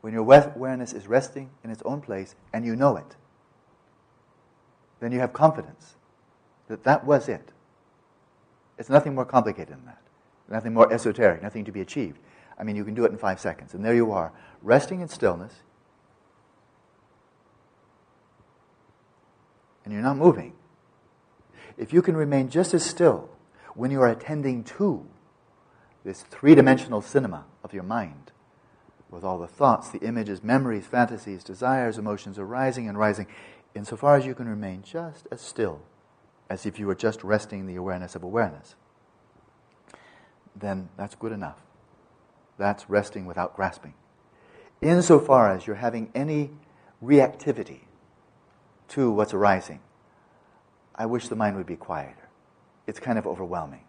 When 0.00 0.12
your 0.12 0.22
awareness 0.22 0.92
is 0.92 1.06
resting 1.06 1.50
in 1.62 1.70
its 1.70 1.82
own 1.84 2.00
place 2.00 2.34
and 2.52 2.64
you 2.64 2.76
know 2.76 2.96
it, 2.96 3.16
then 5.00 5.12
you 5.12 5.20
have 5.20 5.32
confidence 5.32 5.94
that 6.68 6.84
that 6.84 7.06
was 7.06 7.28
it. 7.28 7.52
It's 8.76 8.90
nothing 8.90 9.14
more 9.14 9.24
complicated 9.24 9.74
than 9.74 9.86
that, 9.86 10.02
nothing 10.48 10.74
more 10.74 10.92
esoteric, 10.92 11.42
nothing 11.42 11.64
to 11.64 11.72
be 11.72 11.80
achieved. 11.80 12.18
I 12.58 12.64
mean, 12.64 12.76
you 12.76 12.84
can 12.84 12.94
do 12.94 13.04
it 13.04 13.12
in 13.12 13.18
five 13.18 13.40
seconds. 13.40 13.72
And 13.74 13.84
there 13.84 13.94
you 13.94 14.12
are, 14.12 14.32
resting 14.62 15.00
in 15.00 15.08
stillness, 15.08 15.54
and 19.84 19.92
you're 19.92 20.02
not 20.02 20.16
moving. 20.16 20.54
If 21.76 21.92
you 21.92 22.02
can 22.02 22.16
remain 22.16 22.48
just 22.48 22.74
as 22.74 22.84
still 22.84 23.28
when 23.74 23.90
you 23.90 24.00
are 24.00 24.08
attending 24.08 24.64
to 24.64 25.06
this 26.04 26.22
three 26.22 26.54
dimensional 26.54 27.00
cinema 27.00 27.44
of 27.62 27.72
your 27.72 27.82
mind, 27.82 28.30
with 29.10 29.24
all 29.24 29.38
the 29.38 29.46
thoughts, 29.46 29.90
the 29.90 30.00
images, 30.00 30.42
memories, 30.42 30.86
fantasies, 30.86 31.42
desires, 31.42 31.98
emotions 31.98 32.38
arising 32.38 32.88
and 32.88 32.98
rising, 32.98 33.26
insofar 33.74 34.16
as 34.16 34.26
you 34.26 34.34
can 34.34 34.48
remain 34.48 34.82
just 34.82 35.26
as 35.30 35.40
still 35.40 35.80
as 36.50 36.66
if 36.66 36.78
you 36.78 36.86
were 36.86 36.94
just 36.94 37.24
resting 37.24 37.66
the 37.66 37.76
awareness 37.76 38.14
of 38.14 38.22
awareness, 38.22 38.74
then 40.54 40.88
that's 40.96 41.14
good 41.14 41.32
enough. 41.32 41.58
That's 42.58 42.88
resting 42.88 43.26
without 43.26 43.56
grasping. 43.56 43.94
Insofar 44.80 45.50
as 45.50 45.66
you're 45.66 45.76
having 45.76 46.10
any 46.14 46.50
reactivity 47.02 47.80
to 48.88 49.10
what's 49.10 49.32
arising, 49.34 49.80
I 50.94 51.06
wish 51.06 51.28
the 51.28 51.36
mind 51.36 51.56
would 51.56 51.66
be 51.66 51.76
quieter. 51.76 52.28
It's 52.86 53.00
kind 53.00 53.18
of 53.18 53.26
overwhelming. 53.26 53.84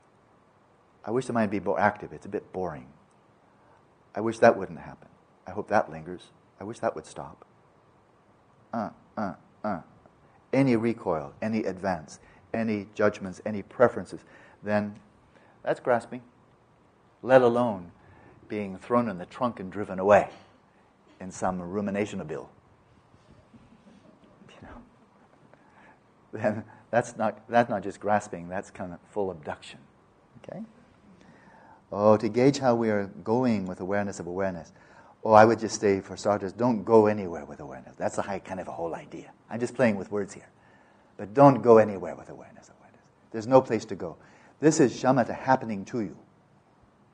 I 1.06 1.12
wish 1.12 1.28
the 1.28 1.34
mind 1.34 1.52
be 1.52 1.60
more 1.60 1.80
active. 1.80 2.12
It's 2.12 2.26
a 2.26 2.30
bit 2.30 2.52
boring. 2.52 2.88
I 4.16 4.22
wish 4.22 4.40
that 4.40 4.58
wouldn't 4.58 4.80
happen. 4.80 5.08
I 5.46 5.52
hope 5.52 5.68
that 5.68 5.92
lingers. 5.92 6.32
I 6.60 6.64
wish 6.64 6.80
that 6.80 6.96
would 6.96 7.06
stop. 7.06 7.46
Uh, 8.74 8.90
uh, 9.18 9.34
uh. 9.64 9.82
Any 10.52 10.76
recoil, 10.76 11.34
any 11.42 11.64
advance, 11.64 12.20
any 12.54 12.88
judgments, 12.96 13.42
any 13.46 13.62
preferences, 13.62 14.22
then 14.64 14.96
that's 15.64 15.80
grasping. 15.80 16.22
Let 17.22 17.42
alone 17.42 17.92
being 18.48 18.78
thrown 18.78 19.10
in 19.10 19.18
the 19.18 19.26
trunk 19.26 19.60
and 19.60 19.72
driven 19.72 20.00
away 20.00 20.30
in 21.20 21.32
some 21.32 21.60
ruminationable. 21.60 22.48
You 24.50 24.62
know, 24.62 24.82
then 26.32 26.64
that's 26.90 27.18
not, 27.18 27.48
that's 27.50 27.70
not 27.70 27.84
just 27.84 28.00
grasping, 28.00 28.48
that's 28.48 28.72
kind 28.72 28.94
of 28.94 29.00
full 29.12 29.30
abduction. 29.30 29.80
Okay? 30.44 30.62
Oh, 31.98 32.18
to 32.18 32.28
gauge 32.28 32.58
how 32.58 32.76
we 32.76 32.90
are 32.90 33.06
going 33.24 33.66
with 33.66 33.80
awareness 33.80 34.20
of 34.20 34.28
awareness. 34.28 34.74
Oh, 35.24 35.32
I 35.32 35.46
would 35.46 35.60
just 35.60 35.80
say, 35.80 36.02
for 36.02 36.18
starters, 36.18 36.52
don't 36.52 36.84
go 36.84 37.06
anywhere 37.06 37.46
with 37.46 37.62
awareness. 37.62 37.96
That's 37.96 38.18
a 38.18 38.22
high, 38.22 38.40
kind 38.40 38.60
of 38.60 38.68
a 38.68 38.72
whole 38.72 38.94
idea. 38.94 39.32
I'm 39.50 39.62
just 39.62 39.76
playing 39.76 39.96
with 39.96 40.12
words 40.12 40.34
here. 40.34 40.50
But 41.16 41.34
don't 41.34 41.62
go 41.62 41.78
anywhere 41.78 42.14
with 42.18 42.28
awareness. 42.28 42.70
Awareness. 42.78 43.02
There's 43.32 43.48
no 43.48 43.62
place 43.62 43.86
to 43.86 43.96
go. 43.96 44.18
This 44.60 44.82
is 44.82 44.92
shamatha 45.02 45.34
happening 45.34 45.86
to 45.86 46.02
you. 46.02 46.18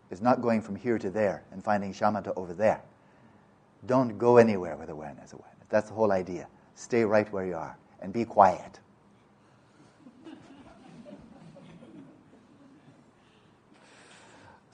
It's 0.09 0.19
not 0.19 0.41
going 0.41 0.63
from 0.63 0.75
here 0.75 0.97
to 0.97 1.11
there 1.11 1.43
and 1.51 1.63
finding 1.63 1.93
shamatha 1.93 2.33
over 2.35 2.55
there. 2.55 2.81
Don't 3.85 4.17
go 4.17 4.37
anywhere 4.37 4.77
with 4.77 4.89
awareness. 4.89 5.33
Awareness. 5.33 5.67
That's 5.69 5.89
the 5.89 5.93
whole 5.93 6.11
idea. 6.11 6.47
Stay 6.73 7.05
right 7.05 7.31
where 7.31 7.45
you 7.45 7.53
are 7.53 7.77
and 8.01 8.11
be 8.11 8.25
quiet. 8.25 8.79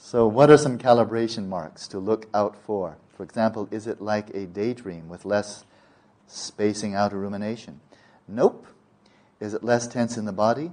So, 0.08 0.26
what 0.26 0.49
are 0.49 0.58
some 0.58 0.78
calibration 0.78 1.49
marks 1.49 1.86
to 1.89 1.99
look 1.99 2.30
out 2.34 2.55
for? 2.55 2.97
For 3.18 3.24
example, 3.24 3.68
is 3.72 3.88
it 3.88 3.99
like 3.99 4.30
a 4.30 4.45
daydream 4.45 5.10
with 5.10 5.26
less 5.26 5.66
spacing 6.28 6.95
out 6.95 7.12
or 7.12 7.18
rumination? 7.18 7.82
Nope. 8.26 8.68
Is 9.41 9.53
it 9.53 9.66
less 9.66 9.86
tense 9.86 10.16
in 10.16 10.24
the 10.24 10.32
body? 10.32 10.72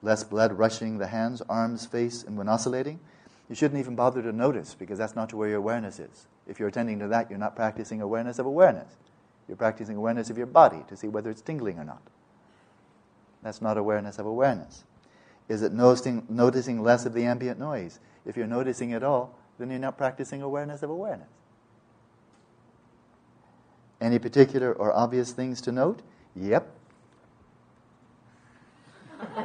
Less 0.00 0.24
blood 0.24 0.54
rushing 0.54 0.96
the 0.96 1.08
hands, 1.08 1.42
arms, 1.46 1.84
face, 1.84 2.22
and 2.22 2.38
when 2.38 2.48
oscillating? 2.48 3.00
You 3.50 3.54
shouldn't 3.54 3.80
even 3.80 3.96
bother 3.96 4.22
to 4.22 4.32
notice 4.32 4.72
because 4.72 4.96
that's 4.96 5.14
not 5.14 5.34
where 5.34 5.50
your 5.50 5.58
awareness 5.58 5.98
is. 5.98 6.26
If 6.46 6.58
you're 6.58 6.68
attending 6.68 7.00
to 7.00 7.08
that, 7.08 7.28
you're 7.28 7.38
not 7.38 7.56
practicing 7.56 8.00
awareness 8.00 8.38
of 8.38 8.46
awareness. 8.46 8.96
You're 9.46 9.58
practicing 9.58 9.96
awareness 9.96 10.30
of 10.30 10.38
your 10.38 10.46
body 10.46 10.84
to 10.88 10.96
see 10.96 11.08
whether 11.08 11.28
it's 11.28 11.42
tingling 11.42 11.78
or 11.78 11.84
not. 11.84 12.00
That's 13.42 13.60
not 13.60 13.76
awareness 13.76 14.18
of 14.18 14.24
awareness. 14.24 14.84
Is 15.50 15.60
it 15.60 15.74
noticing, 15.74 16.24
noticing 16.30 16.82
less 16.82 17.04
of 17.04 17.12
the 17.12 17.26
ambient 17.26 17.58
noise? 17.58 18.00
If 18.26 18.36
you're 18.36 18.46
noticing 18.46 18.90
it 18.90 19.02
all, 19.02 19.36
then 19.58 19.70
you're 19.70 19.78
not 19.78 19.96
practicing 19.96 20.42
awareness 20.42 20.82
of 20.82 20.90
awareness. 20.90 21.28
Any 24.00 24.18
particular 24.18 24.72
or 24.72 24.92
obvious 24.92 25.32
things 25.32 25.60
to 25.62 25.72
note? 25.72 26.02
Yep. 26.36 26.68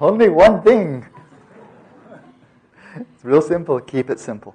Only 0.00 0.28
one 0.28 0.62
thing. 0.62 1.06
It's 2.96 3.24
real 3.24 3.42
simple. 3.42 3.80
Keep 3.80 4.10
it 4.10 4.20
simple. 4.20 4.54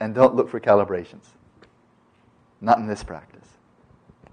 And 0.00 0.14
don't 0.14 0.34
look 0.34 0.48
for 0.48 0.60
calibrations. 0.60 1.26
Not 2.60 2.78
in 2.78 2.86
this 2.86 3.02
practice. 3.02 3.48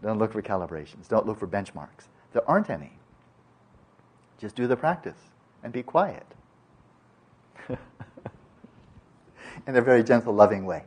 Don't 0.01 0.19
look 0.19 0.31
for 0.31 0.41
calibrations. 0.41 1.07
Don't 1.07 1.25
look 1.25 1.39
for 1.39 1.47
benchmarks. 1.47 2.07
There 2.33 2.47
aren't 2.49 2.69
any. 2.69 2.91
Just 4.39 4.55
do 4.55 4.67
the 4.67 4.75
practice 4.75 5.17
and 5.63 5.71
be 5.71 5.83
quiet. 5.83 6.25
In 9.67 9.75
a 9.75 9.81
very 9.81 10.03
gentle, 10.03 10.33
loving 10.33 10.65
way. 10.65 10.83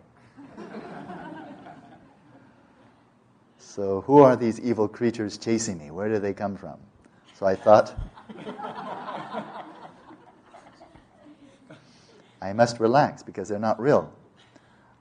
so, 3.59 4.03
who 4.03 4.23
are 4.23 4.37
these 4.37 4.61
evil 4.61 4.87
creatures 4.89 5.39
chasing 5.39 5.79
me? 5.79 5.91
Where 5.91 6.09
do 6.09 6.19
they 6.19 6.35
come 6.35 6.57
from? 6.57 6.79
So 7.35 7.47
I 7.47 7.55
thought, 7.55 7.95
I 12.41 12.53
must 12.53 12.81
relax 12.81 13.23
because 13.23 13.49
they're 13.49 13.59
not 13.59 13.81
real. 13.81 14.13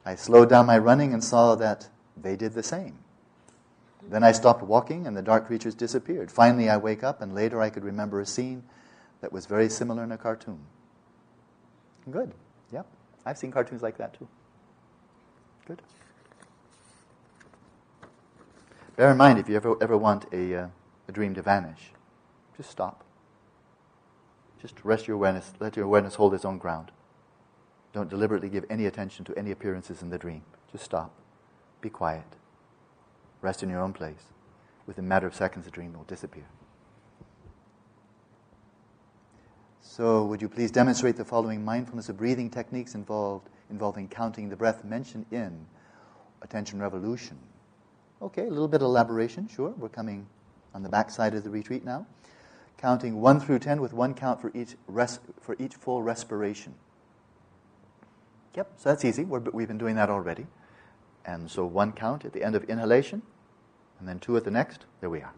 I 0.05 0.15
slowed 0.15 0.49
down 0.49 0.65
my 0.65 0.77
running 0.77 1.13
and 1.13 1.23
saw 1.23 1.55
that 1.55 1.89
they 2.15 2.35
did 2.35 2.53
the 2.53 2.63
same. 2.63 2.99
Then 4.09 4.23
I 4.23 4.31
stopped 4.31 4.63
walking 4.63 5.05
and 5.05 5.15
the 5.17 5.21
dark 5.21 5.47
creatures 5.47 5.75
disappeared. 5.75 6.31
Finally, 6.31 6.69
I 6.69 6.77
wake 6.77 7.03
up 7.03 7.21
and 7.21 7.35
later 7.35 7.61
I 7.61 7.69
could 7.69 7.83
remember 7.83 8.21
a 8.21 8.25
scene 8.25 8.63
that 9.21 9.33
was 9.33 9.45
very 9.45 9.69
similar 9.69 10.03
in 10.03 10.11
a 10.11 10.17
cartoon. 10.17 10.59
Good. 12.09 12.33
Yep. 12.71 12.85
I've 13.25 13.37
seen 13.37 13.51
cartoons 13.51 13.81
like 13.81 13.97
that 13.97 14.17
too. 14.17 14.27
Good. 15.65 15.81
Bear 18.95 19.11
in 19.11 19.17
mind, 19.17 19.39
if 19.39 19.49
you 19.49 19.55
ever, 19.55 19.75
ever 19.81 19.97
want 19.97 20.25
a, 20.31 20.55
uh, 20.55 20.67
a 21.07 21.11
dream 21.11 21.35
to 21.35 21.41
vanish, 21.41 21.91
just 22.55 22.71
stop. 22.71 23.03
Just 24.61 24.83
rest 24.83 25.07
your 25.07 25.15
awareness, 25.15 25.53
let 25.59 25.75
your 25.75 25.85
awareness 25.85 26.15
hold 26.15 26.33
its 26.33 26.45
own 26.45 26.57
ground. 26.57 26.91
Don't 27.93 28.09
deliberately 28.09 28.49
give 28.49 28.65
any 28.69 28.85
attention 28.85 29.25
to 29.25 29.37
any 29.37 29.51
appearances 29.51 30.01
in 30.01 30.09
the 30.09 30.17
dream. 30.17 30.43
Just 30.71 30.85
stop. 30.85 31.11
Be 31.81 31.89
quiet. 31.89 32.25
Rest 33.41 33.63
in 33.63 33.69
your 33.69 33.81
own 33.81 33.93
place. 33.93 34.31
Within 34.85 35.05
a 35.05 35.07
matter 35.07 35.27
of 35.27 35.35
seconds, 35.35 35.65
the 35.65 35.71
dream 35.71 35.93
will 35.93 36.03
disappear. 36.03 36.45
So, 39.81 40.25
would 40.25 40.41
you 40.41 40.49
please 40.49 40.71
demonstrate 40.71 41.17
the 41.17 41.25
following 41.25 41.65
mindfulness 41.65 42.09
of 42.09 42.17
breathing 42.17 42.49
techniques 42.49 42.93
involved 42.93 43.49
involving 43.69 44.07
counting 44.07 44.49
the 44.49 44.55
breath 44.55 44.83
mentioned 44.83 45.25
in 45.31 45.65
Attention 46.41 46.79
Revolution? 46.79 47.37
Okay, 48.21 48.43
a 48.43 48.49
little 48.49 48.67
bit 48.67 48.81
of 48.81 48.85
elaboration, 48.85 49.47
sure. 49.47 49.73
We're 49.77 49.89
coming 49.89 50.27
on 50.73 50.83
the 50.83 50.89
back 50.89 51.09
side 51.09 51.33
of 51.35 51.43
the 51.43 51.49
retreat 51.49 51.83
now. 51.83 52.05
Counting 52.77 53.19
1 53.21 53.39
through 53.39 53.59
10 53.59 53.81
with 53.81 53.93
one 53.93 54.13
count 54.13 54.39
for 54.39 54.51
each, 54.53 54.75
res- 54.87 55.19
for 55.41 55.55
each 55.59 55.75
full 55.75 56.03
respiration. 56.03 56.75
Yep, 58.55 58.71
so 58.77 58.89
that's 58.89 59.05
easy. 59.05 59.23
we 59.23 59.39
we've 59.39 59.67
been 59.67 59.77
doing 59.77 59.95
that 59.95 60.09
already. 60.09 60.47
And 61.27 61.51
so 61.51 61.65
one 61.65 61.91
count 61.91 62.25
at 62.25 62.33
the 62.33 62.43
end 62.43 62.55
of 62.55 62.63
inhalation, 62.63 63.21
and 63.99 64.07
then 64.07 64.17
two 64.17 64.37
at 64.37 64.45
the 64.45 64.51
next. 64.51 64.85
There 65.01 65.09
we 65.09 65.21
are. 65.21 65.33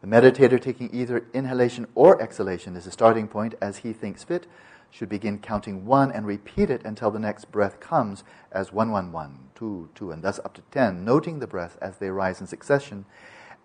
The 0.00 0.06
meditator 0.06 0.60
taking 0.60 0.94
either 0.94 1.26
inhalation 1.34 1.88
or 1.96 2.22
exhalation 2.22 2.76
as 2.76 2.86
a 2.86 2.92
starting 2.92 3.26
point 3.26 3.56
as 3.60 3.78
he 3.78 3.92
thinks 3.92 4.22
fit 4.22 4.46
should 4.90 5.08
begin 5.08 5.38
counting 5.38 5.84
one 5.84 6.12
and 6.12 6.26
repeat 6.26 6.70
it 6.70 6.84
until 6.84 7.10
the 7.10 7.18
next 7.18 7.50
breath 7.50 7.80
comes 7.80 8.22
as 8.52 8.72
one, 8.72 8.90
one, 8.90 9.12
one, 9.12 9.38
two, 9.54 9.88
two, 9.94 10.12
and 10.12 10.22
thus 10.22 10.38
up 10.44 10.54
to 10.54 10.62
ten, 10.70 11.04
noting 11.04 11.40
the 11.40 11.46
breath 11.46 11.76
as 11.82 11.98
they 11.98 12.10
rise 12.10 12.40
in 12.40 12.46
succession. 12.46 13.04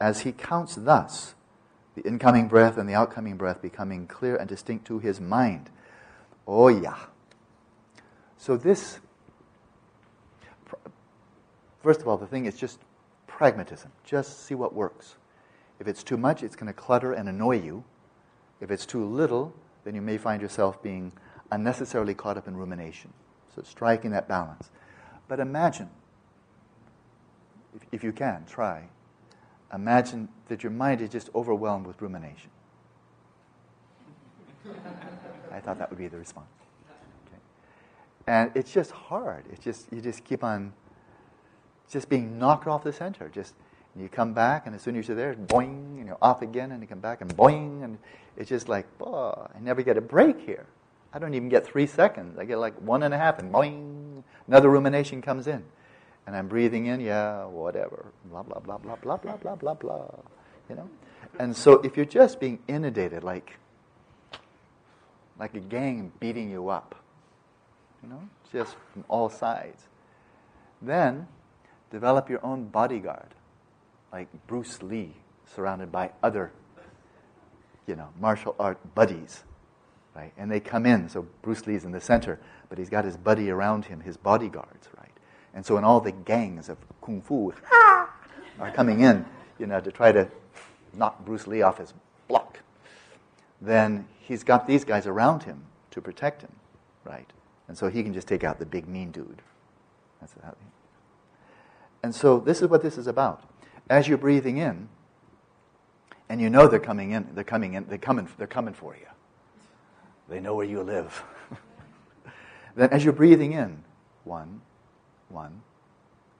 As 0.01 0.21
he 0.21 0.31
counts 0.31 0.75
thus, 0.75 1.35
the 1.95 2.01
incoming 2.01 2.47
breath 2.47 2.77
and 2.77 2.89
the 2.89 2.95
outcoming 2.95 3.37
breath 3.37 3.61
becoming 3.61 4.07
clear 4.07 4.35
and 4.35 4.49
distinct 4.49 4.85
to 4.87 4.99
his 4.99 5.21
mind. 5.21 5.69
Oh, 6.47 6.67
yeah. 6.67 6.97
So, 8.37 8.57
this, 8.57 8.99
first 11.83 12.01
of 12.01 12.07
all, 12.07 12.17
the 12.17 12.25
thing 12.25 12.45
is 12.45 12.57
just 12.57 12.79
pragmatism. 13.27 13.91
Just 14.03 14.45
see 14.45 14.55
what 14.55 14.73
works. 14.73 15.15
If 15.79 15.87
it's 15.87 16.01
too 16.01 16.17
much, 16.17 16.41
it's 16.41 16.55
going 16.55 16.67
to 16.67 16.73
clutter 16.73 17.13
and 17.13 17.27
annoy 17.27 17.59
you. 17.59 17.83
If 18.61 18.71
it's 18.71 18.85
too 18.85 19.03
little, 19.05 19.53
then 19.83 19.93
you 19.93 20.01
may 20.01 20.17
find 20.17 20.41
yourself 20.41 20.81
being 20.81 21.11
unnecessarily 21.51 22.13
caught 22.13 22.37
up 22.37 22.47
in 22.47 22.55
rumination. 22.55 23.11
So, 23.53 23.61
striking 23.63 24.11
that 24.11 24.27
balance. 24.27 24.71
But 25.27 25.39
imagine, 25.39 25.89
if, 27.75 27.81
if 27.91 28.03
you 28.03 28.11
can, 28.11 28.45
try, 28.45 28.87
imagine 29.73 30.29
that 30.47 30.63
your 30.63 30.71
mind 30.71 31.01
is 31.01 31.09
just 31.09 31.29
overwhelmed 31.35 31.85
with 31.85 32.01
rumination. 32.01 32.49
I 35.51 35.59
thought 35.59 35.77
that 35.79 35.89
would 35.89 35.99
be 35.99 36.07
the 36.07 36.17
response. 36.17 36.47
Okay. 37.27 37.41
And 38.27 38.51
it's 38.55 38.71
just 38.71 38.91
hard. 38.91 39.43
It's 39.51 39.63
just, 39.63 39.91
you 39.91 40.01
just 40.01 40.23
keep 40.23 40.43
on 40.43 40.73
just 41.89 42.09
being 42.09 42.39
knocked 42.39 42.67
off 42.67 42.83
the 42.83 42.93
center. 42.93 43.29
Just 43.29 43.53
you 43.95 44.09
come 44.09 44.33
back, 44.33 44.65
and 44.65 44.75
as 44.75 44.81
soon 44.81 44.95
as 44.95 45.07
you're 45.07 45.17
there, 45.17 45.35
boing, 45.35 45.97
and 45.97 46.07
you're 46.07 46.17
off 46.21 46.41
again, 46.41 46.71
and 46.71 46.81
you 46.81 46.87
come 46.87 46.99
back, 46.99 47.21
and 47.21 47.35
boing, 47.35 47.83
and 47.83 47.97
it's 48.37 48.49
just 48.49 48.67
like, 48.67 48.87
oh, 49.01 49.47
I 49.53 49.59
never 49.61 49.83
get 49.83 49.97
a 49.97 50.01
break 50.01 50.39
here. 50.41 50.65
I 51.13 51.19
don't 51.19 51.35
even 51.35 51.49
get 51.49 51.65
three 51.65 51.85
seconds. 51.85 52.39
I 52.39 52.45
get 52.45 52.57
like 52.57 52.73
one 52.81 53.03
and 53.03 53.13
a 53.13 53.17
half, 53.17 53.37
and 53.37 53.53
boing, 53.53 54.23
another 54.47 54.69
rumination 54.69 55.21
comes 55.21 55.47
in. 55.47 55.63
And 56.25 56.35
I'm 56.35 56.47
breathing 56.47 56.85
in, 56.85 57.01
yeah, 57.01 57.45
whatever, 57.45 58.05
blah, 58.25 58.43
blah, 58.43 58.59
blah, 58.59 58.77
blah, 58.77 58.95
blah, 58.95 59.17
blah, 59.17 59.35
blah, 59.35 59.55
blah, 59.55 59.73
blah, 59.73 60.07
you 60.69 60.75
know? 60.75 60.89
And 61.37 61.55
so 61.55 61.73
if 61.81 61.97
you're 61.97 62.05
just 62.05 62.39
being 62.39 62.59
inundated, 62.67 63.23
like, 63.23 63.57
like 65.37 65.53
a 65.53 65.59
gang 65.59 66.11
beating 66.19 66.49
you 66.49 66.69
up, 66.69 66.95
you 68.01 68.09
know, 68.09 68.21
just 68.51 68.75
from 68.93 69.03
all 69.09 69.29
sides, 69.29 69.83
then 70.81 71.27
develop 71.93 72.27
your 72.27 72.43
own 72.43 72.65
bodyguard 72.65 73.35
like 74.11 74.27
Bruce 74.47 74.81
Lee 74.81 75.13
surrounded 75.45 75.91
by 75.91 76.09
other, 76.23 76.51
you 77.85 77.95
know, 77.95 78.09
martial 78.19 78.55
art 78.59 78.79
buddies, 78.95 79.43
right? 80.15 80.33
And 80.35 80.51
they 80.51 80.59
come 80.59 80.87
in, 80.87 81.07
so 81.07 81.27
Bruce 81.43 81.67
Lee's 81.67 81.85
in 81.85 81.91
the 81.91 82.01
center, 82.01 82.39
but 82.67 82.79
he's 82.79 82.89
got 82.89 83.05
his 83.05 83.15
buddy 83.15 83.51
around 83.51 83.85
him, 83.85 84.01
his 84.01 84.17
bodyguards, 84.17 84.89
right? 84.97 85.11
And 85.53 85.63
so 85.63 85.75
when 85.75 85.83
all 85.83 85.99
the 85.99 86.11
gangs 86.11 86.67
of 86.67 86.79
kung 86.99 87.21
fu 87.21 87.53
are 88.59 88.71
coming 88.73 89.01
in, 89.01 89.23
you 89.59 89.67
know, 89.67 89.79
to 89.79 89.91
try 89.91 90.11
to 90.11 90.27
knock 90.95 91.23
Bruce 91.23 91.45
Lee 91.45 91.61
off 91.61 91.77
his 91.77 91.93
block, 92.27 92.59
then 93.61 94.07
he's 94.19 94.43
got 94.43 94.65
these 94.65 94.83
guys 94.83 95.05
around 95.05 95.43
him 95.43 95.63
to 95.91 96.01
protect 96.01 96.41
him, 96.41 96.53
right? 97.03 97.29
And 97.67 97.77
so 97.77 97.87
he 97.87 98.01
can 98.01 98.15
just 98.15 98.27
take 98.27 98.43
out 98.43 98.57
the 98.57 98.65
big 98.65 98.87
mean 98.87 99.11
dude. 99.11 99.43
That's 100.19 100.33
how. 100.43 100.55
And 102.03 102.13
so 102.13 102.39
this 102.39 102.61
is 102.61 102.67
what 102.67 102.83
this 102.83 102.97
is 102.97 103.07
about 103.07 103.49
as 103.89 104.07
you're 104.07 104.17
breathing 104.17 104.57
in, 104.57 104.87
and 106.29 106.39
you 106.39 106.49
know 106.49 106.67
they're 106.67 106.79
coming 106.79 107.11
in, 107.11 107.27
they're 107.33 107.43
coming 107.43 107.73
in, 107.73 107.85
they're 107.87 107.97
coming, 107.97 108.27
they're 108.37 108.47
coming 108.47 108.73
for 108.73 108.95
you. 108.95 109.07
They 110.29 110.39
know 110.39 110.55
where 110.55 110.65
you 110.65 110.81
live. 110.81 111.23
then 112.75 112.89
as 112.89 113.03
you're 113.03 113.13
breathing 113.13 113.53
in, 113.53 113.83
one, 114.23 114.61
one, 115.29 115.61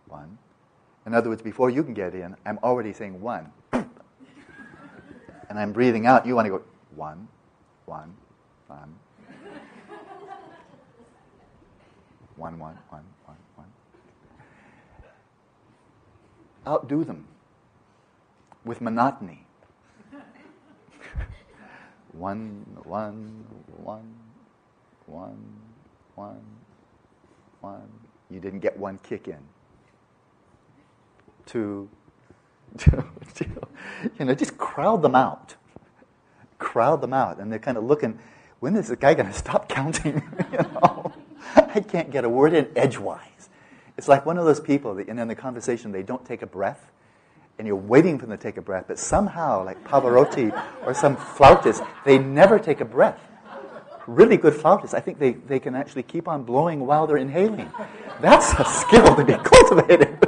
one. 0.08 0.38
In 1.06 1.14
other 1.14 1.30
words, 1.30 1.42
before 1.42 1.70
you 1.70 1.84
can 1.84 1.94
get 1.94 2.16
in, 2.16 2.36
I'm 2.46 2.60
already 2.64 2.94
saying 2.94 3.20
one. 3.20 3.52
and 3.74 3.88
I'm 5.52 5.74
breathing 5.74 6.06
out, 6.06 6.26
you 6.26 6.36
want 6.36 6.46
to 6.46 6.50
go 6.50 6.62
one, 6.96 7.28
one, 7.86 8.14
one. 8.68 8.96
One, 12.36 12.58
one, 12.58 12.76
one. 12.90 13.04
Outdo 16.68 17.04
them 17.04 17.28
with 18.64 18.80
monotony. 18.82 19.46
one, 22.14 22.66
one, 22.84 23.46
one, 23.84 24.16
one, 25.06 25.38
one, 26.16 26.42
one. 27.62 27.90
You 28.30 28.40
didn't 28.40 28.60
get 28.60 28.78
one 28.78 28.98
kick 29.04 29.28
in. 29.28 29.40
Two, 31.46 31.90
two, 32.78 33.04
two. 33.36 33.46
You 34.18 34.26
know, 34.26 34.34
just 34.34 34.58
crowd 34.58 35.02
them 35.02 35.16
out. 35.16 35.56
Crowd 36.60 37.02
them 37.02 37.14
out. 37.14 37.40
And 37.40 37.52
they're 37.52 37.60
kind 37.60 37.78
of 37.78 37.84
looking, 37.84 38.18
when 38.60 38.76
is 38.76 38.88
the 38.88 38.96
guy 38.96 39.14
going 39.14 39.28
to 39.28 39.34
stop 39.34 39.68
counting? 39.68 40.24
you 40.52 40.58
know? 40.58 41.12
I 41.56 41.82
can't 41.82 42.10
get 42.10 42.24
a 42.24 42.30
word 42.30 42.54
in 42.54 42.70
edgewise. 42.76 43.33
It's 43.98 44.08
like 44.08 44.26
one 44.26 44.38
of 44.38 44.46
those 44.46 44.60
people 44.60 44.96
that, 44.96 45.08
in 45.08 45.28
the 45.28 45.36
conversation, 45.36 45.92
they 45.92 46.04
don't 46.04 46.26
take 46.26 46.42
a 46.42 46.48
breath 46.48 46.92
and 47.60 47.68
you're 47.68 47.76
waiting 47.76 48.18
for 48.18 48.26
them 48.26 48.38
to 48.38 48.42
take 48.42 48.58
a 48.58 48.62
breath, 48.62 48.86
but 48.88 48.98
somehow, 48.98 49.64
like 49.64 49.84
Pavarotti 49.84 50.52
or 50.86 50.94
some 50.94 51.16
flautist, 51.16 51.84
they 52.06 52.18
never 52.18 52.58
take 52.58 52.82
a 52.82 52.86
breath. 52.86 53.20
Really 54.08 54.38
good 54.38 54.54
flautists, 54.54 54.94
I 54.94 55.00
think 55.00 55.20
they, 55.20 55.34
they 55.34 55.60
can 55.60 55.76
actually 55.76 56.04
keep 56.04 56.28
on 56.28 56.44
blowing 56.44 56.86
while 56.86 57.08
they're 57.08 57.18
inhaling. 57.18 57.72
That's 58.22 58.54
a 58.54 58.66
skill 58.66 59.16
to 59.16 59.24
be 59.24 59.34
cultivated. 59.44 60.20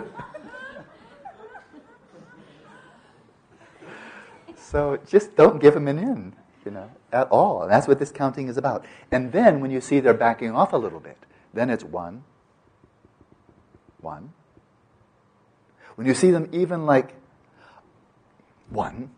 so 4.55 4.99
just 5.07 5.36
don't 5.36 5.59
give 5.59 5.74
them 5.74 5.88
an 5.88 5.97
in, 5.97 6.34
you 6.63 6.72
know, 6.72 6.89
at 7.11 7.28
all. 7.30 7.63
And 7.63 7.72
that's 7.72 7.88
what 7.88 7.99
this 7.99 8.11
counting 8.11 8.47
is 8.47 8.57
about. 8.57 8.86
And 9.11 9.32
then 9.32 9.59
when 9.59 9.72
you 9.72 9.82
see 9.82 9.99
they're 9.99 10.13
backing 10.13 10.51
off 10.51 10.74
a 10.74 10.78
little 10.78 10.99
bit, 10.99 11.18
then 11.53 11.70
it's 11.70 11.84
one, 11.84 12.24
one, 14.06 14.32
when 15.95 16.06
you 16.06 16.14
see 16.14 16.30
them 16.30 16.47
even 16.51 16.86
like 16.86 17.16
one, 18.70 19.10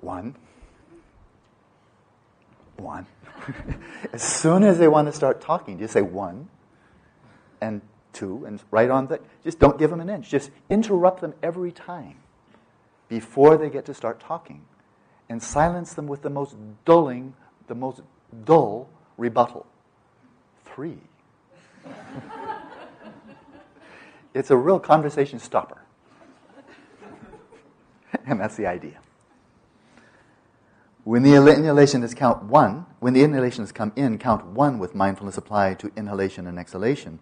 one, 0.00 0.34
one. 2.76 3.06
as 4.12 4.22
soon 4.22 4.64
as 4.64 4.78
they 4.78 4.88
want 4.88 5.06
to 5.06 5.12
start 5.12 5.40
talking, 5.40 5.78
just 5.78 5.92
say 5.92 6.02
one 6.02 6.48
and 7.60 7.80
two 8.12 8.44
and 8.46 8.62
right 8.70 8.90
on 8.90 9.06
that. 9.06 9.20
Just 9.44 9.60
don't 9.60 9.78
give 9.78 9.90
them 9.90 10.00
an 10.00 10.10
inch. 10.10 10.28
Just 10.28 10.50
interrupt 10.68 11.20
them 11.20 11.34
every 11.42 11.70
time 11.70 12.16
before 13.08 13.56
they 13.56 13.70
get 13.70 13.84
to 13.86 13.94
start 13.94 14.18
talking 14.18 14.64
and 15.28 15.42
silence 15.42 15.94
them 15.94 16.06
with 16.06 16.22
the 16.22 16.30
most 16.30 16.56
dulling, 16.84 17.34
the 17.68 17.74
most 17.74 18.00
dull 18.44 18.88
rebuttal. 19.16 19.66
Three. 20.64 20.98
It's 24.34 24.50
a 24.50 24.56
real 24.56 24.80
conversation 24.80 25.38
stopper. 25.38 25.80
and 28.26 28.40
that's 28.40 28.56
the 28.56 28.66
idea. 28.66 28.98
When 31.04 31.22
the 31.22 31.34
inhalation 31.34 32.02
is 32.02 32.14
count 32.14 32.44
one, 32.44 32.86
when 32.98 33.12
the 33.12 33.22
inhalations 33.22 33.72
come 33.72 33.92
in, 33.94 34.18
count 34.18 34.44
one 34.46 34.78
with 34.78 34.94
mindfulness 34.94 35.36
applied 35.36 35.78
to 35.80 35.92
inhalation 35.96 36.46
and 36.46 36.58
exhalation. 36.58 37.20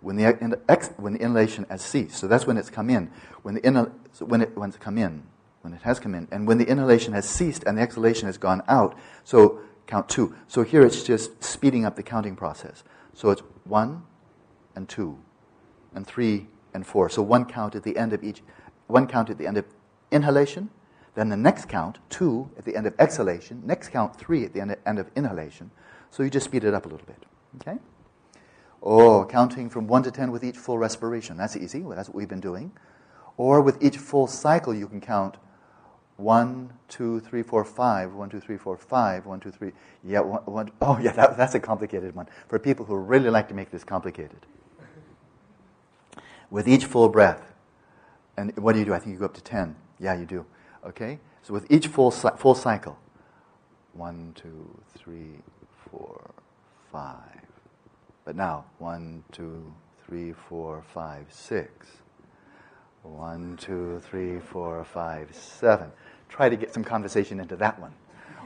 When 0.00 0.16
the, 0.16 0.60
ex, 0.68 0.90
when 0.96 1.14
the 1.14 1.20
inhalation 1.20 1.66
has 1.68 1.82
ceased, 1.82 2.16
so 2.16 2.28
that's 2.28 2.46
when 2.46 2.56
it's 2.56 2.70
come 2.70 2.88
in. 2.90 3.10
When 3.42 3.54
the 3.54 3.60
inhal, 3.66 3.90
so 4.12 4.24
when 4.24 4.40
it 4.40 4.56
when 4.56 4.68
it's 4.68 4.78
come 4.78 4.98
in, 4.98 5.24
when 5.62 5.72
it 5.72 5.82
has 5.82 5.98
come 5.98 6.14
in, 6.14 6.28
and 6.30 6.46
when 6.46 6.58
the 6.58 6.68
inhalation 6.68 7.12
has 7.14 7.28
ceased 7.28 7.64
and 7.64 7.76
the 7.76 7.82
exhalation 7.82 8.26
has 8.26 8.38
gone 8.38 8.62
out, 8.68 8.96
so 9.24 9.60
count 9.86 10.08
two. 10.08 10.34
So 10.46 10.62
here 10.62 10.84
it's 10.84 11.02
just 11.02 11.42
speeding 11.42 11.84
up 11.84 11.96
the 11.96 12.02
counting 12.02 12.36
process. 12.36 12.84
So 13.14 13.30
it's 13.30 13.42
one 13.64 14.02
and 14.76 14.88
two 14.88 15.18
and 15.94 16.06
three 16.06 16.48
and 16.72 16.86
four. 16.86 17.08
So 17.08 17.22
one 17.22 17.44
count 17.44 17.74
at 17.74 17.82
the 17.82 17.96
end 17.96 18.12
of 18.12 18.22
each, 18.22 18.42
one 18.86 19.06
count 19.06 19.30
at 19.30 19.38
the 19.38 19.46
end 19.46 19.56
of 19.56 19.64
inhalation, 20.10 20.70
Then 21.14 21.28
the 21.28 21.36
next 21.36 21.68
count, 21.68 21.98
two 22.08 22.50
at 22.58 22.64
the 22.64 22.76
end 22.76 22.86
of 22.86 22.94
exhalation. 22.98 23.62
Next 23.64 23.88
count, 23.90 24.16
three 24.16 24.44
at 24.44 24.52
the 24.52 24.60
end, 24.60 24.76
end 24.84 24.98
of 24.98 25.10
inhalation. 25.14 25.70
So 26.10 26.22
you 26.22 26.30
just 26.30 26.46
speed 26.46 26.64
it 26.64 26.74
up 26.74 26.86
a 26.86 26.88
little 26.88 27.06
bit. 27.06 27.24
Okay? 27.56 27.78
Or 28.80 29.24
counting 29.26 29.70
from 29.70 29.86
one 29.86 30.02
to 30.02 30.10
ten 30.10 30.32
with 30.32 30.44
each 30.44 30.56
full 30.56 30.76
respiration. 30.76 31.36
That's 31.36 31.56
easy. 31.56 31.82
Well, 31.82 31.96
that's 31.96 32.08
what 32.08 32.16
we've 32.16 32.28
been 32.28 32.40
doing. 32.40 32.72
Or 33.36 33.60
with 33.60 33.82
each 33.82 33.96
full 33.96 34.26
cycle, 34.26 34.74
you 34.74 34.88
can 34.88 35.00
count 35.00 35.36
one, 36.16 36.72
two, 36.88 37.20
three, 37.20 37.42
four, 37.42 37.64
five. 37.64 38.12
One, 38.12 38.30
two, 38.30 38.40
three, 38.40 38.56
four, 38.56 38.76
five. 38.76 39.26
One, 39.26 39.40
two, 39.40 39.50
three. 39.50 39.72
Yeah, 40.04 40.20
one, 40.20 40.42
one. 40.42 40.70
Oh, 40.80 40.98
yeah, 40.98 41.12
that, 41.12 41.36
that's 41.36 41.54
a 41.54 41.60
complicated 41.60 42.14
one 42.14 42.28
for 42.48 42.58
people 42.58 42.84
who 42.84 42.96
really 42.96 43.30
like 43.30 43.48
to 43.48 43.54
make 43.54 43.70
this 43.70 43.84
complicated. 43.84 44.46
With 46.50 46.68
each 46.68 46.84
full 46.84 47.08
breath, 47.08 47.52
and 48.36 48.56
what 48.58 48.74
do 48.74 48.78
you 48.78 48.84
do? 48.84 48.94
I 48.94 48.98
think 48.98 49.12
you 49.12 49.18
go 49.18 49.24
up 49.24 49.34
to 49.34 49.42
10. 49.42 49.74
Yeah, 49.98 50.14
you 50.18 50.26
do. 50.26 50.44
Okay? 50.86 51.18
So 51.42 51.52
with 51.52 51.70
each 51.70 51.88
full, 51.88 52.10
full 52.10 52.54
cycle, 52.54 52.98
one, 53.92 54.32
two, 54.34 54.68
three, 54.96 55.38
four, 55.90 56.30
five. 56.92 57.40
But 58.24 58.36
now, 58.36 58.64
one, 58.78 59.24
two, 59.32 59.72
three, 60.06 60.32
four, 60.32 60.82
five, 60.92 61.26
six. 61.30 61.88
One, 63.02 63.58
two, 63.58 64.00
three, 64.08 64.38
four, 64.40 64.82
five, 64.84 65.34
seven. 65.34 65.90
Try 66.28 66.48
to 66.48 66.56
get 66.56 66.72
some 66.72 66.84
conversation 66.84 67.40
into 67.40 67.56
that 67.56 67.78
one. 67.78 67.92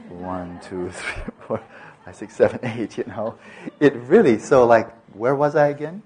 One, 0.09 0.59
two, 0.61 0.89
three, 0.89 1.23
four, 1.47 1.61
five, 2.05 2.15
six, 2.15 2.35
seven, 2.35 2.59
eight, 2.63 2.97
you 2.97 3.03
know. 3.05 3.37
It 3.79 3.95
really, 3.95 4.39
so 4.39 4.65
like, 4.65 4.91
where 5.13 5.35
was 5.35 5.55
I 5.55 5.67
again? 5.67 6.01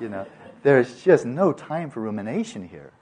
You 0.00 0.08
know, 0.08 0.26
there's 0.62 1.02
just 1.02 1.24
no 1.24 1.52
time 1.52 1.90
for 1.90 2.00
rumination 2.00 2.66
here. 2.66 2.92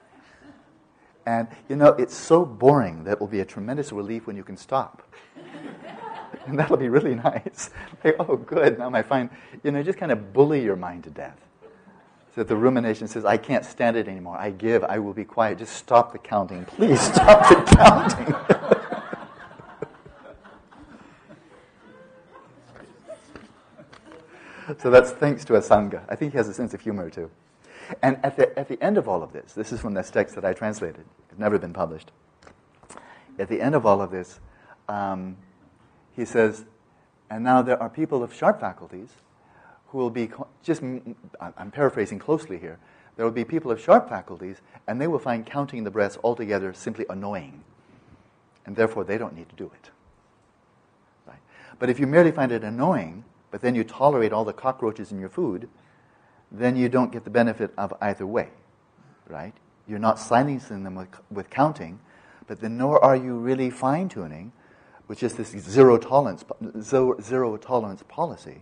And, 1.25 1.47
you 1.67 1.75
know, 1.75 1.89
it's 1.89 2.15
so 2.15 2.45
boring 2.45 3.03
that 3.03 3.13
it 3.13 3.19
will 3.19 3.27
be 3.27 3.41
a 3.41 3.45
tremendous 3.45 3.91
relief 3.91 4.27
when 4.27 4.37
you 4.37 4.43
can 4.43 4.55
stop. 4.55 5.03
and 6.45 6.57
that'll 6.57 6.77
be 6.77 6.89
really 6.89 7.15
nice. 7.23 7.69
Like, 8.03 8.15
oh, 8.19 8.37
good, 8.37 8.79
now 8.79 8.91
I 8.93 9.03
find, 9.03 9.29
you 9.63 9.71
know, 9.71 9.83
just 9.83 9.97
kind 9.97 10.11
of 10.11 10.33
bully 10.33 10.63
your 10.63 10.75
mind 10.75 11.03
to 11.03 11.09
death. 11.09 11.37
That 12.37 12.47
the 12.47 12.55
rumination 12.55 13.07
says, 13.07 13.25
I 13.25 13.37
can't 13.37 13.65
stand 13.65 13.97
it 13.97 14.07
anymore. 14.07 14.37
I 14.37 14.51
give, 14.51 14.83
I 14.83 14.99
will 14.99 15.15
be 15.15 15.23
quiet. 15.23 15.57
Just 15.57 15.75
stop 15.75 16.11
the 16.11 16.19
counting. 16.19 16.65
Please 16.65 17.01
stop 17.13 17.49
the 17.49 17.55
counting. 17.75 18.35
so 24.79 24.91
that's 24.91 25.09
thanks 25.09 25.43
to 25.45 25.53
Asanga. 25.53 26.03
I 26.07 26.15
think 26.15 26.33
he 26.33 26.37
has 26.37 26.47
a 26.47 26.53
sense 26.53 26.75
of 26.75 26.81
humor 26.81 27.09
too. 27.09 27.31
And 28.03 28.19
at 28.23 28.37
the, 28.37 28.55
at 28.59 28.67
the 28.67 28.79
end 28.83 28.99
of 28.99 29.09
all 29.09 29.23
of 29.23 29.33
this, 29.33 29.53
this 29.53 29.71
is 29.71 29.81
from 29.81 29.95
this 29.95 30.11
text 30.11 30.35
that 30.35 30.45
I 30.45 30.53
translated, 30.53 31.05
it's 31.31 31.39
never 31.39 31.57
been 31.57 31.73
published. 31.73 32.11
At 33.39 33.49
the 33.49 33.61
end 33.61 33.73
of 33.73 33.83
all 33.83 33.99
of 33.99 34.11
this, 34.11 34.39
um, 34.87 35.37
he 36.15 36.23
says, 36.23 36.65
and 37.31 37.43
now 37.43 37.63
there 37.63 37.81
are 37.81 37.89
people 37.89 38.21
of 38.21 38.31
sharp 38.31 38.59
faculties 38.59 39.09
who 39.89 39.97
will 39.97 40.09
be, 40.09 40.29
just, 40.63 40.81
I'm 40.81 41.71
paraphrasing 41.71 42.19
closely 42.19 42.57
here, 42.57 42.77
there 43.15 43.25
will 43.25 43.33
be 43.33 43.45
people 43.45 43.71
of 43.71 43.81
sharp 43.81 44.09
faculties, 44.09 44.57
and 44.87 45.01
they 45.01 45.07
will 45.07 45.19
find 45.19 45.45
counting 45.45 45.83
the 45.83 45.91
breaths 45.91 46.17
altogether 46.23 46.73
simply 46.73 47.05
annoying. 47.09 47.63
And 48.65 48.75
therefore, 48.75 49.03
they 49.03 49.17
don't 49.17 49.35
need 49.35 49.49
to 49.49 49.55
do 49.55 49.65
it. 49.65 49.89
Right? 51.25 51.39
But 51.79 51.89
if 51.89 51.99
you 51.99 52.05
merely 52.05 52.31
find 52.31 52.51
it 52.51 52.63
annoying, 52.63 53.23
but 53.49 53.61
then 53.61 53.75
you 53.75 53.83
tolerate 53.83 54.33
all 54.33 54.45
the 54.45 54.53
cockroaches 54.53 55.11
in 55.11 55.19
your 55.19 55.29
food, 55.29 55.69
then 56.51 56.75
you 56.75 56.89
don't 56.89 57.11
get 57.11 57.23
the 57.23 57.29
benefit 57.29 57.73
of 57.77 57.93
either 58.01 58.25
way, 58.25 58.49
right? 59.27 59.53
You're 59.87 59.99
not 59.99 60.19
silencing 60.19 60.83
them 60.83 60.95
with, 60.95 61.07
with 61.31 61.49
counting, 61.49 61.99
but 62.45 62.61
then 62.61 62.77
nor 62.77 63.03
are 63.03 63.15
you 63.15 63.35
really 63.35 63.69
fine 63.69 64.09
tuning, 64.09 64.51
which 65.07 65.23
is 65.23 65.33
this 65.35 65.49
zero 65.49 65.97
tolerance, 65.97 66.43
zero, 66.81 67.19
zero 67.21 67.57
tolerance 67.57 68.03
policy, 68.07 68.61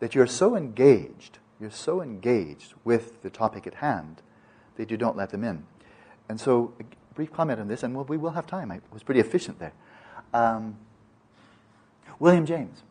that 0.00 0.14
you're 0.14 0.26
so 0.26 0.56
engaged, 0.56 1.38
you're 1.60 1.70
so 1.70 2.02
engaged 2.02 2.74
with 2.84 3.22
the 3.22 3.30
topic 3.30 3.66
at 3.66 3.74
hand 3.74 4.22
that 4.76 4.90
you 4.90 4.96
don't 4.96 5.16
let 5.16 5.30
them 5.30 5.44
in. 5.44 5.64
And 6.28 6.40
so, 6.40 6.72
a 6.80 6.84
brief 7.14 7.32
comment 7.32 7.60
on 7.60 7.68
this, 7.68 7.82
and 7.82 7.94
we'll, 7.94 8.04
we 8.04 8.16
will 8.16 8.30
have 8.30 8.46
time. 8.46 8.70
I 8.70 8.80
was 8.92 9.02
pretty 9.02 9.20
efficient 9.20 9.58
there. 9.58 9.72
Um, 10.34 10.76
William 12.18 12.46
James. 12.46 12.82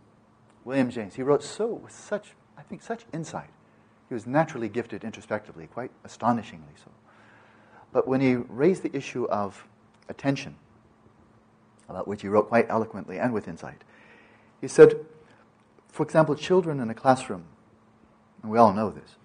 William 0.66 0.90
James. 0.90 1.16
He 1.16 1.24
wrote 1.24 1.44
so 1.44 1.68
with 1.68 1.94
such, 1.94 2.34
I 2.58 2.62
think, 2.62 2.82
such 2.82 3.06
insight 3.14 3.50
he 4.10 4.16
was 4.16 4.26
naturally 4.26 4.68
gifted 4.68 5.04
introspectively, 5.04 5.68
quite 5.68 5.92
astonishingly 6.04 6.74
so. 6.84 6.90
But 7.94 8.08
when 8.08 8.22
he 8.22 8.36
raised 8.36 8.82
the 8.82 8.96
issue 8.96 9.26
of 9.26 9.68
attention, 10.10 10.56
about 11.88 12.08
which 12.08 12.24
he 12.24 12.28
wrote 12.28 12.50
quite 12.50 12.68
eloquently 12.70 13.20
and 13.20 13.34
with 13.34 13.48
insight, 13.48 13.84
he 14.62 14.68
said, 14.68 15.06
for 15.92 16.04
example, 16.04 16.36
children 16.36 16.80
in 16.80 16.90
a 16.90 16.94
classroom, 16.94 17.46
and 18.42 18.52
we 18.52 18.58
all 18.58 18.74
know 18.74 18.90
this, 18.90 19.16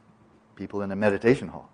people 0.57 0.83
in 0.83 0.91
a 0.91 0.97
meditation 0.97 1.49
hall, 1.49 1.71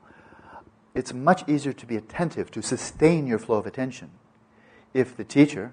it's 0.94 1.14
much 1.14 1.48
easier 1.48 1.72
to 1.72 1.86
be 1.86 1.96
attentive, 1.96 2.50
to 2.50 2.62
sustain 2.62 3.26
your 3.26 3.38
flow 3.38 3.56
of 3.56 3.66
attention, 3.66 4.10
if 4.92 5.16
the 5.16 5.24
teacher, 5.24 5.72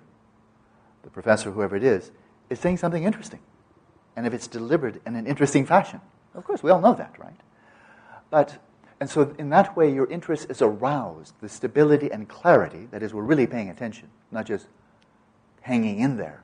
the 1.03 1.09
professor, 1.09 1.51
whoever 1.51 1.75
it 1.75 1.83
is, 1.83 2.11
is 2.49 2.59
saying 2.59 2.77
something 2.77 3.03
interesting, 3.03 3.39
and 4.15 4.27
if 4.27 4.33
it's 4.33 4.47
delivered 4.47 5.01
in 5.05 5.15
an 5.15 5.25
interesting 5.25 5.65
fashion. 5.65 6.01
Of 6.33 6.43
course, 6.43 6.61
we 6.61 6.69
all 6.69 6.81
know 6.81 6.93
that, 6.93 7.15
right? 7.17 7.39
But, 8.29 8.61
and 8.99 9.09
so 9.09 9.35
in 9.39 9.49
that 9.49 9.75
way, 9.75 9.91
your 9.91 10.05
interest 10.07 10.49
is 10.49 10.61
aroused, 10.61 11.33
the 11.41 11.49
stability 11.49 12.11
and 12.11 12.29
clarity, 12.29 12.87
that 12.91 13.01
is, 13.01 13.13
we're 13.13 13.23
really 13.23 13.47
paying 13.47 13.69
attention, 13.69 14.09
not 14.31 14.45
just 14.45 14.67
hanging 15.61 15.99
in 15.99 16.17
there, 16.17 16.43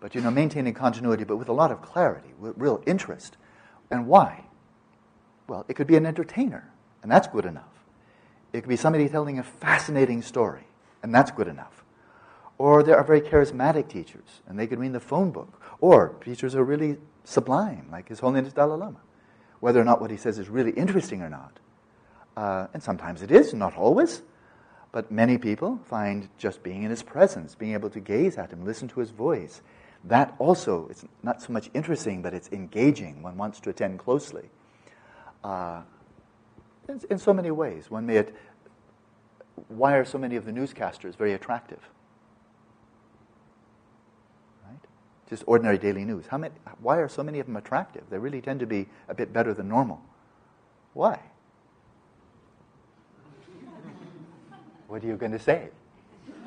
but, 0.00 0.14
you 0.14 0.20
know, 0.20 0.30
maintaining 0.30 0.74
continuity, 0.74 1.24
but 1.24 1.36
with 1.36 1.48
a 1.48 1.52
lot 1.52 1.70
of 1.70 1.82
clarity, 1.82 2.34
with 2.38 2.54
real 2.56 2.82
interest. 2.86 3.36
And 3.90 4.06
why? 4.06 4.44
Well, 5.48 5.64
it 5.68 5.74
could 5.74 5.86
be 5.86 5.96
an 5.96 6.06
entertainer, 6.06 6.70
and 7.02 7.10
that's 7.10 7.28
good 7.28 7.44
enough. 7.44 7.64
It 8.52 8.62
could 8.62 8.68
be 8.68 8.76
somebody 8.76 9.08
telling 9.08 9.38
a 9.38 9.42
fascinating 9.42 10.22
story, 10.22 10.66
and 11.02 11.14
that's 11.14 11.30
good 11.30 11.48
enough. 11.48 11.84
Or 12.58 12.82
there 12.82 12.96
are 12.96 13.04
very 13.04 13.20
charismatic 13.20 13.88
teachers, 13.88 14.40
and 14.46 14.58
they 14.58 14.66
could 14.66 14.78
read 14.78 14.92
the 14.92 15.00
phone 15.00 15.30
book. 15.30 15.60
Or 15.80 16.16
teachers 16.24 16.54
are 16.54 16.64
really 16.64 16.96
sublime, 17.24 17.88
like 17.92 18.08
His 18.08 18.20
Holiness 18.20 18.52
Dalai 18.52 18.78
Lama 18.78 19.00
whether 19.60 19.80
or 19.80 19.84
not 19.84 20.00
what 20.00 20.10
he 20.10 20.16
says 20.16 20.38
is 20.38 20.48
really 20.48 20.72
interesting 20.72 21.22
or 21.22 21.28
not. 21.28 21.58
Uh, 22.36 22.66
and 22.74 22.82
sometimes 22.82 23.22
it 23.22 23.30
is, 23.30 23.54
not 23.54 23.76
always. 23.76 24.22
But 24.92 25.10
many 25.10 25.38
people 25.38 25.80
find 25.84 26.28
just 26.38 26.62
being 26.62 26.82
in 26.82 26.90
his 26.90 27.02
presence, 27.02 27.54
being 27.54 27.72
able 27.72 27.90
to 27.90 28.00
gaze 28.00 28.38
at 28.38 28.50
him, 28.50 28.64
listen 28.64 28.88
to 28.88 29.00
his 29.00 29.10
voice, 29.10 29.62
that 30.06 30.34
also 30.38 30.86
is 30.88 31.04
not 31.22 31.42
so 31.42 31.52
much 31.52 31.68
interesting, 31.74 32.22
but 32.22 32.32
it's 32.32 32.48
engaging. 32.52 33.22
One 33.22 33.36
wants 33.36 33.58
to 33.60 33.70
attend 33.70 33.98
closely. 33.98 34.48
Uh, 35.42 35.82
in, 36.88 37.00
in, 37.10 37.18
so 37.18 37.32
many 37.32 37.50
ways. 37.50 37.90
One 37.90 38.06
may. 38.06 38.24
Why 39.68 39.94
are 39.94 40.04
so 40.04 40.18
many 40.18 40.36
of 40.36 40.44
the 40.44 40.52
newscasters 40.52 41.16
very 41.16 41.32
attractive? 41.32 41.80
Right? 44.64 44.78
just 45.28 45.42
ordinary 45.46 45.78
daily 45.78 46.04
news. 46.04 46.26
How 46.28 46.38
many, 46.38 46.54
why 46.80 46.98
are 46.98 47.08
so 47.08 47.24
many 47.24 47.40
of 47.40 47.46
them 47.46 47.56
attractive? 47.56 48.04
They 48.08 48.18
really 48.18 48.40
tend 48.40 48.60
to 48.60 48.66
be 48.66 48.86
a 49.08 49.14
bit 49.14 49.32
better 49.32 49.54
than 49.54 49.68
normal. 49.68 50.00
Why? 50.92 51.18
what 54.86 55.02
are 55.02 55.06
you 55.06 55.16
going 55.16 55.32
to 55.32 55.38
say? 55.38 55.68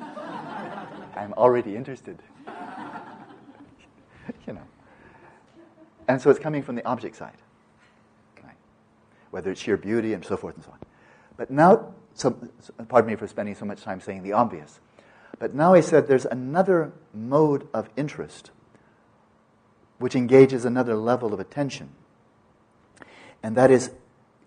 I'm 1.14 1.34
already 1.34 1.76
interested. 1.76 2.18
you 4.46 4.52
know. 4.52 4.66
And 6.08 6.20
so 6.20 6.30
it's 6.30 6.40
coming 6.40 6.62
from 6.62 6.74
the 6.74 6.84
object 6.84 7.16
side, 7.16 7.36
right? 8.42 8.56
whether 9.30 9.50
it's 9.50 9.60
sheer 9.60 9.76
beauty 9.76 10.12
and 10.12 10.24
so 10.24 10.36
forth 10.36 10.56
and 10.56 10.64
so 10.64 10.72
on. 10.72 10.78
But 11.36 11.50
now, 11.50 11.94
so, 12.14 12.36
pardon 12.88 13.10
me 13.10 13.16
for 13.16 13.26
spending 13.26 13.54
so 13.54 13.64
much 13.64 13.82
time 13.82 14.00
saying 14.00 14.22
the 14.22 14.32
obvious. 14.32 14.80
But 15.38 15.54
now 15.54 15.72
I 15.74 15.80
said 15.80 16.06
there's 16.06 16.26
another 16.26 16.92
mode 17.14 17.68
of 17.72 17.88
interest 17.96 18.50
which 19.98 20.16
engages 20.16 20.64
another 20.64 20.96
level 20.96 21.32
of 21.32 21.40
attention. 21.40 21.90
And 23.42 23.56
that 23.56 23.70
is 23.70 23.90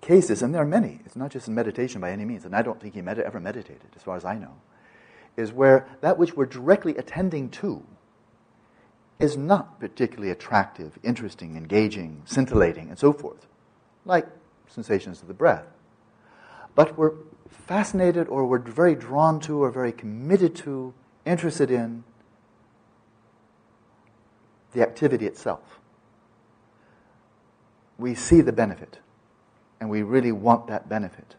cases, 0.01 0.41
and 0.41 0.53
there 0.53 0.61
are 0.61 0.67
many, 0.67 0.99
it's 1.05 1.15
not 1.15 1.31
just 1.31 1.47
in 1.47 1.55
meditation 1.55 2.01
by 2.01 2.11
any 2.11 2.25
means, 2.25 2.43
and 2.43 2.55
I 2.55 2.61
don't 2.61 2.81
think 2.81 2.95
he 2.95 3.01
med- 3.01 3.19
ever 3.19 3.39
meditated, 3.39 3.87
as 3.95 4.03
far 4.03 4.17
as 4.17 4.25
I 4.25 4.35
know, 4.35 4.55
is 5.37 5.51
where 5.51 5.87
that 6.01 6.17
which 6.17 6.35
we're 6.35 6.45
directly 6.45 6.97
attending 6.97 7.49
to 7.49 7.83
is 9.19 9.37
not 9.37 9.79
particularly 9.79 10.31
attractive, 10.31 10.97
interesting, 11.03 11.55
engaging, 11.55 12.21
scintillating, 12.25 12.89
and 12.89 12.97
so 12.97 13.13
forth, 13.13 13.47
like 14.05 14.27
sensations 14.67 15.21
of 15.21 15.27
the 15.27 15.33
breath. 15.33 15.65
But 16.75 16.97
we're 16.97 17.13
fascinated 17.49 18.27
or 18.27 18.45
we're 18.45 18.59
very 18.59 18.95
drawn 18.95 19.39
to 19.41 19.63
or 19.63 19.71
very 19.71 19.91
committed 19.91 20.55
to, 20.57 20.93
interested 21.25 21.71
in, 21.71 22.03
the 24.73 24.81
activity 24.81 25.25
itself. 25.25 25.79
We 27.97 28.15
see 28.15 28.41
the 28.41 28.51
benefit, 28.51 28.99
and 29.79 29.89
we 29.89 30.01
really 30.01 30.31
want 30.31 30.67
that 30.67 30.89
benefit. 30.89 31.35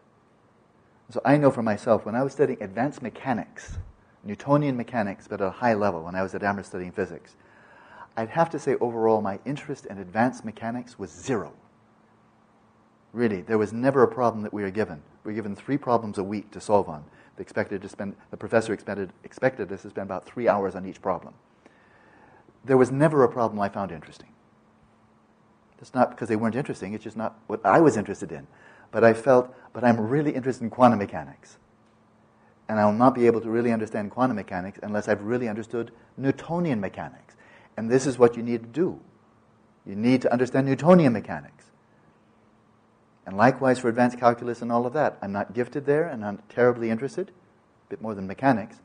So 1.11 1.21
I 1.23 1.37
know 1.37 1.51
for 1.51 1.61
myself, 1.61 2.05
when 2.05 2.15
I 2.15 2.23
was 2.23 2.33
studying 2.33 2.63
advanced 2.63 3.01
mechanics, 3.01 3.77
Newtonian 4.23 4.75
mechanics, 4.75 5.27
but 5.27 5.41
at 5.41 5.47
a 5.47 5.51
high 5.51 5.75
level 5.75 6.03
when 6.03 6.15
I 6.15 6.23
was 6.23 6.33
at 6.33 6.41
Amherst 6.41 6.69
studying 6.69 6.91
physics. 6.91 7.35
I'd 8.17 8.29
have 8.29 8.49
to 8.51 8.59
say 8.59 8.75
overall 8.75 9.21
my 9.21 9.39
interest 9.45 9.85
in 9.85 9.97
advanced 9.97 10.45
mechanics 10.45 10.97
was 10.97 11.11
zero. 11.11 11.53
Really, 13.11 13.41
there 13.41 13.57
was 13.57 13.73
never 13.73 14.03
a 14.03 14.07
problem 14.07 14.43
that 14.43 14.53
we 14.53 14.61
were 14.61 14.71
given. 14.71 15.01
We 15.23 15.31
were 15.31 15.35
given 15.35 15.55
three 15.55 15.77
problems 15.77 16.17
a 16.17 16.23
week 16.23 16.51
to 16.51 16.61
solve 16.61 16.89
on. 16.89 17.03
They 17.35 17.41
expected 17.41 17.81
to 17.81 17.89
spend, 17.89 18.15
the 18.31 18.37
professor 18.37 18.73
expected, 18.73 19.11
expected 19.23 19.71
us 19.71 19.81
to 19.81 19.89
spend 19.89 20.05
about 20.05 20.25
three 20.25 20.47
hours 20.47 20.75
on 20.75 20.85
each 20.85 21.01
problem. 21.01 21.33
There 22.63 22.77
was 22.77 22.91
never 22.91 23.23
a 23.23 23.29
problem 23.29 23.59
I 23.59 23.69
found 23.69 23.91
interesting. 23.91 24.29
It's 25.79 25.93
not 25.93 26.09
because 26.09 26.29
they 26.29 26.35
weren't 26.35 26.55
interesting, 26.55 26.93
it's 26.93 27.03
just 27.03 27.17
not 27.17 27.37
what 27.47 27.63
I 27.65 27.79
was 27.79 27.97
interested 27.97 28.31
in. 28.31 28.47
But 28.91 29.03
I 29.03 29.13
felt, 29.13 29.53
but 29.73 29.83
I'm 29.83 29.99
really 29.99 30.31
interested 30.31 30.63
in 30.63 30.69
quantum 30.69 30.99
mechanics. 30.99 31.57
And 32.67 32.79
I 32.79 32.85
will 32.85 32.93
not 32.93 33.13
be 33.13 33.27
able 33.27 33.41
to 33.41 33.49
really 33.49 33.71
understand 33.71 34.09
quantum 34.11 34.37
mechanics 34.37 34.79
unless 34.81 35.07
I've 35.07 35.21
really 35.21 35.47
understood 35.47 35.91
Newtonian 36.17 36.79
mechanics. 36.79 37.34
And 37.77 37.89
this 37.89 38.05
is 38.05 38.17
what 38.17 38.37
you 38.37 38.43
need 38.43 38.61
to 38.63 38.69
do. 38.69 38.99
You 39.85 39.95
need 39.95 40.21
to 40.23 40.31
understand 40.31 40.67
Newtonian 40.67 41.13
mechanics. 41.13 41.65
And 43.25 43.37
likewise 43.37 43.79
for 43.79 43.89
advanced 43.89 44.19
calculus 44.19 44.61
and 44.61 44.71
all 44.71 44.85
of 44.85 44.93
that. 44.93 45.17
I'm 45.21 45.31
not 45.31 45.53
gifted 45.53 45.85
there 45.85 46.07
and 46.07 46.23
I'm 46.23 46.41
terribly 46.49 46.89
interested, 46.89 47.29
a 47.29 47.89
bit 47.89 48.01
more 48.01 48.15
than 48.15 48.27
mechanics. 48.27 48.77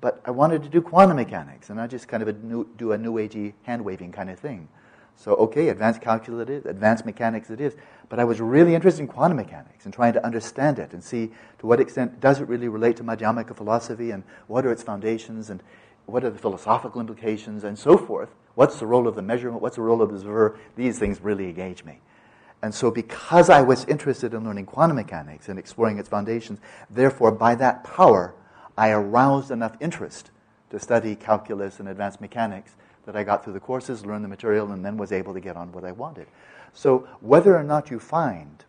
But 0.00 0.20
I 0.24 0.30
wanted 0.30 0.62
to 0.62 0.68
do 0.70 0.80
quantum 0.80 1.16
mechanics, 1.16 1.68
and 1.68 1.78
I 1.78 1.86
just 1.86 2.08
kind 2.08 2.22
of 2.22 2.28
a 2.28 2.32
new, 2.32 2.66
do 2.78 2.92
a 2.92 2.98
new 2.98 3.14
agey 3.14 3.52
hand 3.64 3.84
waving 3.84 4.12
kind 4.12 4.30
of 4.30 4.38
thing. 4.38 4.68
So, 5.14 5.34
okay, 5.34 5.68
advanced 5.68 6.00
calculus 6.00 6.48
it 6.48 6.50
is, 6.50 6.64
advanced 6.64 7.04
mechanics 7.04 7.50
it 7.50 7.60
is. 7.60 7.76
But 8.08 8.18
I 8.18 8.24
was 8.24 8.40
really 8.40 8.74
interested 8.74 9.02
in 9.02 9.08
quantum 9.08 9.36
mechanics 9.36 9.84
and 9.84 9.92
trying 9.92 10.14
to 10.14 10.24
understand 10.24 10.78
it 10.78 10.94
and 10.94 11.04
see 11.04 11.30
to 11.58 11.66
what 11.66 11.78
extent 11.78 12.20
does 12.20 12.40
it 12.40 12.48
really 12.48 12.68
relate 12.68 12.96
to 12.96 13.04
Madhyamaka 13.04 13.54
philosophy 13.54 14.10
and 14.10 14.24
what 14.46 14.64
are 14.64 14.72
its 14.72 14.82
foundations 14.82 15.50
and 15.50 15.62
what 16.10 16.24
are 16.24 16.30
the 16.30 16.38
philosophical 16.38 17.00
implications 17.00 17.64
and 17.64 17.78
so 17.78 17.96
forth. 17.96 18.30
What's 18.54 18.78
the 18.78 18.86
role 18.86 19.06
of 19.06 19.14
the 19.14 19.22
measurement? 19.22 19.62
What's 19.62 19.76
the 19.76 19.82
role 19.82 20.02
of 20.02 20.10
the 20.10 20.16
observer? 20.16 20.58
These 20.76 20.98
things 20.98 21.20
really 21.20 21.46
engage 21.46 21.84
me. 21.84 22.00
And 22.62 22.74
so, 22.74 22.90
because 22.90 23.48
I 23.48 23.62
was 23.62 23.86
interested 23.86 24.34
in 24.34 24.44
learning 24.44 24.66
quantum 24.66 24.96
mechanics 24.96 25.48
and 25.48 25.58
exploring 25.58 25.98
its 25.98 26.08
foundations, 26.08 26.58
therefore, 26.90 27.32
by 27.32 27.54
that 27.54 27.84
power, 27.84 28.34
I 28.76 28.90
aroused 28.90 29.50
enough 29.50 29.76
interest 29.80 30.30
to 30.70 30.78
study 30.78 31.16
calculus 31.16 31.80
and 31.80 31.88
advanced 31.88 32.20
mechanics 32.20 32.72
that 33.06 33.16
I 33.16 33.24
got 33.24 33.42
through 33.42 33.54
the 33.54 33.60
courses, 33.60 34.04
learned 34.04 34.24
the 34.24 34.28
material, 34.28 34.72
and 34.72 34.84
then 34.84 34.98
was 34.98 35.10
able 35.10 35.32
to 35.32 35.40
get 35.40 35.56
on 35.56 35.72
what 35.72 35.84
I 35.84 35.92
wanted. 35.92 36.26
So, 36.74 37.08
whether 37.20 37.56
or 37.56 37.64
not 37.64 37.90
you 37.90 37.98
find 37.98 38.64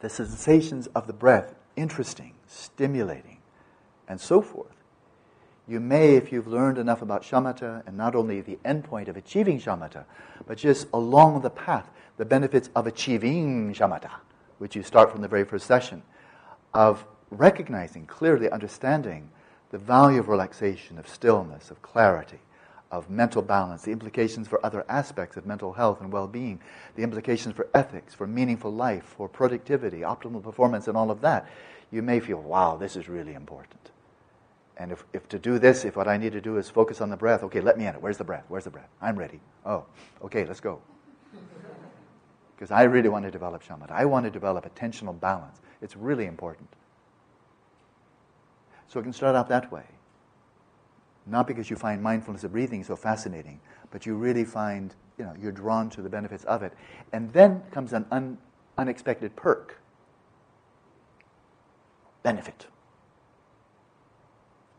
the 0.00 0.08
sensations 0.08 0.86
of 0.88 1.06
the 1.06 1.12
breath 1.12 1.54
interesting, 1.76 2.34
stimulating, 2.46 3.38
and 4.08 4.20
so 4.20 4.40
forth, 4.40 4.77
you 5.68 5.80
may, 5.80 6.16
if 6.16 6.32
you've 6.32 6.46
learned 6.46 6.78
enough 6.78 7.02
about 7.02 7.22
shamatha, 7.22 7.86
and 7.86 7.96
not 7.96 8.14
only 8.14 8.40
the 8.40 8.58
endpoint 8.64 9.08
of 9.08 9.16
achieving 9.16 9.60
shamatha, 9.60 10.04
but 10.46 10.56
just 10.56 10.86
along 10.92 11.42
the 11.42 11.50
path, 11.50 11.90
the 12.16 12.24
benefits 12.24 12.70
of 12.74 12.86
achieving 12.86 13.72
shamatha, 13.74 14.10
which 14.58 14.74
you 14.74 14.82
start 14.82 15.12
from 15.12 15.20
the 15.20 15.28
very 15.28 15.44
first 15.44 15.66
session, 15.66 16.02
of 16.72 17.04
recognizing, 17.30 18.06
clearly 18.06 18.50
understanding 18.50 19.30
the 19.70 19.78
value 19.78 20.18
of 20.18 20.28
relaxation, 20.28 20.98
of 20.98 21.06
stillness, 21.06 21.70
of 21.70 21.82
clarity, 21.82 22.38
of 22.90 23.10
mental 23.10 23.42
balance, 23.42 23.82
the 23.82 23.92
implications 23.92 24.48
for 24.48 24.64
other 24.64 24.86
aspects 24.88 25.36
of 25.36 25.44
mental 25.44 25.74
health 25.74 26.00
and 26.00 26.10
well 26.10 26.26
being, 26.26 26.58
the 26.96 27.02
implications 27.02 27.54
for 27.54 27.68
ethics, 27.74 28.14
for 28.14 28.26
meaningful 28.26 28.72
life, 28.72 29.04
for 29.04 29.28
productivity, 29.28 30.00
optimal 30.00 30.42
performance, 30.42 30.88
and 30.88 30.96
all 30.96 31.10
of 31.10 31.20
that, 31.20 31.46
you 31.90 32.00
may 32.00 32.20
feel, 32.20 32.40
wow, 32.40 32.76
this 32.76 32.96
is 32.96 33.08
really 33.08 33.34
important. 33.34 33.90
And 34.78 34.92
if, 34.92 35.04
if 35.12 35.28
to 35.28 35.38
do 35.38 35.58
this, 35.58 35.84
if 35.84 35.96
what 35.96 36.06
I 36.06 36.16
need 36.16 36.32
to 36.32 36.40
do 36.40 36.56
is 36.56 36.70
focus 36.70 37.00
on 37.00 37.10
the 37.10 37.16
breath, 37.16 37.42
okay, 37.42 37.60
let 37.60 37.76
me 37.76 37.86
in 37.86 37.94
it. 37.94 38.00
Where's 38.00 38.16
the 38.16 38.24
breath? 38.24 38.44
Where's 38.48 38.64
the 38.64 38.70
breath? 38.70 38.88
I'm 39.02 39.18
ready. 39.18 39.40
Oh, 39.66 39.84
okay, 40.24 40.44
let's 40.44 40.60
go. 40.60 40.80
Because 42.56 42.72
I 42.72 42.82
really 42.82 43.08
want 43.08 43.24
to 43.24 43.30
develop 43.30 43.62
shamatha. 43.62 43.92
I 43.92 44.04
want 44.04 44.24
to 44.24 44.30
develop 44.32 44.64
attentional 44.64 45.18
balance. 45.18 45.60
It's 45.80 45.96
really 45.96 46.26
important. 46.26 46.68
So 48.88 48.98
it 48.98 49.04
can 49.04 49.12
start 49.12 49.36
out 49.36 49.48
that 49.50 49.70
way. 49.70 49.84
Not 51.24 51.46
because 51.46 51.70
you 51.70 51.76
find 51.76 52.02
mindfulness 52.02 52.42
of 52.42 52.50
breathing 52.50 52.82
so 52.82 52.96
fascinating, 52.96 53.60
but 53.92 54.06
you 54.06 54.16
really 54.16 54.44
find, 54.44 54.92
you 55.18 55.24
know, 55.24 55.34
you're 55.40 55.52
drawn 55.52 55.88
to 55.90 56.02
the 56.02 56.08
benefits 56.08 56.42
of 56.44 56.64
it. 56.64 56.72
And 57.12 57.32
then 57.32 57.62
comes 57.70 57.92
an 57.92 58.06
un, 58.10 58.38
unexpected 58.76 59.36
perk 59.36 59.78
benefit. 62.24 62.66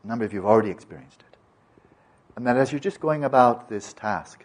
A 0.02 0.06
number 0.06 0.24
of 0.24 0.32
you 0.32 0.40
have 0.40 0.50
already 0.50 0.70
experienced 0.70 1.20
it. 1.20 1.36
And 2.36 2.46
that 2.46 2.56
as 2.56 2.72
you're 2.72 2.80
just 2.80 3.00
going 3.00 3.24
about 3.24 3.68
this 3.68 3.92
task 3.92 4.44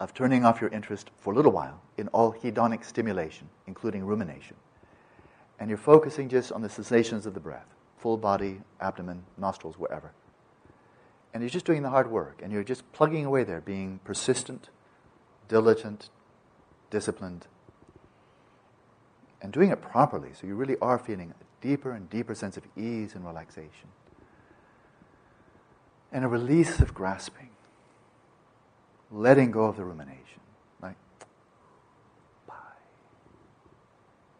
of 0.00 0.12
turning 0.12 0.44
off 0.44 0.60
your 0.60 0.70
interest 0.70 1.10
for 1.18 1.32
a 1.32 1.36
little 1.36 1.52
while 1.52 1.80
in 1.96 2.08
all 2.08 2.32
hedonic 2.32 2.84
stimulation, 2.84 3.48
including 3.66 4.04
rumination, 4.04 4.56
and 5.58 5.68
you're 5.70 5.78
focusing 5.78 6.28
just 6.28 6.52
on 6.52 6.62
the 6.62 6.68
sensations 6.68 7.26
of 7.26 7.34
the 7.34 7.40
breath, 7.40 7.66
full 7.96 8.16
body, 8.16 8.60
abdomen, 8.80 9.22
nostrils, 9.38 9.78
wherever 9.78 10.12
and 11.36 11.42
you're 11.42 11.50
just 11.50 11.66
doing 11.66 11.82
the 11.82 11.90
hard 11.90 12.10
work, 12.10 12.40
and 12.42 12.50
you're 12.50 12.64
just 12.64 12.90
plugging 12.94 13.26
away 13.26 13.44
there, 13.44 13.60
being 13.60 14.00
persistent, 14.04 14.70
diligent, 15.48 16.08
disciplined, 16.88 17.46
and 19.42 19.52
doing 19.52 19.68
it 19.68 19.82
properly. 19.82 20.30
So 20.32 20.46
you 20.46 20.54
really 20.54 20.78
are 20.80 20.98
feeling 20.98 21.34
deeper 21.60 21.92
and 21.92 22.08
deeper 22.10 22.34
sense 22.34 22.56
of 22.56 22.64
ease 22.76 23.14
and 23.14 23.24
relaxation, 23.24 23.88
and 26.12 26.24
a 26.24 26.28
release 26.28 26.80
of 26.80 26.94
grasping, 26.94 27.50
letting 29.10 29.50
go 29.50 29.64
of 29.64 29.76
the 29.76 29.84
rumination, 29.84 30.40
like 30.82 30.96
bye, 32.46 32.54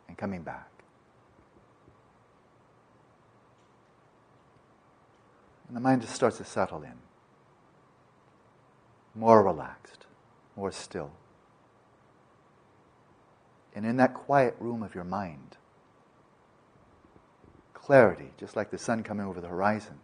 and 0.08 0.16
coming 0.16 0.42
back. 0.42 0.68
And 5.68 5.76
the 5.76 5.80
mind 5.80 6.02
just 6.02 6.14
starts 6.14 6.38
to 6.38 6.44
settle 6.44 6.82
in. 6.82 6.94
More 9.14 9.42
relaxed, 9.42 10.06
more 10.56 10.70
still. 10.70 11.10
And 13.74 13.84
in 13.84 13.96
that 13.96 14.14
quiet 14.14 14.54
room 14.60 14.82
of 14.82 14.94
your 14.94 15.04
mind, 15.04 15.56
clarity, 17.86 18.32
just 18.36 18.56
like 18.56 18.72
the 18.72 18.78
sun 18.78 19.04
coming 19.04 19.24
over 19.24 19.40
the 19.40 19.46
horizon, 19.46 20.00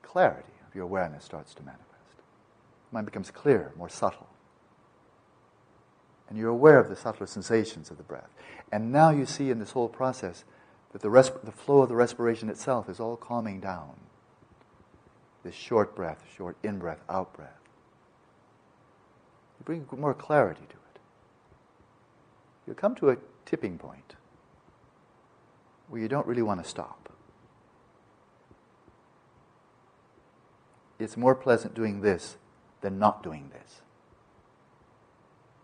the 0.00 0.08
clarity 0.08 0.54
of 0.66 0.74
your 0.74 0.84
awareness 0.84 1.24
starts 1.24 1.52
to 1.52 1.62
manifest. 1.62 1.92
Mind 2.90 3.04
becomes 3.04 3.30
clearer, 3.30 3.70
more 3.76 3.90
subtle. 3.90 4.28
And 6.26 6.38
you're 6.38 6.48
aware 6.48 6.80
of 6.80 6.88
the 6.88 6.96
subtler 6.96 7.26
sensations 7.26 7.90
of 7.90 7.98
the 7.98 8.02
breath. 8.02 8.30
And 8.72 8.92
now 8.92 9.10
you 9.10 9.26
see 9.26 9.50
in 9.50 9.58
this 9.58 9.72
whole 9.72 9.90
process 9.90 10.44
that 10.92 11.02
the, 11.02 11.08
resp- 11.08 11.44
the 11.44 11.52
flow 11.52 11.82
of 11.82 11.90
the 11.90 11.94
respiration 11.94 12.48
itself 12.48 12.88
is 12.88 12.98
all 12.98 13.16
calming 13.16 13.60
down 13.60 13.90
this 15.44 15.54
short 15.54 15.94
breath, 15.94 16.24
short 16.34 16.56
in 16.62 16.78
breath, 16.78 17.04
out 17.10 17.34
breath. 17.34 17.60
You 19.60 19.64
bring 19.66 19.86
more 20.00 20.14
clarity 20.14 20.64
to 20.66 20.76
it. 20.76 21.00
You 22.66 22.72
come 22.72 22.94
to 22.94 23.10
a 23.10 23.18
tipping 23.44 23.76
point 23.76 24.14
where 25.88 26.00
you 26.00 26.08
don't 26.08 26.26
really 26.26 26.42
want 26.42 26.62
to 26.62 26.68
stop. 26.68 27.12
It's 30.98 31.16
more 31.16 31.34
pleasant 31.34 31.74
doing 31.74 32.00
this 32.00 32.36
than 32.80 32.98
not 32.98 33.22
doing 33.22 33.50
this. 33.52 33.82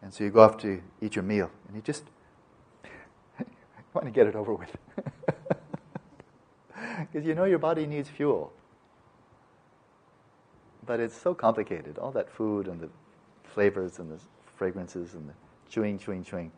And 0.03 0.13
so 0.13 0.25
you 0.25 0.31
go 0.31 0.43
off 0.43 0.59
to 0.59 0.83
eat 1.01 1.17
your 1.17 1.23
meal, 1.23 1.51
and 1.67 1.77
you 1.77 1.83
just 1.83 2.05
want 3.95 4.07
to 4.07 4.11
get 4.11 4.27
it 4.27 4.35
over 4.35 4.55
with. 4.55 4.77
Because 7.11 7.27
you 7.27 7.35
know 7.35 7.45
your 7.45 7.59
body 7.59 7.87
needs 7.87 8.09
fuel. 8.09 8.53
But 10.85 11.01
it's 11.01 11.17
so 11.17 11.35
complicated. 11.35 11.99
All 11.99 12.11
that 12.13 12.31
food 12.31 12.67
and 12.67 12.81
the 12.81 12.89
flavors 13.45 13.99
and 13.99 14.11
the 14.11 14.19
fragrances 14.57 15.15
and 15.15 15.29
the 15.29 15.35
chewing, 15.69 15.99
chewing, 15.99 16.25
chewing. 16.25 16.53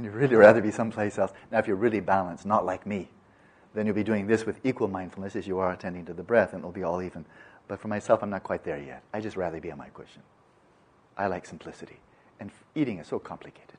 And 0.00 0.06
you'd 0.06 0.14
really 0.18 0.34
rather 0.34 0.62
be 0.62 0.70
someplace 0.70 1.18
else. 1.18 1.30
Now, 1.52 1.58
if 1.58 1.66
you're 1.66 1.76
really 1.76 2.00
balanced, 2.00 2.46
not 2.46 2.64
like 2.64 2.86
me, 2.86 3.10
then 3.74 3.84
you'll 3.84 3.94
be 3.94 4.02
doing 4.02 4.26
this 4.26 4.46
with 4.46 4.58
equal 4.64 4.88
mindfulness 4.88 5.36
as 5.36 5.46
you 5.46 5.58
are 5.58 5.72
attending 5.72 6.06
to 6.06 6.14
the 6.14 6.22
breath, 6.22 6.54
and 6.54 6.60
it'll 6.60 6.72
be 6.72 6.82
all 6.82 7.02
even. 7.02 7.26
But 7.68 7.80
for 7.80 7.88
myself, 7.88 8.22
I'm 8.22 8.30
not 8.30 8.42
quite 8.42 8.64
there 8.64 8.78
yet. 8.78 9.02
I 9.12 9.20
just 9.20 9.36
rather 9.36 9.60
be 9.60 9.70
on 9.70 9.76
my 9.76 9.90
cushion. 9.90 10.22
I 11.18 11.26
like 11.26 11.44
simplicity. 11.44 11.98
And 12.40 12.50
eating 12.74 12.98
is 12.98 13.08
so 13.08 13.18
complicated. 13.18 13.76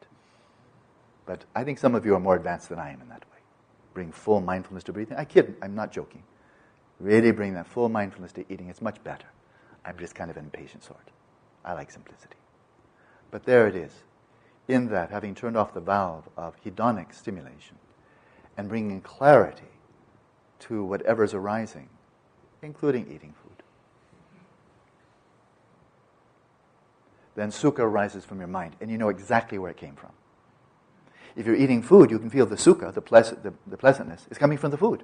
But 1.26 1.44
I 1.56 1.64
think 1.64 1.80
some 1.80 1.96
of 1.96 2.06
you 2.06 2.14
are 2.14 2.20
more 2.20 2.36
advanced 2.36 2.70
than 2.70 2.78
I 2.78 2.92
am 2.92 3.02
in 3.02 3.10
that 3.10 3.26
way. 3.32 3.40
Bring 3.96 4.12
full 4.12 4.42
mindfulness 4.42 4.84
to 4.84 4.94
breathing. 4.94 5.18
I 5.18 5.26
kid, 5.26 5.56
I'm 5.64 5.74
not 5.74 5.92
joking. 5.92 6.22
Really 7.00 7.32
bring 7.32 7.56
that 7.56 7.66
full 7.66 7.90
mindfulness 7.90 8.32
to 8.34 8.46
eating. 8.48 8.70
It's 8.70 8.82
much 8.84 9.04
better. 9.04 9.26
I'm 9.86 9.98
just 9.98 10.14
kind 10.14 10.30
of 10.30 10.38
an 10.38 10.44
impatient 10.44 10.84
sort. 10.84 11.10
I 11.66 11.74
like 11.74 11.90
simplicity. 11.90 12.38
But 13.32 13.44
there 13.44 13.68
it 13.68 13.76
is. 13.76 13.92
In 14.72 14.88
that, 14.88 15.10
having 15.10 15.36
turned 15.36 15.58
off 15.58 15.74
the 15.74 15.82
valve 15.82 16.30
of 16.38 16.56
hedonic 16.64 17.14
stimulation 17.14 17.76
and 18.56 18.70
bringing 18.70 19.02
clarity 19.02 19.74
to 20.60 20.82
whatever's 20.86 21.34
arising, 21.34 21.90
including 22.62 23.06
eating 23.14 23.34
food. 23.34 23.64
Then 27.36 27.50
sukha 27.50 27.80
arises 27.80 28.24
from 28.24 28.40
your 28.40 28.48
mind, 28.48 28.78
and 28.80 28.90
you 28.90 28.98
know 28.98 29.10
exactly 29.10 29.58
where 29.58 29.72
it 29.72 29.76
came 29.76 29.96
from. 29.96 30.12
If 31.36 31.46
you're 31.46 31.56
eating 31.58 31.82
food, 31.82 32.10
you 32.10 32.18
can 32.18 32.30
feel 32.30 32.46
the 32.46 32.56
sukha, 32.56 32.94
the, 32.94 33.02
pleasant, 33.02 33.44
the, 33.44 33.54
the 33.68 33.76
pleasantness, 33.76 34.26
is 34.32 34.38
coming 34.38 34.58
from 34.58 34.72
the 34.72 34.78
food. 34.78 35.04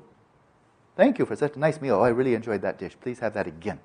Thank 0.95 1.19
you 1.19 1.25
for 1.25 1.35
such 1.35 1.57
a 1.57 1.59
nice 1.59 1.81
meal. 1.81 1.95
Oh, 1.95 2.03
I 2.03 2.09
really 2.09 2.35
enjoyed 2.35 2.61
that 2.61 2.79
dish. 2.79 2.95
Please 3.01 3.19
have 3.19 3.33
that 3.33 3.47
again, 3.47 3.81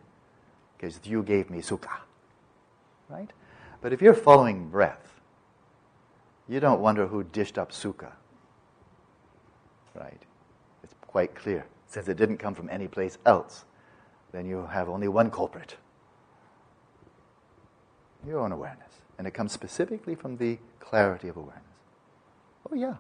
because 0.77 1.01
you 1.03 1.25
gave 1.25 1.51
me 1.51 1.59
sukha. 1.59 2.03
Right? 3.09 3.33
But 3.81 3.93
if 3.93 4.01
you're 4.01 4.15
following 4.15 4.69
breath, 4.69 5.09
you 6.49 6.61
don't 6.61 6.81
wonder 6.81 7.07
who 7.07 7.25
dished 7.25 7.59
up 7.59 7.73
sukha. 7.73 8.13
Right? 9.95 10.23
It's 10.83 10.95
quite 11.07 11.35
clear. 11.35 11.67
Since 11.87 12.09
it 12.09 12.17
didn't 12.17 12.39
come 12.39 12.55
from 12.55 12.69
any 12.71 12.89
place 12.89 13.19
else, 13.27 13.65
then 14.33 14.47
you 14.47 14.67
have 14.67 14.89
only 14.89 15.09
one 15.09 15.31
culprit 15.31 15.77
your 18.27 18.41
own 18.41 18.53
awareness. 18.53 19.03
And 19.19 19.27
it 19.27 19.35
comes 19.35 19.53
specifically 19.53 20.15
from 20.15 20.37
the 20.37 20.59
clarity 20.81 21.29
of 21.29 21.37
awareness. 21.37 21.63
Oh, 22.71 22.75
yeah. 22.75 22.95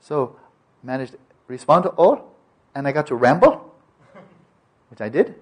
So, 0.00 0.36
managed 0.82 1.12
to 1.12 1.18
respond 1.48 1.84
to 1.84 1.90
all, 1.90 2.34
and 2.74 2.86
I 2.86 2.92
got 2.92 3.06
to 3.08 3.14
ramble, 3.14 3.74
which 4.90 5.00
I 5.00 5.08
did. 5.08 5.34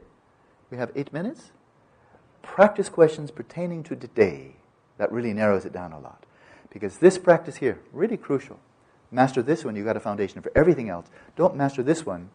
We 0.71 0.79
have 0.79 0.91
eight 0.95 1.13
minutes. 1.13 1.53
Practice 2.43 2.89
questions 2.89 3.31
pertaining 3.31 3.83
to 3.85 3.97
today. 3.97 4.57
That 4.99 5.11
really 5.13 5.33
narrows 5.33 5.65
it 5.65 5.73
down 5.73 5.93
a 5.93 5.99
lot. 5.99 6.25
Because 6.75 6.99
this 6.99 7.17
practice 7.17 7.57
here, 7.57 7.79
really 7.93 8.19
crucial. 8.19 8.59
Master 9.11 9.41
this 9.41 9.65
one, 9.65 9.77
you've 9.77 9.87
got 9.87 9.97
a 9.97 10.01
foundation 10.01 10.43
for 10.43 10.51
everything 10.55 10.91
else. 10.91 11.07
Don't 11.37 11.57
master 11.57 11.83
this 11.83 12.05
one, 12.05 12.29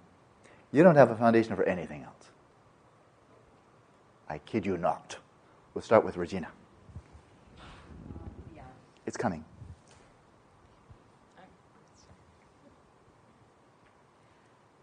you 0.72 0.82
don't 0.82 0.96
have 0.96 1.12
a 1.12 1.16
foundation 1.16 1.56
for 1.56 1.64
anything 1.66 2.04
else. 2.04 2.32
I 4.30 4.38
kid 4.38 4.66
you 4.66 4.78
not. 4.78 5.18
We'll 5.74 5.82
start 5.82 6.06
with 6.06 6.16
Regina. 6.18 6.48
It's 9.06 9.18
coming. 9.18 9.44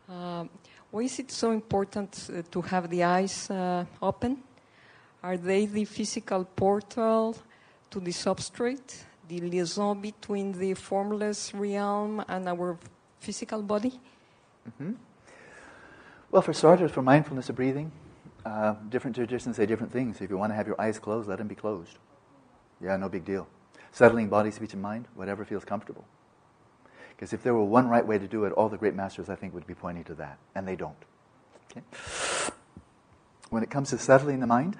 Um, 0.09 0.51
why 0.91 1.03
is 1.03 1.19
it 1.19 1.31
so 1.31 1.53
important 1.53 2.29
uh, 2.29 2.43
to 2.51 2.61
have 2.63 2.91
the 2.91 3.05
eyes 3.05 3.51
uh, 3.51 3.85
open? 4.03 4.43
Are 5.23 5.37
they 5.37 5.67
the 5.67 5.85
physical 5.85 6.45
portal 6.45 7.37
to 7.91 8.01
the 8.01 8.11
substrate, 8.11 9.06
the 9.29 9.41
liaison 9.41 10.01
between 10.01 10.53
the 10.53 10.75
formless 10.75 11.53
realm 11.55 12.25
and 12.29 12.49
our 12.49 12.79
physical 13.21 13.63
body? 13.63 14.01
Mm-hmm. 14.69 14.93
Well, 16.31 16.43
for 16.43 16.53
starters, 16.53 16.91
for 16.91 17.03
mindfulness 17.03 17.49
of 17.49 17.57
breathing, 17.57 17.93
uh, 18.45 18.75
different 18.89 19.17
traditions 19.17 19.57
say 19.57 19.67
different 19.67 19.93
things. 19.93 20.21
If 20.21 20.31
you 20.31 20.37
want 20.37 20.53
to 20.53 20.55
have 20.55 20.67
your 20.67 20.81
eyes 20.81 20.99
closed, 20.99 21.29
let 21.29 21.39
them 21.39 21.49
be 21.49 21.55
closed. 21.55 21.99
Yeah, 22.81 22.97
no 22.97 23.09
big 23.09 23.25
deal. 23.25 23.49
Settling 23.93 24.29
body, 24.29 24.51
speech, 24.51 24.73
and 24.73 24.83
mind, 24.83 25.07
whatever 25.15 25.45
feels 25.45 25.65
comfortable. 25.65 26.05
Because 27.17 27.33
if 27.33 27.43
there 27.43 27.55
were 27.55 27.65
one 27.65 27.89
right 27.89 28.07
way 28.07 28.19
to 28.19 28.29
do 28.29 28.45
it, 28.45 28.53
all 28.53 28.69
the 28.69 28.77
great 28.77 28.95
masters, 28.95 29.31
I 29.31 29.37
think, 29.37 29.55
would 29.55 29.67
be 29.67 29.75
pointing 29.75 30.05
to 30.05 30.15
that. 30.17 30.39
And 30.55 30.69
they 30.69 30.77
don't. 30.77 30.97
Okay? 31.71 31.83
When 33.49 33.63
it 33.63 33.71
comes 33.71 33.91
to 33.91 33.99
settling 33.99 34.41
the 34.41 34.47
mind, 34.47 34.77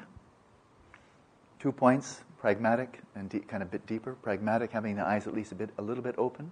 two 1.59 1.73
points 1.73 2.21
pragmatic 2.39 3.01
and 3.15 3.31
kind 3.49 3.63
of 3.63 3.69
a 3.69 3.73
bit 3.73 3.87
deeper. 3.87 4.15
Pragmatic, 4.15 4.73
having 4.73 4.97
the 4.97 5.05
eyes 5.05 5.27
at 5.27 5.35
least 5.35 5.53
a, 5.53 5.55
bit, 5.55 5.71
a 5.79 5.83
little 5.83 6.03
bit 6.03 6.15
open. 6.19 6.45